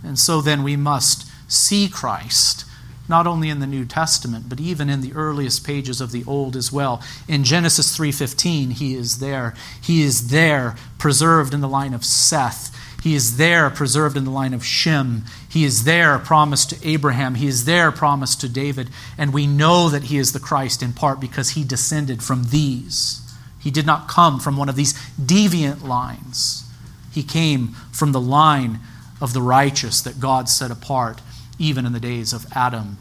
And 0.05 0.19
so 0.19 0.41
then 0.41 0.63
we 0.63 0.77
must 0.77 1.29
see 1.51 1.89
Christ 1.89 2.65
not 3.13 3.27
only 3.27 3.51
in 3.51 3.61
the 3.61 3.67
New 3.67 3.85
Testament, 3.85 4.49
but 4.49 4.59
even 4.59 4.89
in 4.89 5.03
the 5.03 5.13
earliest 5.13 5.67
pages 5.67 6.01
of 6.01 6.13
the 6.13 6.25
Old 6.27 6.57
as 6.57 6.73
well. 6.73 7.03
In 7.29 7.45
Genesis 7.45 7.95
3:15, 7.95 8.71
he 8.71 8.95
is 8.95 9.19
there. 9.19 9.53
He 9.83 10.03
is 10.03 10.29
there 10.29 10.77
preserved 10.97 11.53
in 11.53 11.61
the 11.61 11.69
line 11.69 11.93
of 11.93 12.07
Seth. 12.07 12.75
He 13.03 13.15
is 13.15 13.37
there 13.37 13.69
preserved 13.69 14.17
in 14.17 14.25
the 14.25 14.31
line 14.31 14.55
of 14.55 14.65
Shem. 14.65 15.27
He 15.47 15.63
is 15.63 15.85
there 15.85 16.19
promised 16.19 16.71
to 16.71 16.89
Abraham. 16.89 17.35
He 17.35 17.49
is 17.49 17.67
there 17.67 17.93
promised 17.93 18.41
to 18.41 18.49
David. 18.49 18.89
And 19.19 19.35
we 19.35 19.47
know 19.47 19.91
that 19.91 20.05
he 20.05 20.17
is 20.17 20.33
the 20.33 20.41
Christ 20.41 20.83
in 20.83 20.95
part 20.95 21.21
because 21.21 21.51
he 21.51 21.65
descended 21.65 22.23
from 22.23 22.45
these. 22.45 23.21
He 23.59 23.71
did 23.71 23.85
not 23.85 24.09
come 24.09 24.41
from 24.41 24.57
one 24.57 24.71
of 24.71 24.77
these 24.77 24.95
deviant 25.21 25.83
lines. 25.85 26.65
He 27.11 27.23
came 27.23 27.77
from 27.93 28.13
the 28.13 28.21
line 28.21 28.81
of 29.21 29.35
the 29.35 29.43
righteous 29.43 30.01
that 30.01 30.19
God 30.19 30.49
set 30.49 30.71
apart 30.71 31.21
even 31.59 31.87
in 31.87 31.93
the 31.93 32.01
days 32.01 32.33
of 32.33 32.47
Adam 32.55 32.99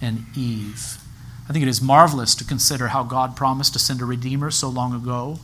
and 0.00 0.26
Eve. 0.36 0.98
I 1.48 1.52
think 1.52 1.62
it 1.62 1.68
is 1.68 1.82
marvelous 1.82 2.34
to 2.36 2.44
consider 2.44 2.88
how 2.88 3.02
God 3.02 3.36
promised 3.36 3.72
to 3.74 3.78
send 3.78 4.00
a 4.00 4.04
Redeemer 4.04 4.50
so 4.50 4.68
long 4.68 4.94
ago. 4.94 5.38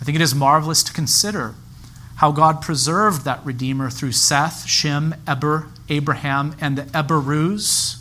I 0.00 0.04
think 0.04 0.16
it 0.16 0.22
is 0.22 0.34
marvelous 0.34 0.82
to 0.84 0.92
consider 0.92 1.54
how 2.16 2.32
God 2.32 2.62
preserved 2.62 3.24
that 3.24 3.44
Redeemer 3.44 3.90
through 3.90 4.12
Seth, 4.12 4.66
Shem, 4.66 5.14
Eber, 5.26 5.68
Abraham, 5.88 6.54
and 6.60 6.76
the 6.76 6.82
Eberus. 6.96 7.96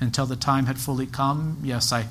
until 0.00 0.26
the 0.26 0.34
time 0.34 0.66
had 0.66 0.78
fully 0.78 1.06
come. 1.06 1.58
Yes, 1.62 1.92
I 1.92 2.08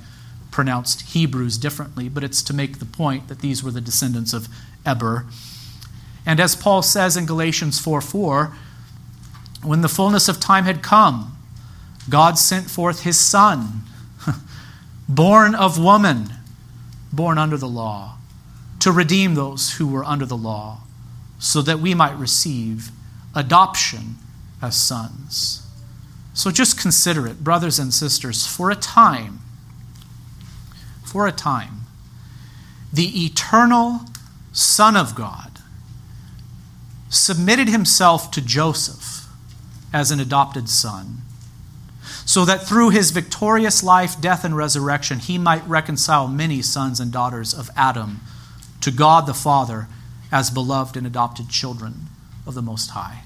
pronounced 0.50 1.14
Hebrews 1.14 1.58
differently, 1.58 2.08
but 2.08 2.24
it's 2.24 2.42
to 2.44 2.54
make 2.54 2.80
the 2.80 2.86
point 2.86 3.28
that 3.28 3.40
these 3.40 3.64
were 3.64 3.72
the 3.72 3.82
descendants 3.82 4.34
of 4.34 4.48
Eber. 4.86 5.26
And 6.26 6.40
as 6.40 6.56
Paul 6.56 6.82
says 6.82 7.18
in 7.18 7.26
Galatians 7.26 7.80
4 7.80 8.00
4, 8.02 8.56
when 9.64 9.82
the 9.82 9.90
fullness 9.90 10.28
of 10.28 10.40
time 10.40 10.66
had 10.66 10.82
come, 10.82 11.38
God 12.10 12.38
sent 12.38 12.70
forth 12.70 13.04
his 13.04 13.20
Son, 13.20 13.84
born 15.10 15.54
of 15.54 15.80
woman, 15.80 16.34
born 17.14 17.38
under 17.38 17.58
the 17.58 17.68
law, 17.68 18.18
to 18.80 18.92
redeem 18.92 19.36
those 19.36 19.74
who 19.74 19.88
were 19.88 20.04
under 20.04 20.26
the 20.26 20.38
law, 20.38 20.80
so 21.40 21.62
that 21.62 21.80
we 21.80 21.94
might 21.94 22.18
receive 22.18 22.90
adoption 23.36 24.16
as 24.62 24.76
sons. 24.76 25.66
So 26.34 26.50
just 26.50 26.80
consider 26.80 27.28
it, 27.28 27.44
brothers 27.44 27.78
and 27.78 27.94
sisters, 27.94 28.48
for 28.48 28.72
a 28.72 28.76
time, 28.76 29.40
for 31.04 31.28
a 31.28 31.32
time, 31.32 31.82
the 32.92 33.26
eternal 33.26 34.02
Son 34.54 34.98
of 34.98 35.16
God 35.16 35.60
submitted 37.10 37.68
himself 37.68 38.32
to 38.32 38.42
Joseph 38.42 39.21
as 39.94 40.12
an 40.12 40.20
adopted 40.20 40.70
son, 40.70 41.22
so 42.26 42.46
that 42.46 42.64
through 42.64 42.90
his 42.90 43.12
victorious 43.12 43.84
life, 43.84 44.20
death, 44.20 44.44
and 44.44 44.56
resurrection, 44.56 45.20
he 45.20 45.38
might 45.38 45.68
reconcile 45.68 46.28
many 46.28 46.62
sons 46.62 47.00
and 47.00 47.12
daughters 47.12 47.54
of 47.54 47.70
Adam 47.76 48.22
to 48.80 48.92
God 48.92 49.28
the 49.28 49.34
Father 49.34 49.88
as 50.32 50.50
beloved 50.50 50.96
and 50.96 51.06
adopted 51.06 51.50
children 51.50 52.08
of 52.46 52.54
the 52.54 52.62
Most 52.62 52.92
High. 52.92 53.24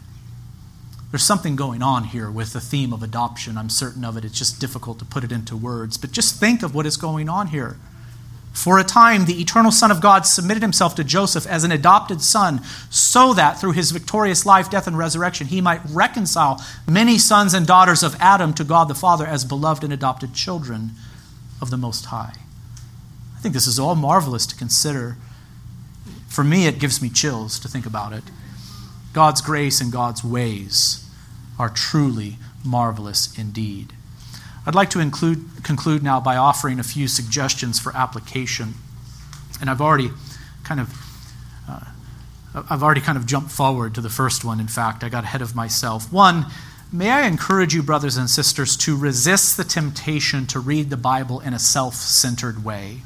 There's 1.11 1.23
something 1.23 1.55
going 1.55 1.81
on 1.81 2.05
here 2.05 2.29
with 2.29 2.51
the 2.51 2.59
theme 2.59 2.91
of 2.91 3.01
adoption. 3.01 3.57
I'm 3.57 3.69
certain 3.69 4.03
of 4.03 4.17
it. 4.17 4.25
It's 4.25 4.37
just 4.37 4.59
difficult 4.59 4.99
to 4.99 5.05
put 5.05 5.23
it 5.23 5.31
into 5.31 5.55
words. 5.55 5.97
But 5.97 6.11
just 6.11 6.39
think 6.39 6.61
of 6.61 6.75
what 6.75 6.85
is 6.85 6.97
going 6.97 7.29
on 7.29 7.47
here. 7.47 7.77
For 8.55 8.79
a 8.79 8.85
time, 8.85 9.25
the 9.25 9.41
eternal 9.41 9.69
Son 9.69 9.91
of 9.91 9.99
God 9.99 10.25
submitted 10.25 10.63
himself 10.63 10.95
to 10.95 11.03
Joseph 11.03 11.45
as 11.45 11.65
an 11.65 11.73
adopted 11.73 12.21
son, 12.21 12.61
so 12.89 13.33
that 13.33 13.59
through 13.59 13.73
his 13.73 13.91
victorious 13.91 14.45
life, 14.45 14.69
death, 14.69 14.87
and 14.87 14.97
resurrection, 14.97 15.47
he 15.47 15.59
might 15.59 15.81
reconcile 15.89 16.63
many 16.87 17.17
sons 17.17 17.53
and 17.53 17.67
daughters 17.67 18.01
of 18.01 18.15
Adam 18.17 18.53
to 18.53 18.63
God 18.63 18.87
the 18.87 18.95
Father 18.95 19.27
as 19.27 19.43
beloved 19.43 19.83
and 19.83 19.91
adopted 19.91 20.33
children 20.33 20.91
of 21.61 21.69
the 21.69 21.75
Most 21.75 22.05
High. 22.05 22.33
I 23.37 23.41
think 23.41 23.53
this 23.53 23.67
is 23.67 23.77
all 23.77 23.93
marvelous 23.93 24.45
to 24.47 24.55
consider. 24.55 25.17
For 26.29 26.45
me, 26.45 26.65
it 26.65 26.79
gives 26.79 27.01
me 27.01 27.09
chills 27.09 27.59
to 27.59 27.67
think 27.67 27.85
about 27.85 28.13
it. 28.13 28.23
God's 29.11 29.41
grace 29.41 29.81
and 29.81 29.91
God's 29.91 30.23
ways 30.23 31.05
are 31.59 31.69
truly 31.69 32.37
marvelous 32.63 33.37
indeed. 33.37 33.91
I'd 34.65 34.75
like 34.75 34.89
to 34.91 34.99
include, 34.99 35.63
conclude 35.63 36.01
now 36.03 36.19
by 36.19 36.37
offering 36.37 36.79
a 36.79 36.83
few 36.83 37.07
suggestions 37.07 37.79
for 37.79 37.95
application. 37.95 38.73
And 39.61 39.69
I've 39.69 39.81
already 39.81 40.11
kind 40.63 40.79
of 40.79 40.89
uh, 41.69 41.81
I've 42.69 42.83
already 42.83 43.01
kind 43.01 43.17
of 43.17 43.25
jumped 43.25 43.51
forward 43.51 43.93
to 43.95 44.01
the 44.01 44.09
first 44.09 44.45
one. 44.45 44.59
In 44.59 44.67
fact, 44.67 45.03
I 45.03 45.09
got 45.09 45.25
ahead 45.25 45.41
of 45.41 45.55
myself. 45.55 46.11
One, 46.11 46.45
may 46.91 47.11
I 47.11 47.27
encourage 47.27 47.73
you, 47.73 47.83
brothers 47.83 48.15
and 48.15 48.29
sisters, 48.29 48.77
to 48.77 48.97
resist 48.97 49.57
the 49.57 49.65
temptation 49.65 50.45
to 50.47 50.59
read 50.59 50.89
the 50.89 50.97
Bible 50.97 51.41
in 51.41 51.53
a 51.53 51.59
self 51.59 51.95
centered 51.95 52.63
way, 52.63 53.01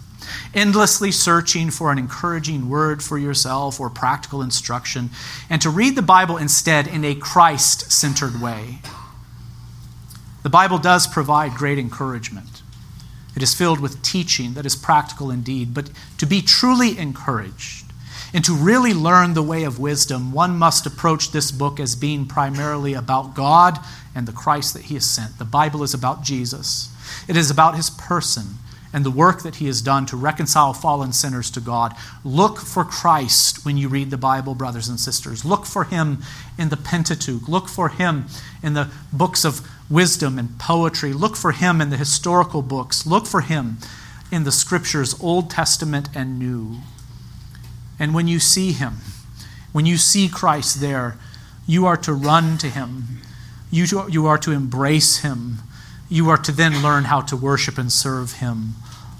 endlessly 0.53 1.11
searching 1.11 1.71
for 1.71 1.91
an 1.91 1.97
encouraging 1.97 2.69
word 2.69 3.01
for 3.01 3.17
yourself 3.17 3.79
or 3.79 3.89
practical 3.89 4.43
instruction, 4.43 5.09
and 5.49 5.61
to 5.63 5.69
read 5.71 5.95
the 5.95 6.03
Bible 6.03 6.37
instead 6.37 6.87
in 6.87 7.03
a 7.03 7.15
Christ 7.15 7.91
centered 7.91 8.39
way. 8.39 8.79
The 10.43 10.49
Bible 10.49 10.77
does 10.77 11.05
provide 11.07 11.55
great 11.55 11.77
encouragement. 11.77 12.61
It 13.35 13.43
is 13.43 13.53
filled 13.53 13.79
with 13.79 14.01
teaching 14.01 14.53
that 14.53 14.65
is 14.65 14.75
practical 14.75 15.31
indeed, 15.31 15.73
but 15.73 15.89
to 16.17 16.25
be 16.25 16.41
truly 16.41 16.97
encouraged 16.97 17.85
and 18.33 18.43
to 18.45 18.53
really 18.53 18.93
learn 18.93 19.33
the 19.33 19.43
way 19.43 19.63
of 19.63 19.79
wisdom, 19.79 20.31
one 20.31 20.57
must 20.57 20.85
approach 20.85 21.31
this 21.31 21.51
book 21.51 21.79
as 21.79 21.95
being 21.95 22.25
primarily 22.25 22.93
about 22.93 23.35
God 23.35 23.79
and 24.13 24.27
the 24.27 24.31
Christ 24.31 24.73
that 24.73 24.83
He 24.83 24.95
has 24.95 25.05
sent. 25.05 25.37
The 25.39 25.45
Bible 25.45 25.83
is 25.83 25.93
about 25.93 26.23
Jesus, 26.23 26.89
it 27.27 27.35
is 27.35 27.49
about 27.49 27.75
His 27.75 27.89
person 27.89 28.55
and 28.91 29.05
the 29.05 29.11
work 29.11 29.43
that 29.43 29.55
He 29.55 29.67
has 29.67 29.81
done 29.81 30.05
to 30.07 30.17
reconcile 30.17 30.73
fallen 30.73 31.13
sinners 31.13 31.51
to 31.51 31.61
God. 31.61 31.95
Look 32.23 32.59
for 32.59 32.83
Christ 32.83 33.65
when 33.65 33.77
you 33.77 33.87
read 33.87 34.09
the 34.09 34.17
Bible, 34.17 34.55
brothers 34.55 34.87
and 34.87 34.99
sisters. 34.99 35.45
Look 35.45 35.65
for 35.65 35.83
Him 35.85 36.19
in 36.57 36.69
the 36.69 36.77
Pentateuch, 36.77 37.47
look 37.47 37.67
for 37.69 37.89
Him 37.89 38.25
in 38.63 38.73
the 38.73 38.89
books 39.13 39.45
of 39.45 39.67
wisdom 39.89 40.37
and 40.37 40.57
poetry. 40.59 41.13
Look 41.13 41.35
for 41.35 41.51
him 41.51 41.81
in 41.81 41.89
the 41.89 41.97
historical 41.97 42.61
books. 42.61 43.05
Look 43.05 43.25
for 43.25 43.41
him 43.41 43.77
in 44.31 44.43
the 44.43 44.51
scriptures, 44.51 45.19
Old 45.19 45.49
Testament 45.49 46.09
and 46.13 46.37
New. 46.37 46.77
And 47.97 48.13
when 48.13 48.27
you 48.27 48.39
see 48.39 48.71
him, 48.71 48.97
when 49.71 49.85
you 49.85 49.97
see 49.97 50.29
Christ 50.29 50.79
there, 50.79 51.17
you 51.67 51.85
are 51.85 51.97
to 51.97 52.13
run 52.13 52.57
to 52.59 52.67
him. 52.67 53.21
You, 53.71 53.85
you 54.09 54.25
are 54.27 54.37
to 54.37 54.51
embrace 54.51 55.17
him. 55.17 55.59
You 56.09 56.29
are 56.29 56.37
to 56.37 56.51
then 56.51 56.81
learn 56.81 57.05
how 57.05 57.21
to 57.21 57.37
worship 57.37 57.77
and 57.77 57.91
serve 57.91 58.33
him 58.33 58.73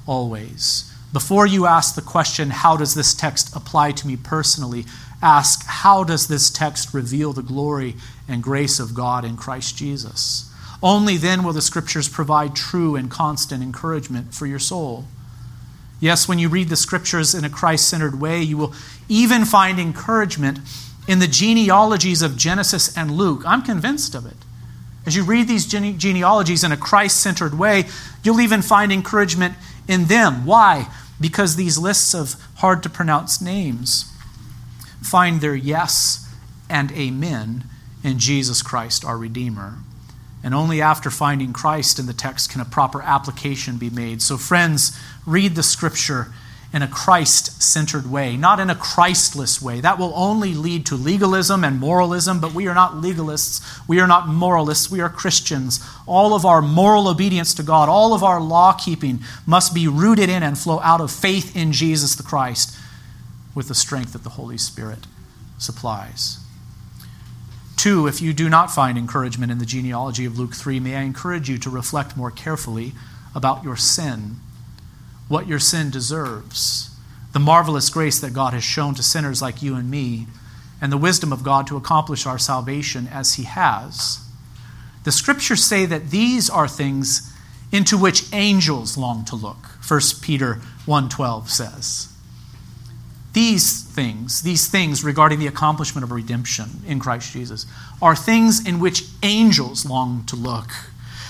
always. 0.07 0.91
Before 1.13 1.45
you 1.45 1.65
ask 1.65 1.95
the 1.95 2.01
question, 2.01 2.49
how 2.49 2.77
does 2.77 2.95
this 2.95 3.13
text 3.13 3.55
apply 3.55 3.91
to 3.93 4.07
me 4.07 4.17
personally? 4.17 4.85
Ask, 5.21 5.65
how 5.65 6.03
does 6.03 6.27
this 6.27 6.49
text 6.49 6.93
reveal 6.93 7.33
the 7.33 7.41
glory 7.41 7.95
and 8.27 8.41
grace 8.41 8.79
of 8.79 8.93
God 8.93 9.23
in 9.23 9.37
Christ 9.37 9.77
Jesus? 9.77 10.51
Only 10.81 11.17
then 11.17 11.43
will 11.43 11.53
the 11.53 11.61
scriptures 11.61 12.09
provide 12.09 12.55
true 12.55 12.95
and 12.95 13.09
constant 13.09 13.61
encouragement 13.61 14.33
for 14.33 14.45
your 14.45 14.59
soul. 14.59 15.05
Yes, 15.99 16.27
when 16.27 16.39
you 16.39 16.47
read 16.47 16.69
the 16.69 16.75
scriptures 16.75 17.35
in 17.35 17.43
a 17.43 17.49
Christ 17.49 17.89
centered 17.89 18.19
way, 18.19 18.41
you 18.41 18.57
will 18.57 18.73
even 19.09 19.45
find 19.45 19.79
encouragement 19.79 20.59
in 21.07 21.19
the 21.19 21.27
genealogies 21.27 22.21
of 22.21 22.37
Genesis 22.37 22.95
and 22.95 23.11
Luke. 23.11 23.43
I'm 23.45 23.61
convinced 23.61 24.15
of 24.15 24.25
it. 24.25 24.37
As 25.09 25.15
you 25.15 25.23
read 25.23 25.47
these 25.47 25.65
gene- 25.65 25.97
genealogies 25.97 26.63
in 26.63 26.71
a 26.71 26.77
Christ 26.77 27.19
centered 27.19 27.57
way, 27.57 27.85
you'll 28.23 28.41
even 28.41 28.61
find 28.61 28.91
encouragement 28.91 29.55
in 29.87 30.05
them. 30.05 30.45
Why? 30.45 30.87
Because 31.19 31.55
these 31.55 31.79
lists 31.79 32.13
of 32.13 32.35
hard 32.57 32.83
to 32.83 32.91
pronounce 32.91 33.41
names 33.41 34.13
find 35.01 35.41
their 35.41 35.55
yes 35.55 36.31
and 36.69 36.91
amen 36.91 37.63
in 38.03 38.19
Jesus 38.19 38.61
Christ, 38.61 39.03
our 39.03 39.17
Redeemer. 39.17 39.79
And 40.43 40.53
only 40.53 40.79
after 40.79 41.09
finding 41.09 41.53
Christ 41.53 41.97
in 41.97 42.05
the 42.05 42.13
text 42.13 42.51
can 42.51 42.61
a 42.61 42.65
proper 42.65 43.01
application 43.01 43.77
be 43.77 43.89
made. 43.89 44.21
So, 44.21 44.37
friends, 44.37 44.95
read 45.25 45.55
the 45.55 45.63
scripture 45.63 46.27
in 46.71 46.81
a 46.83 46.87
Christ 46.87 47.61
centered 47.61 48.09
way, 48.09 48.37
not 48.37 48.59
in 48.59 48.69
a 48.69 48.75
Christless 48.75 49.61
way. 49.61 49.81
That 49.81 49.97
will 49.97 50.13
only 50.15 50.53
lead 50.53 50.85
to 50.87 50.95
legalism 50.95 51.63
and 51.63 51.79
moralism, 51.79 52.39
but 52.39 52.53
we 52.53 52.67
are 52.67 52.75
not 52.75 52.93
legalists. 52.93 53.61
We 53.87 53.99
are 53.99 54.07
not 54.07 54.27
moralists. 54.27 54.91
We 54.91 55.01
are 55.01 55.09
Christians. 55.09 55.83
All 56.05 56.35
of 56.35 56.45
our 56.45 56.61
moral 56.61 57.07
obedience 57.07 57.55
to 57.55 57.63
God, 57.63 57.89
all 57.89 58.13
of 58.13 58.23
our 58.23 58.39
law 58.39 58.73
keeping 58.73 59.21
must 59.47 59.73
be 59.73 59.87
rooted 59.87 60.29
in 60.29 60.43
and 60.43 60.57
flow 60.57 60.79
out 60.81 61.01
of 61.01 61.11
faith 61.11 61.55
in 61.55 61.71
Jesus 61.71 62.15
the 62.15 62.23
Christ 62.23 62.77
with 63.55 63.67
the 63.67 63.75
strength 63.75 64.13
that 64.13 64.23
the 64.23 64.29
Holy 64.31 64.57
Spirit 64.57 65.07
supplies. 65.57 66.37
Two, 67.77 68.07
if 68.07 68.21
you 68.21 68.33
do 68.33 68.49
not 68.49 68.69
find 68.69 68.97
encouragement 68.97 69.51
in 69.51 69.57
the 69.57 69.65
genealogy 69.65 70.25
of 70.25 70.37
Luke 70.37 70.53
3, 70.53 70.79
may 70.79 70.97
I 70.97 71.01
encourage 71.01 71.49
you 71.49 71.57
to 71.59 71.69
reflect 71.69 72.17
more 72.17 72.29
carefully 72.29 72.93
about 73.33 73.63
your 73.63 73.77
sin, 73.77 74.35
what 75.29 75.47
your 75.47 75.59
sin 75.59 75.89
deserves, 75.89 76.89
the 77.31 77.39
marvelous 77.39 77.89
grace 77.89 78.19
that 78.19 78.33
God 78.33 78.53
has 78.53 78.63
shown 78.63 78.95
to 78.95 79.03
sinners 79.03 79.41
like 79.41 79.61
you 79.61 79.75
and 79.75 79.89
me, 79.89 80.27
and 80.81 80.91
the 80.91 80.97
wisdom 80.97 81.31
of 81.31 81.43
God 81.43 81.67
to 81.67 81.77
accomplish 81.77 82.25
our 82.25 82.39
salvation 82.39 83.07
as 83.07 83.35
He 83.35 83.43
has. 83.43 84.19
The 85.05 85.11
scriptures 85.13 85.63
say 85.63 85.85
that 85.85 86.09
these 86.09 86.49
are 86.49 86.67
things 86.67 87.31
into 87.71 87.97
which 87.97 88.25
angels 88.33 88.97
long 88.97 89.23
to 89.25 89.35
look. 89.35 89.67
1 89.87 90.21
Peter 90.21 90.59
1:12 90.85 91.49
says. 91.49 92.07
These 93.33 93.83
things, 93.83 94.41
these 94.41 94.67
things 94.67 95.03
regarding 95.03 95.39
the 95.39 95.47
accomplishment 95.47 96.03
of 96.03 96.11
redemption 96.11 96.81
in 96.87 96.99
Christ 96.99 97.31
Jesus, 97.31 97.67
are 98.01 98.15
things 98.15 98.65
in 98.65 98.79
which 98.79 99.03
angels 99.21 99.85
long 99.85 100.23
to 100.25 100.35
look. 100.35 100.71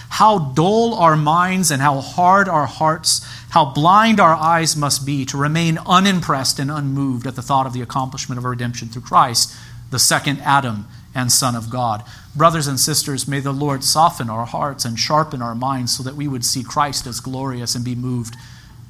How 0.10 0.40
dull 0.40 0.96
our 0.96 1.16
minds 1.16 1.72
and 1.72 1.82
how 1.82 2.02
hard 2.02 2.50
our 2.50 2.66
hearts, 2.66 3.26
how 3.52 3.66
blind 3.66 4.20
our 4.20 4.36
eyes 4.36 4.76
must 4.76 5.06
be 5.06 5.26
to 5.26 5.38
remain 5.38 5.78
unimpressed 5.86 6.60
and 6.60 6.70
unmoved 6.70 7.26
at 7.26 7.36
the 7.36 7.42
thought 7.42 7.66
of 7.66 7.74
the 7.74 7.82
accomplishment 7.82 8.38
of 8.38 8.46
redemption 8.46 8.90
through 8.90 9.04
Christ, 9.04 9.56
the 9.92 10.00
second 10.00 10.40
Adam 10.40 10.88
and 11.16 11.32
Son 11.32 11.56
of 11.56 11.70
God. 11.70 12.04
Brothers 12.36 12.68
and 12.68 12.80
sisters, 12.80 13.28
may 13.28 13.40
the 13.40 13.52
Lord 13.52 13.84
soften 13.84 14.30
our 14.30 14.46
hearts 14.46 14.86
and 14.86 15.00
sharpen 15.00 15.42
our 15.42 15.56
minds 15.56 15.96
so 15.96 16.04
that 16.04 16.16
we 16.16 16.28
would 16.28 16.46
see 16.46 16.64
Christ 16.64 17.08
as 17.08 17.20
glorious 17.20 17.76
and 17.76 17.84
be 17.86 17.96
moved 17.96 18.36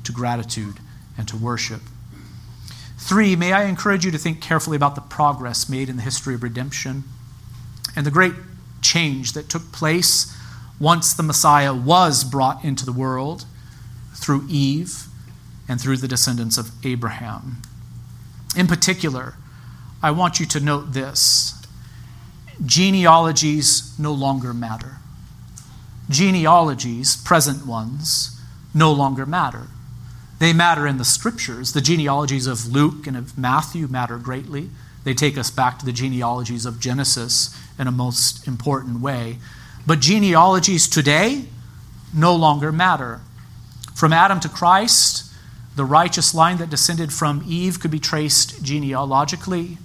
to 0.03 0.11
gratitude 0.11 0.77
and 1.17 1.27
to 1.27 1.37
worship. 1.37 1.81
Three, 2.97 3.35
may 3.35 3.53
I 3.53 3.63
encourage 3.63 4.05
you 4.05 4.11
to 4.11 4.17
think 4.17 4.41
carefully 4.41 4.75
about 4.75 4.95
the 4.95 5.01
progress 5.01 5.69
made 5.69 5.89
in 5.89 5.95
the 5.95 6.03
history 6.03 6.35
of 6.35 6.43
redemption 6.43 7.03
and 7.95 8.05
the 8.05 8.11
great 8.11 8.33
change 8.81 9.33
that 9.33 9.49
took 9.49 9.71
place 9.71 10.35
once 10.79 11.13
the 11.13 11.23
Messiah 11.23 11.73
was 11.73 12.23
brought 12.23 12.63
into 12.63 12.85
the 12.85 12.93
world 12.93 13.45
through 14.15 14.45
Eve 14.49 15.05
and 15.67 15.79
through 15.79 15.97
the 15.97 16.07
descendants 16.07 16.57
of 16.57 16.71
Abraham. 16.83 17.61
In 18.55 18.67
particular, 18.67 19.35
I 20.01 20.11
want 20.11 20.39
you 20.39 20.45
to 20.47 20.59
note 20.59 20.93
this 20.93 21.55
genealogies 22.65 23.97
no 23.99 24.11
longer 24.11 24.53
matter. 24.53 24.97
Genealogies, 26.09 27.15
present 27.17 27.65
ones, 27.65 28.39
no 28.73 28.91
longer 28.91 29.25
matter. 29.25 29.67
They 30.39 30.53
matter 30.53 30.87
in 30.87 30.97
the 30.97 31.05
scriptures. 31.05 31.73
The 31.73 31.81
genealogies 31.81 32.47
of 32.47 32.67
Luke 32.67 33.05
and 33.05 33.15
of 33.15 33.37
Matthew 33.37 33.87
matter 33.87 34.17
greatly. 34.17 34.69
They 35.03 35.13
take 35.13 35.37
us 35.37 35.51
back 35.51 35.79
to 35.79 35.85
the 35.85 35.91
genealogies 35.91 36.65
of 36.65 36.79
Genesis 36.79 37.55
in 37.77 37.87
a 37.87 37.91
most 37.91 38.47
important 38.47 39.01
way. 39.01 39.37
But 39.89 40.01
genealogies 40.01 40.87
today 40.87 41.45
no 42.13 42.35
longer 42.35 42.71
matter. 42.71 43.21
From 43.95 44.13
Adam 44.13 44.39
to 44.41 44.47
Christ, 44.47 45.33
the 45.75 45.83
righteous 45.83 46.35
line 46.35 46.59
that 46.59 46.69
descended 46.69 47.11
from 47.11 47.43
Eve 47.47 47.79
could 47.79 47.89
be 47.89 47.97
traced 47.97 48.63
genealogically. 48.63 49.79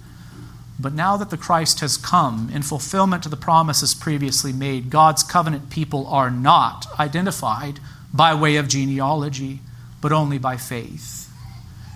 But 0.79 0.93
now 0.93 1.17
that 1.17 1.31
the 1.31 1.39
Christ 1.39 1.79
has 1.79 1.97
come, 1.97 2.51
in 2.53 2.61
fulfillment 2.61 3.23
to 3.23 3.29
the 3.29 3.35
promises 3.35 3.95
previously 3.95 4.53
made, 4.53 4.91
God's 4.91 5.23
covenant 5.23 5.71
people 5.71 6.05
are 6.05 6.29
not 6.29 6.85
identified 6.99 7.79
by 8.13 8.35
way 8.35 8.57
of 8.57 8.67
genealogy, 8.67 9.61
but 10.01 10.11
only 10.11 10.37
by 10.37 10.55
faith. 10.55 11.33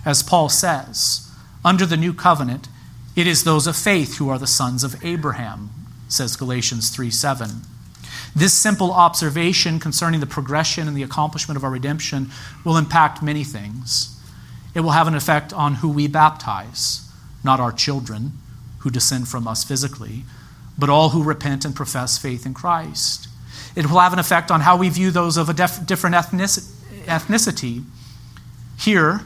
As 0.03 0.23
Paul 0.23 0.49
says, 0.49 1.29
under 1.63 1.85
the 1.85 1.95
new 1.95 2.15
covenant, 2.15 2.69
it 3.15 3.27
is 3.27 3.43
those 3.43 3.67
of 3.67 3.75
faith 3.75 4.17
who 4.17 4.29
are 4.29 4.39
the 4.39 4.47
sons 4.47 4.83
of 4.83 5.05
Abraham, 5.05 5.69
says 6.07 6.35
Galatians 6.35 6.89
3 6.89 7.11
7. 7.11 7.49
This 8.35 8.53
simple 8.53 8.91
observation 8.91 9.79
concerning 9.79 10.19
the 10.19 10.25
progression 10.25 10.87
and 10.87 10.95
the 10.95 11.03
accomplishment 11.03 11.57
of 11.57 11.63
our 11.63 11.71
redemption 11.71 12.29
will 12.63 12.77
impact 12.77 13.23
many 13.23 13.43
things. 13.43 14.15
It 14.75 14.81
will 14.81 14.91
have 14.91 15.07
an 15.07 15.15
effect 15.15 15.51
on 15.51 15.75
who 15.75 15.89
we 15.89 16.07
baptize, 16.07 17.09
not 17.43 17.59
our 17.59 17.71
children 17.71 18.33
who 18.79 18.89
descend 18.89 19.27
from 19.27 19.47
us 19.47 19.63
physically, 19.63 20.23
but 20.77 20.89
all 20.89 21.09
who 21.09 21.23
repent 21.23 21.65
and 21.65 21.75
profess 21.75 22.17
faith 22.17 22.45
in 22.45 22.53
Christ. 22.53 23.27
It 23.75 23.89
will 23.89 23.99
have 23.99 24.13
an 24.13 24.19
effect 24.19 24.51
on 24.51 24.61
how 24.61 24.77
we 24.77 24.89
view 24.89 25.11
those 25.11 25.37
of 25.37 25.49
a 25.49 25.53
def- 25.53 25.85
different 25.85 26.15
ethnicity. 26.15 27.83
Here, 28.79 29.21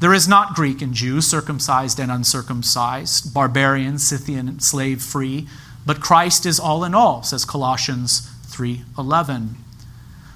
there 0.00 0.14
is 0.14 0.26
not 0.26 0.54
Greek 0.54 0.80
and 0.80 0.94
Jew, 0.94 1.20
circumcised 1.20 1.98
and 1.98 2.10
uncircumcised, 2.10 3.34
barbarian, 3.34 3.98
Scythian, 3.98 4.60
slave 4.60 5.02
free, 5.02 5.48
but 5.86 6.00
Christ 6.00 6.46
is 6.46 6.58
all 6.58 6.84
in 6.84 6.94
all, 6.94 7.22
says 7.22 7.44
Colossians 7.44 8.30
3:11. 8.54 9.56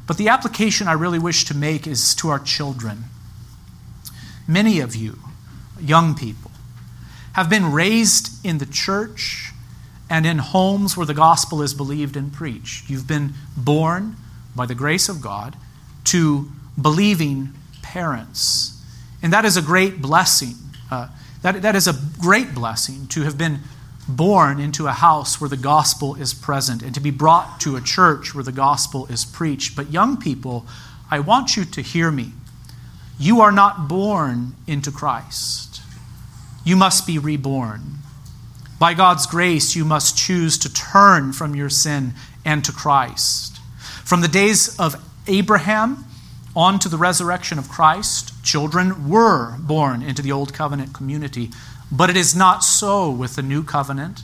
But 0.07 0.16
the 0.16 0.29
application 0.29 0.89
I 0.89 0.93
really 0.93 1.19
wish 1.19 1.45
to 1.45 1.55
make 1.55 1.87
is 1.87 2.14
to 2.16 2.31
our 2.31 2.39
children. 2.39 3.05
Many 4.47 4.81
of 4.81 4.97
you, 4.97 5.19
young 5.81 6.14
people, 6.14 6.51
have 7.35 7.49
been 7.49 7.71
raised 7.71 8.45
in 8.45 8.59
the 8.59 8.66
church 8.66 9.53
and 10.11 10.25
in 10.27 10.39
homes 10.39 10.97
where 10.97 11.07
the 11.07 11.14
gospel 11.14 11.62
is 11.62 11.75
believed 11.75 12.16
and 12.16 12.33
preached. 12.33 12.89
You've 12.89 13.07
been 13.07 13.35
born 13.57 14.16
by 14.57 14.66
the 14.66 14.75
grace 14.75 15.09
of 15.09 15.21
God 15.21 15.55
to 16.05 16.51
believing 16.81 17.53
parents. 17.83 18.83
And 19.23 19.33
that 19.33 19.45
is 19.45 19.57
a 19.57 19.62
great 19.62 20.01
blessing. 20.01 20.55
Uh, 20.91 21.09
that, 21.43 21.62
that 21.62 21.77
is 21.77 21.87
a 21.87 21.95
great 22.19 22.55
blessing 22.55 23.07
to 23.09 23.23
have 23.23 23.37
been 23.37 23.61
born 24.09 24.59
into 24.59 24.87
a 24.87 24.93
house 24.93 25.41
where 25.41 25.51
the 25.51 25.57
gospel 25.57 26.15
is 26.15 26.33
present 26.33 26.83
and 26.83 26.95
to 26.95 27.01
be 27.01 27.11
brought 27.11 27.61
to 27.61 27.77
a 27.77 27.81
church 27.81 28.35
where 28.35 28.45
the 28.45 28.53
gospel 28.53 29.07
is 29.07 29.25
preached. 29.25 29.77
But, 29.77 29.93
young 29.93 30.17
people, 30.17 30.67
I 31.11 31.21
want 31.21 31.57
you 31.57 31.65
to 31.67 31.83
hear 31.83 32.11
me. 32.11 32.33
You 33.19 33.41
are 33.41 33.53
not 33.53 33.89
born 33.89 34.55
into 34.67 34.91
Christ, 34.91 35.83
you 36.65 36.77
must 36.77 37.07
be 37.07 37.19
reborn. 37.19 37.95
By 38.79 38.95
God's 38.95 39.27
grace, 39.27 39.75
you 39.75 39.85
must 39.85 40.17
choose 40.17 40.57
to 40.59 40.73
turn 40.73 41.33
from 41.33 41.57
your 41.57 41.69
sin 41.69 42.13
and 42.45 42.65
to 42.65 42.73
Christ. 42.73 43.59
From 44.05 44.21
the 44.21 44.29
days 44.29 44.79
of 44.79 44.95
Abraham 45.27 46.05
on 46.55 46.79
to 46.79 46.89
the 46.89 46.97
resurrection 46.97 47.59
of 47.59 47.69
Christ, 47.69 48.33
children 48.45 49.09
were 49.09 49.57
born 49.59 50.03
into 50.03 50.23
the 50.23 50.33
Old 50.33 50.55
Covenant 50.55 50.95
community 50.95 51.51
but 51.91 52.11
it 52.11 52.16
is 52.16 52.34
not 52.34 52.62
so 52.62 53.11
with 53.11 53.36
the 53.36 53.43
new 53.43 53.62
covenant 53.62 54.22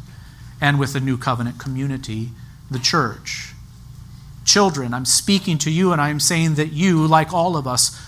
and 0.61 0.79
with 0.79 0.93
the 0.93 1.01
new 1.01 1.17
covenant 1.17 1.59
community, 1.59 2.31
the 2.71 2.79
church. 2.79 3.53
Children, 4.45 4.93
I'm 4.93 5.07
speaking 5.07 5.59
to 5.59 5.71
you 5.71 5.93
and 5.93 6.01
I 6.01 6.11
am 6.11 6.21
saying 6.21 6.55
that 6.55 6.73
you, 6.73 7.07
like 7.07 7.33
all 7.33 7.57
of 7.57 7.67
us, 7.67 8.01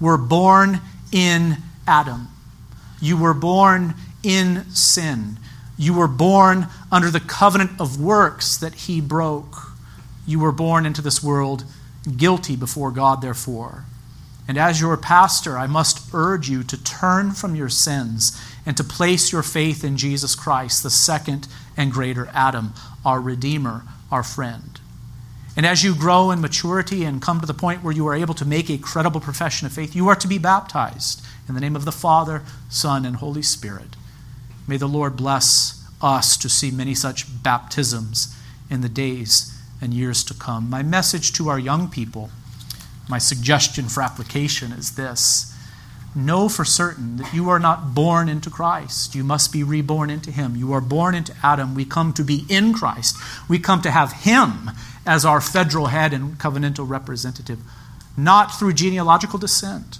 were 0.00 0.18
born 0.18 0.80
in 1.10 1.58
Adam. 1.86 2.28
You 3.00 3.16
were 3.16 3.34
born 3.34 3.94
in 4.22 4.64
sin. 4.70 5.38
You 5.76 5.94
were 5.94 6.08
born 6.08 6.68
under 6.90 7.10
the 7.10 7.20
covenant 7.20 7.72
of 7.80 8.00
works 8.00 8.56
that 8.56 8.74
he 8.74 9.00
broke. 9.00 9.72
You 10.26 10.38
were 10.38 10.52
born 10.52 10.86
into 10.86 11.02
this 11.02 11.22
world 11.22 11.64
guilty 12.16 12.56
before 12.56 12.90
God, 12.90 13.20
therefore. 13.20 13.84
And 14.48 14.58
as 14.58 14.80
your 14.80 14.96
pastor, 14.96 15.56
I 15.56 15.66
must 15.66 16.12
urge 16.12 16.48
you 16.48 16.62
to 16.64 16.82
turn 16.82 17.32
from 17.32 17.54
your 17.54 17.68
sins 17.68 18.40
and 18.64 18.76
to 18.76 18.84
place 18.84 19.32
your 19.32 19.42
faith 19.42 19.82
in 19.84 19.96
Jesus 19.96 20.34
Christ, 20.34 20.82
the 20.82 20.90
second 20.90 21.48
and 21.76 21.92
greater 21.92 22.28
Adam, 22.32 22.74
our 23.04 23.20
Redeemer, 23.20 23.82
our 24.10 24.22
friend. 24.22 24.80
And 25.56 25.66
as 25.66 25.82
you 25.82 25.94
grow 25.94 26.30
in 26.30 26.40
maturity 26.40 27.04
and 27.04 27.20
come 27.20 27.40
to 27.40 27.46
the 27.46 27.52
point 27.52 27.82
where 27.82 27.92
you 27.92 28.06
are 28.06 28.14
able 28.14 28.34
to 28.34 28.44
make 28.44 28.70
a 28.70 28.78
credible 28.78 29.20
profession 29.20 29.66
of 29.66 29.72
faith, 29.72 29.94
you 29.94 30.08
are 30.08 30.16
to 30.16 30.28
be 30.28 30.38
baptized 30.38 31.22
in 31.48 31.54
the 31.54 31.60
name 31.60 31.76
of 31.76 31.84
the 31.84 31.92
Father, 31.92 32.42
Son, 32.70 33.04
and 33.04 33.16
Holy 33.16 33.42
Spirit. 33.42 33.96
May 34.66 34.76
the 34.76 34.88
Lord 34.88 35.16
bless 35.16 35.86
us 36.00 36.36
to 36.38 36.48
see 36.48 36.70
many 36.70 36.94
such 36.94 37.42
baptisms 37.42 38.36
in 38.70 38.80
the 38.80 38.88
days 38.88 39.58
and 39.80 39.92
years 39.92 40.24
to 40.24 40.34
come. 40.34 40.70
My 40.70 40.82
message 40.82 41.32
to 41.34 41.48
our 41.48 41.58
young 41.58 41.88
people, 41.88 42.30
my 43.08 43.18
suggestion 43.18 43.86
for 43.88 44.02
application 44.02 44.72
is 44.72 44.94
this 44.94 45.51
know 46.14 46.48
for 46.48 46.64
certain 46.64 47.16
that 47.16 47.32
you 47.32 47.48
are 47.48 47.58
not 47.58 47.94
born 47.94 48.28
into 48.28 48.50
Christ. 48.50 49.14
You 49.14 49.24
must 49.24 49.52
be 49.52 49.62
reborn 49.62 50.10
into 50.10 50.30
Him. 50.30 50.56
You 50.56 50.72
are 50.72 50.80
born 50.80 51.14
into 51.14 51.34
Adam. 51.42 51.74
We 51.74 51.84
come 51.84 52.12
to 52.14 52.24
be 52.24 52.44
in 52.48 52.74
Christ. 52.74 53.16
We 53.48 53.58
come 53.58 53.82
to 53.82 53.90
have 53.90 54.12
Him 54.12 54.70
as 55.06 55.24
our 55.24 55.40
federal 55.40 55.86
head 55.86 56.12
and 56.12 56.38
covenantal 56.38 56.88
representative, 56.88 57.60
not 58.16 58.54
through 58.54 58.74
genealogical 58.74 59.38
descent, 59.38 59.98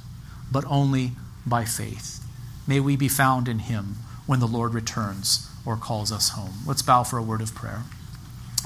but 0.50 0.64
only 0.68 1.12
by 1.46 1.64
faith. 1.64 2.24
May 2.66 2.78
we 2.80 2.96
be 2.96 3.08
found 3.08 3.48
in 3.48 3.60
Him 3.60 3.96
when 4.26 4.40
the 4.40 4.46
Lord 4.46 4.74
returns 4.74 5.48
or 5.64 5.76
calls 5.76 6.12
us 6.12 6.30
home. 6.30 6.54
Let's 6.66 6.82
bow 6.82 7.02
for 7.02 7.18
a 7.18 7.22
word 7.22 7.40
of 7.40 7.54
prayer. 7.54 7.82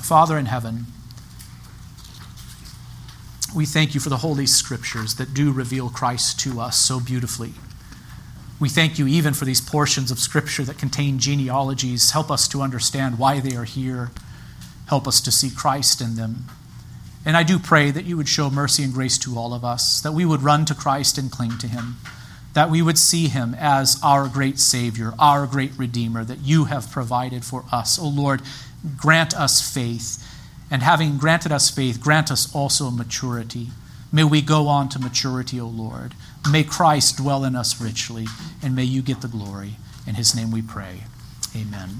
Father 0.03 0.37
in 0.37 0.47
heaven, 0.47 0.87
we 3.57 3.65
thank 3.65 3.95
you 3.95 4.01
for 4.01 4.11
the 4.11 4.19
Holy 4.19 4.45
Scriptures 4.45 5.15
that 5.15 5.33
do 5.33 5.51
reveal 5.51 5.89
Christ 5.89 6.39
to 6.41 6.61
us 6.61 6.77
so 6.77 7.01
beautifully. 7.01 7.55
We 8.61 8.69
thank 8.69 8.99
you 8.99 9.07
even 9.07 9.33
for 9.33 9.47
these 9.47 9.63
portions 9.63 10.11
of 10.11 10.19
Scripture 10.19 10.63
that 10.65 10.77
contain 10.77 11.19
genealogies. 11.19 12.11
Help 12.11 12.31
us 12.31 12.47
to 12.49 12.61
understand 12.61 13.19
why 13.19 13.41
they 13.41 13.57
are 13.57 13.65
here. 13.65 14.11
Help 14.89 15.09
us 15.09 15.23
to 15.23 15.33
see 15.33 15.49
Christ 15.51 16.03
in 16.03 16.17
them. 16.17 16.45
And 17.25 17.35
I 17.35 17.43
do 17.45 17.59
pray 17.59 17.91
that 17.91 18.05
you 18.05 18.19
would 18.19 18.29
show 18.29 18.51
mercy 18.51 18.83
and 18.83 18.93
grace 18.93 19.17
to 19.19 19.39
all 19.39 19.55
of 19.55 19.65
us, 19.65 20.03
that 20.03 20.13
we 20.13 20.27
would 20.27 20.43
run 20.43 20.67
to 20.67 20.75
Christ 20.75 21.17
and 21.17 21.33
cling 21.33 21.57
to 21.59 21.67
him, 21.67 21.97
that 22.53 22.69
we 22.71 22.83
would 22.83 22.99
see 22.99 23.29
him 23.29 23.57
as 23.59 23.99
our 24.03 24.29
great 24.29 24.59
Savior, 24.59 25.15
our 25.19 25.47
great 25.47 25.73
Redeemer, 25.79 26.25
that 26.25 26.41
you 26.41 26.67
have 26.67 26.91
provided 26.91 27.43
for 27.43 27.65
us. 27.73 27.99
O 27.99 28.05
oh 28.05 28.09
Lord, 28.09 28.43
grant 28.99 29.35
us 29.35 29.63
faith 29.63 30.23
and 30.71 30.83
having 30.83 31.19
granted 31.19 31.53
us 31.53 31.71
faith, 31.71 32.01
grant 32.01 32.31
us 32.31 32.55
also 32.55 32.91
maturity. 32.91 33.69
May 34.13 34.25
we 34.25 34.43
go 34.43 34.69
on 34.69 34.89
to 34.91 34.99
maturity, 34.99 35.61
O 35.61 35.67
Lord. 35.67 36.15
May 36.51 36.65
Christ 36.65 37.17
dwell 37.17 37.45
in 37.45 37.57
us 37.57 37.81
richly, 37.81 38.27
and 38.63 38.75
may 38.75 38.85
you 38.85 39.03
get 39.03 39.21
the 39.21 39.29
glory. 39.29 39.77
In 40.07 40.15
his 40.15 40.35
name 40.35 40.51
we 40.51 40.63
pray. 40.63 41.03
Amen. 41.55 41.91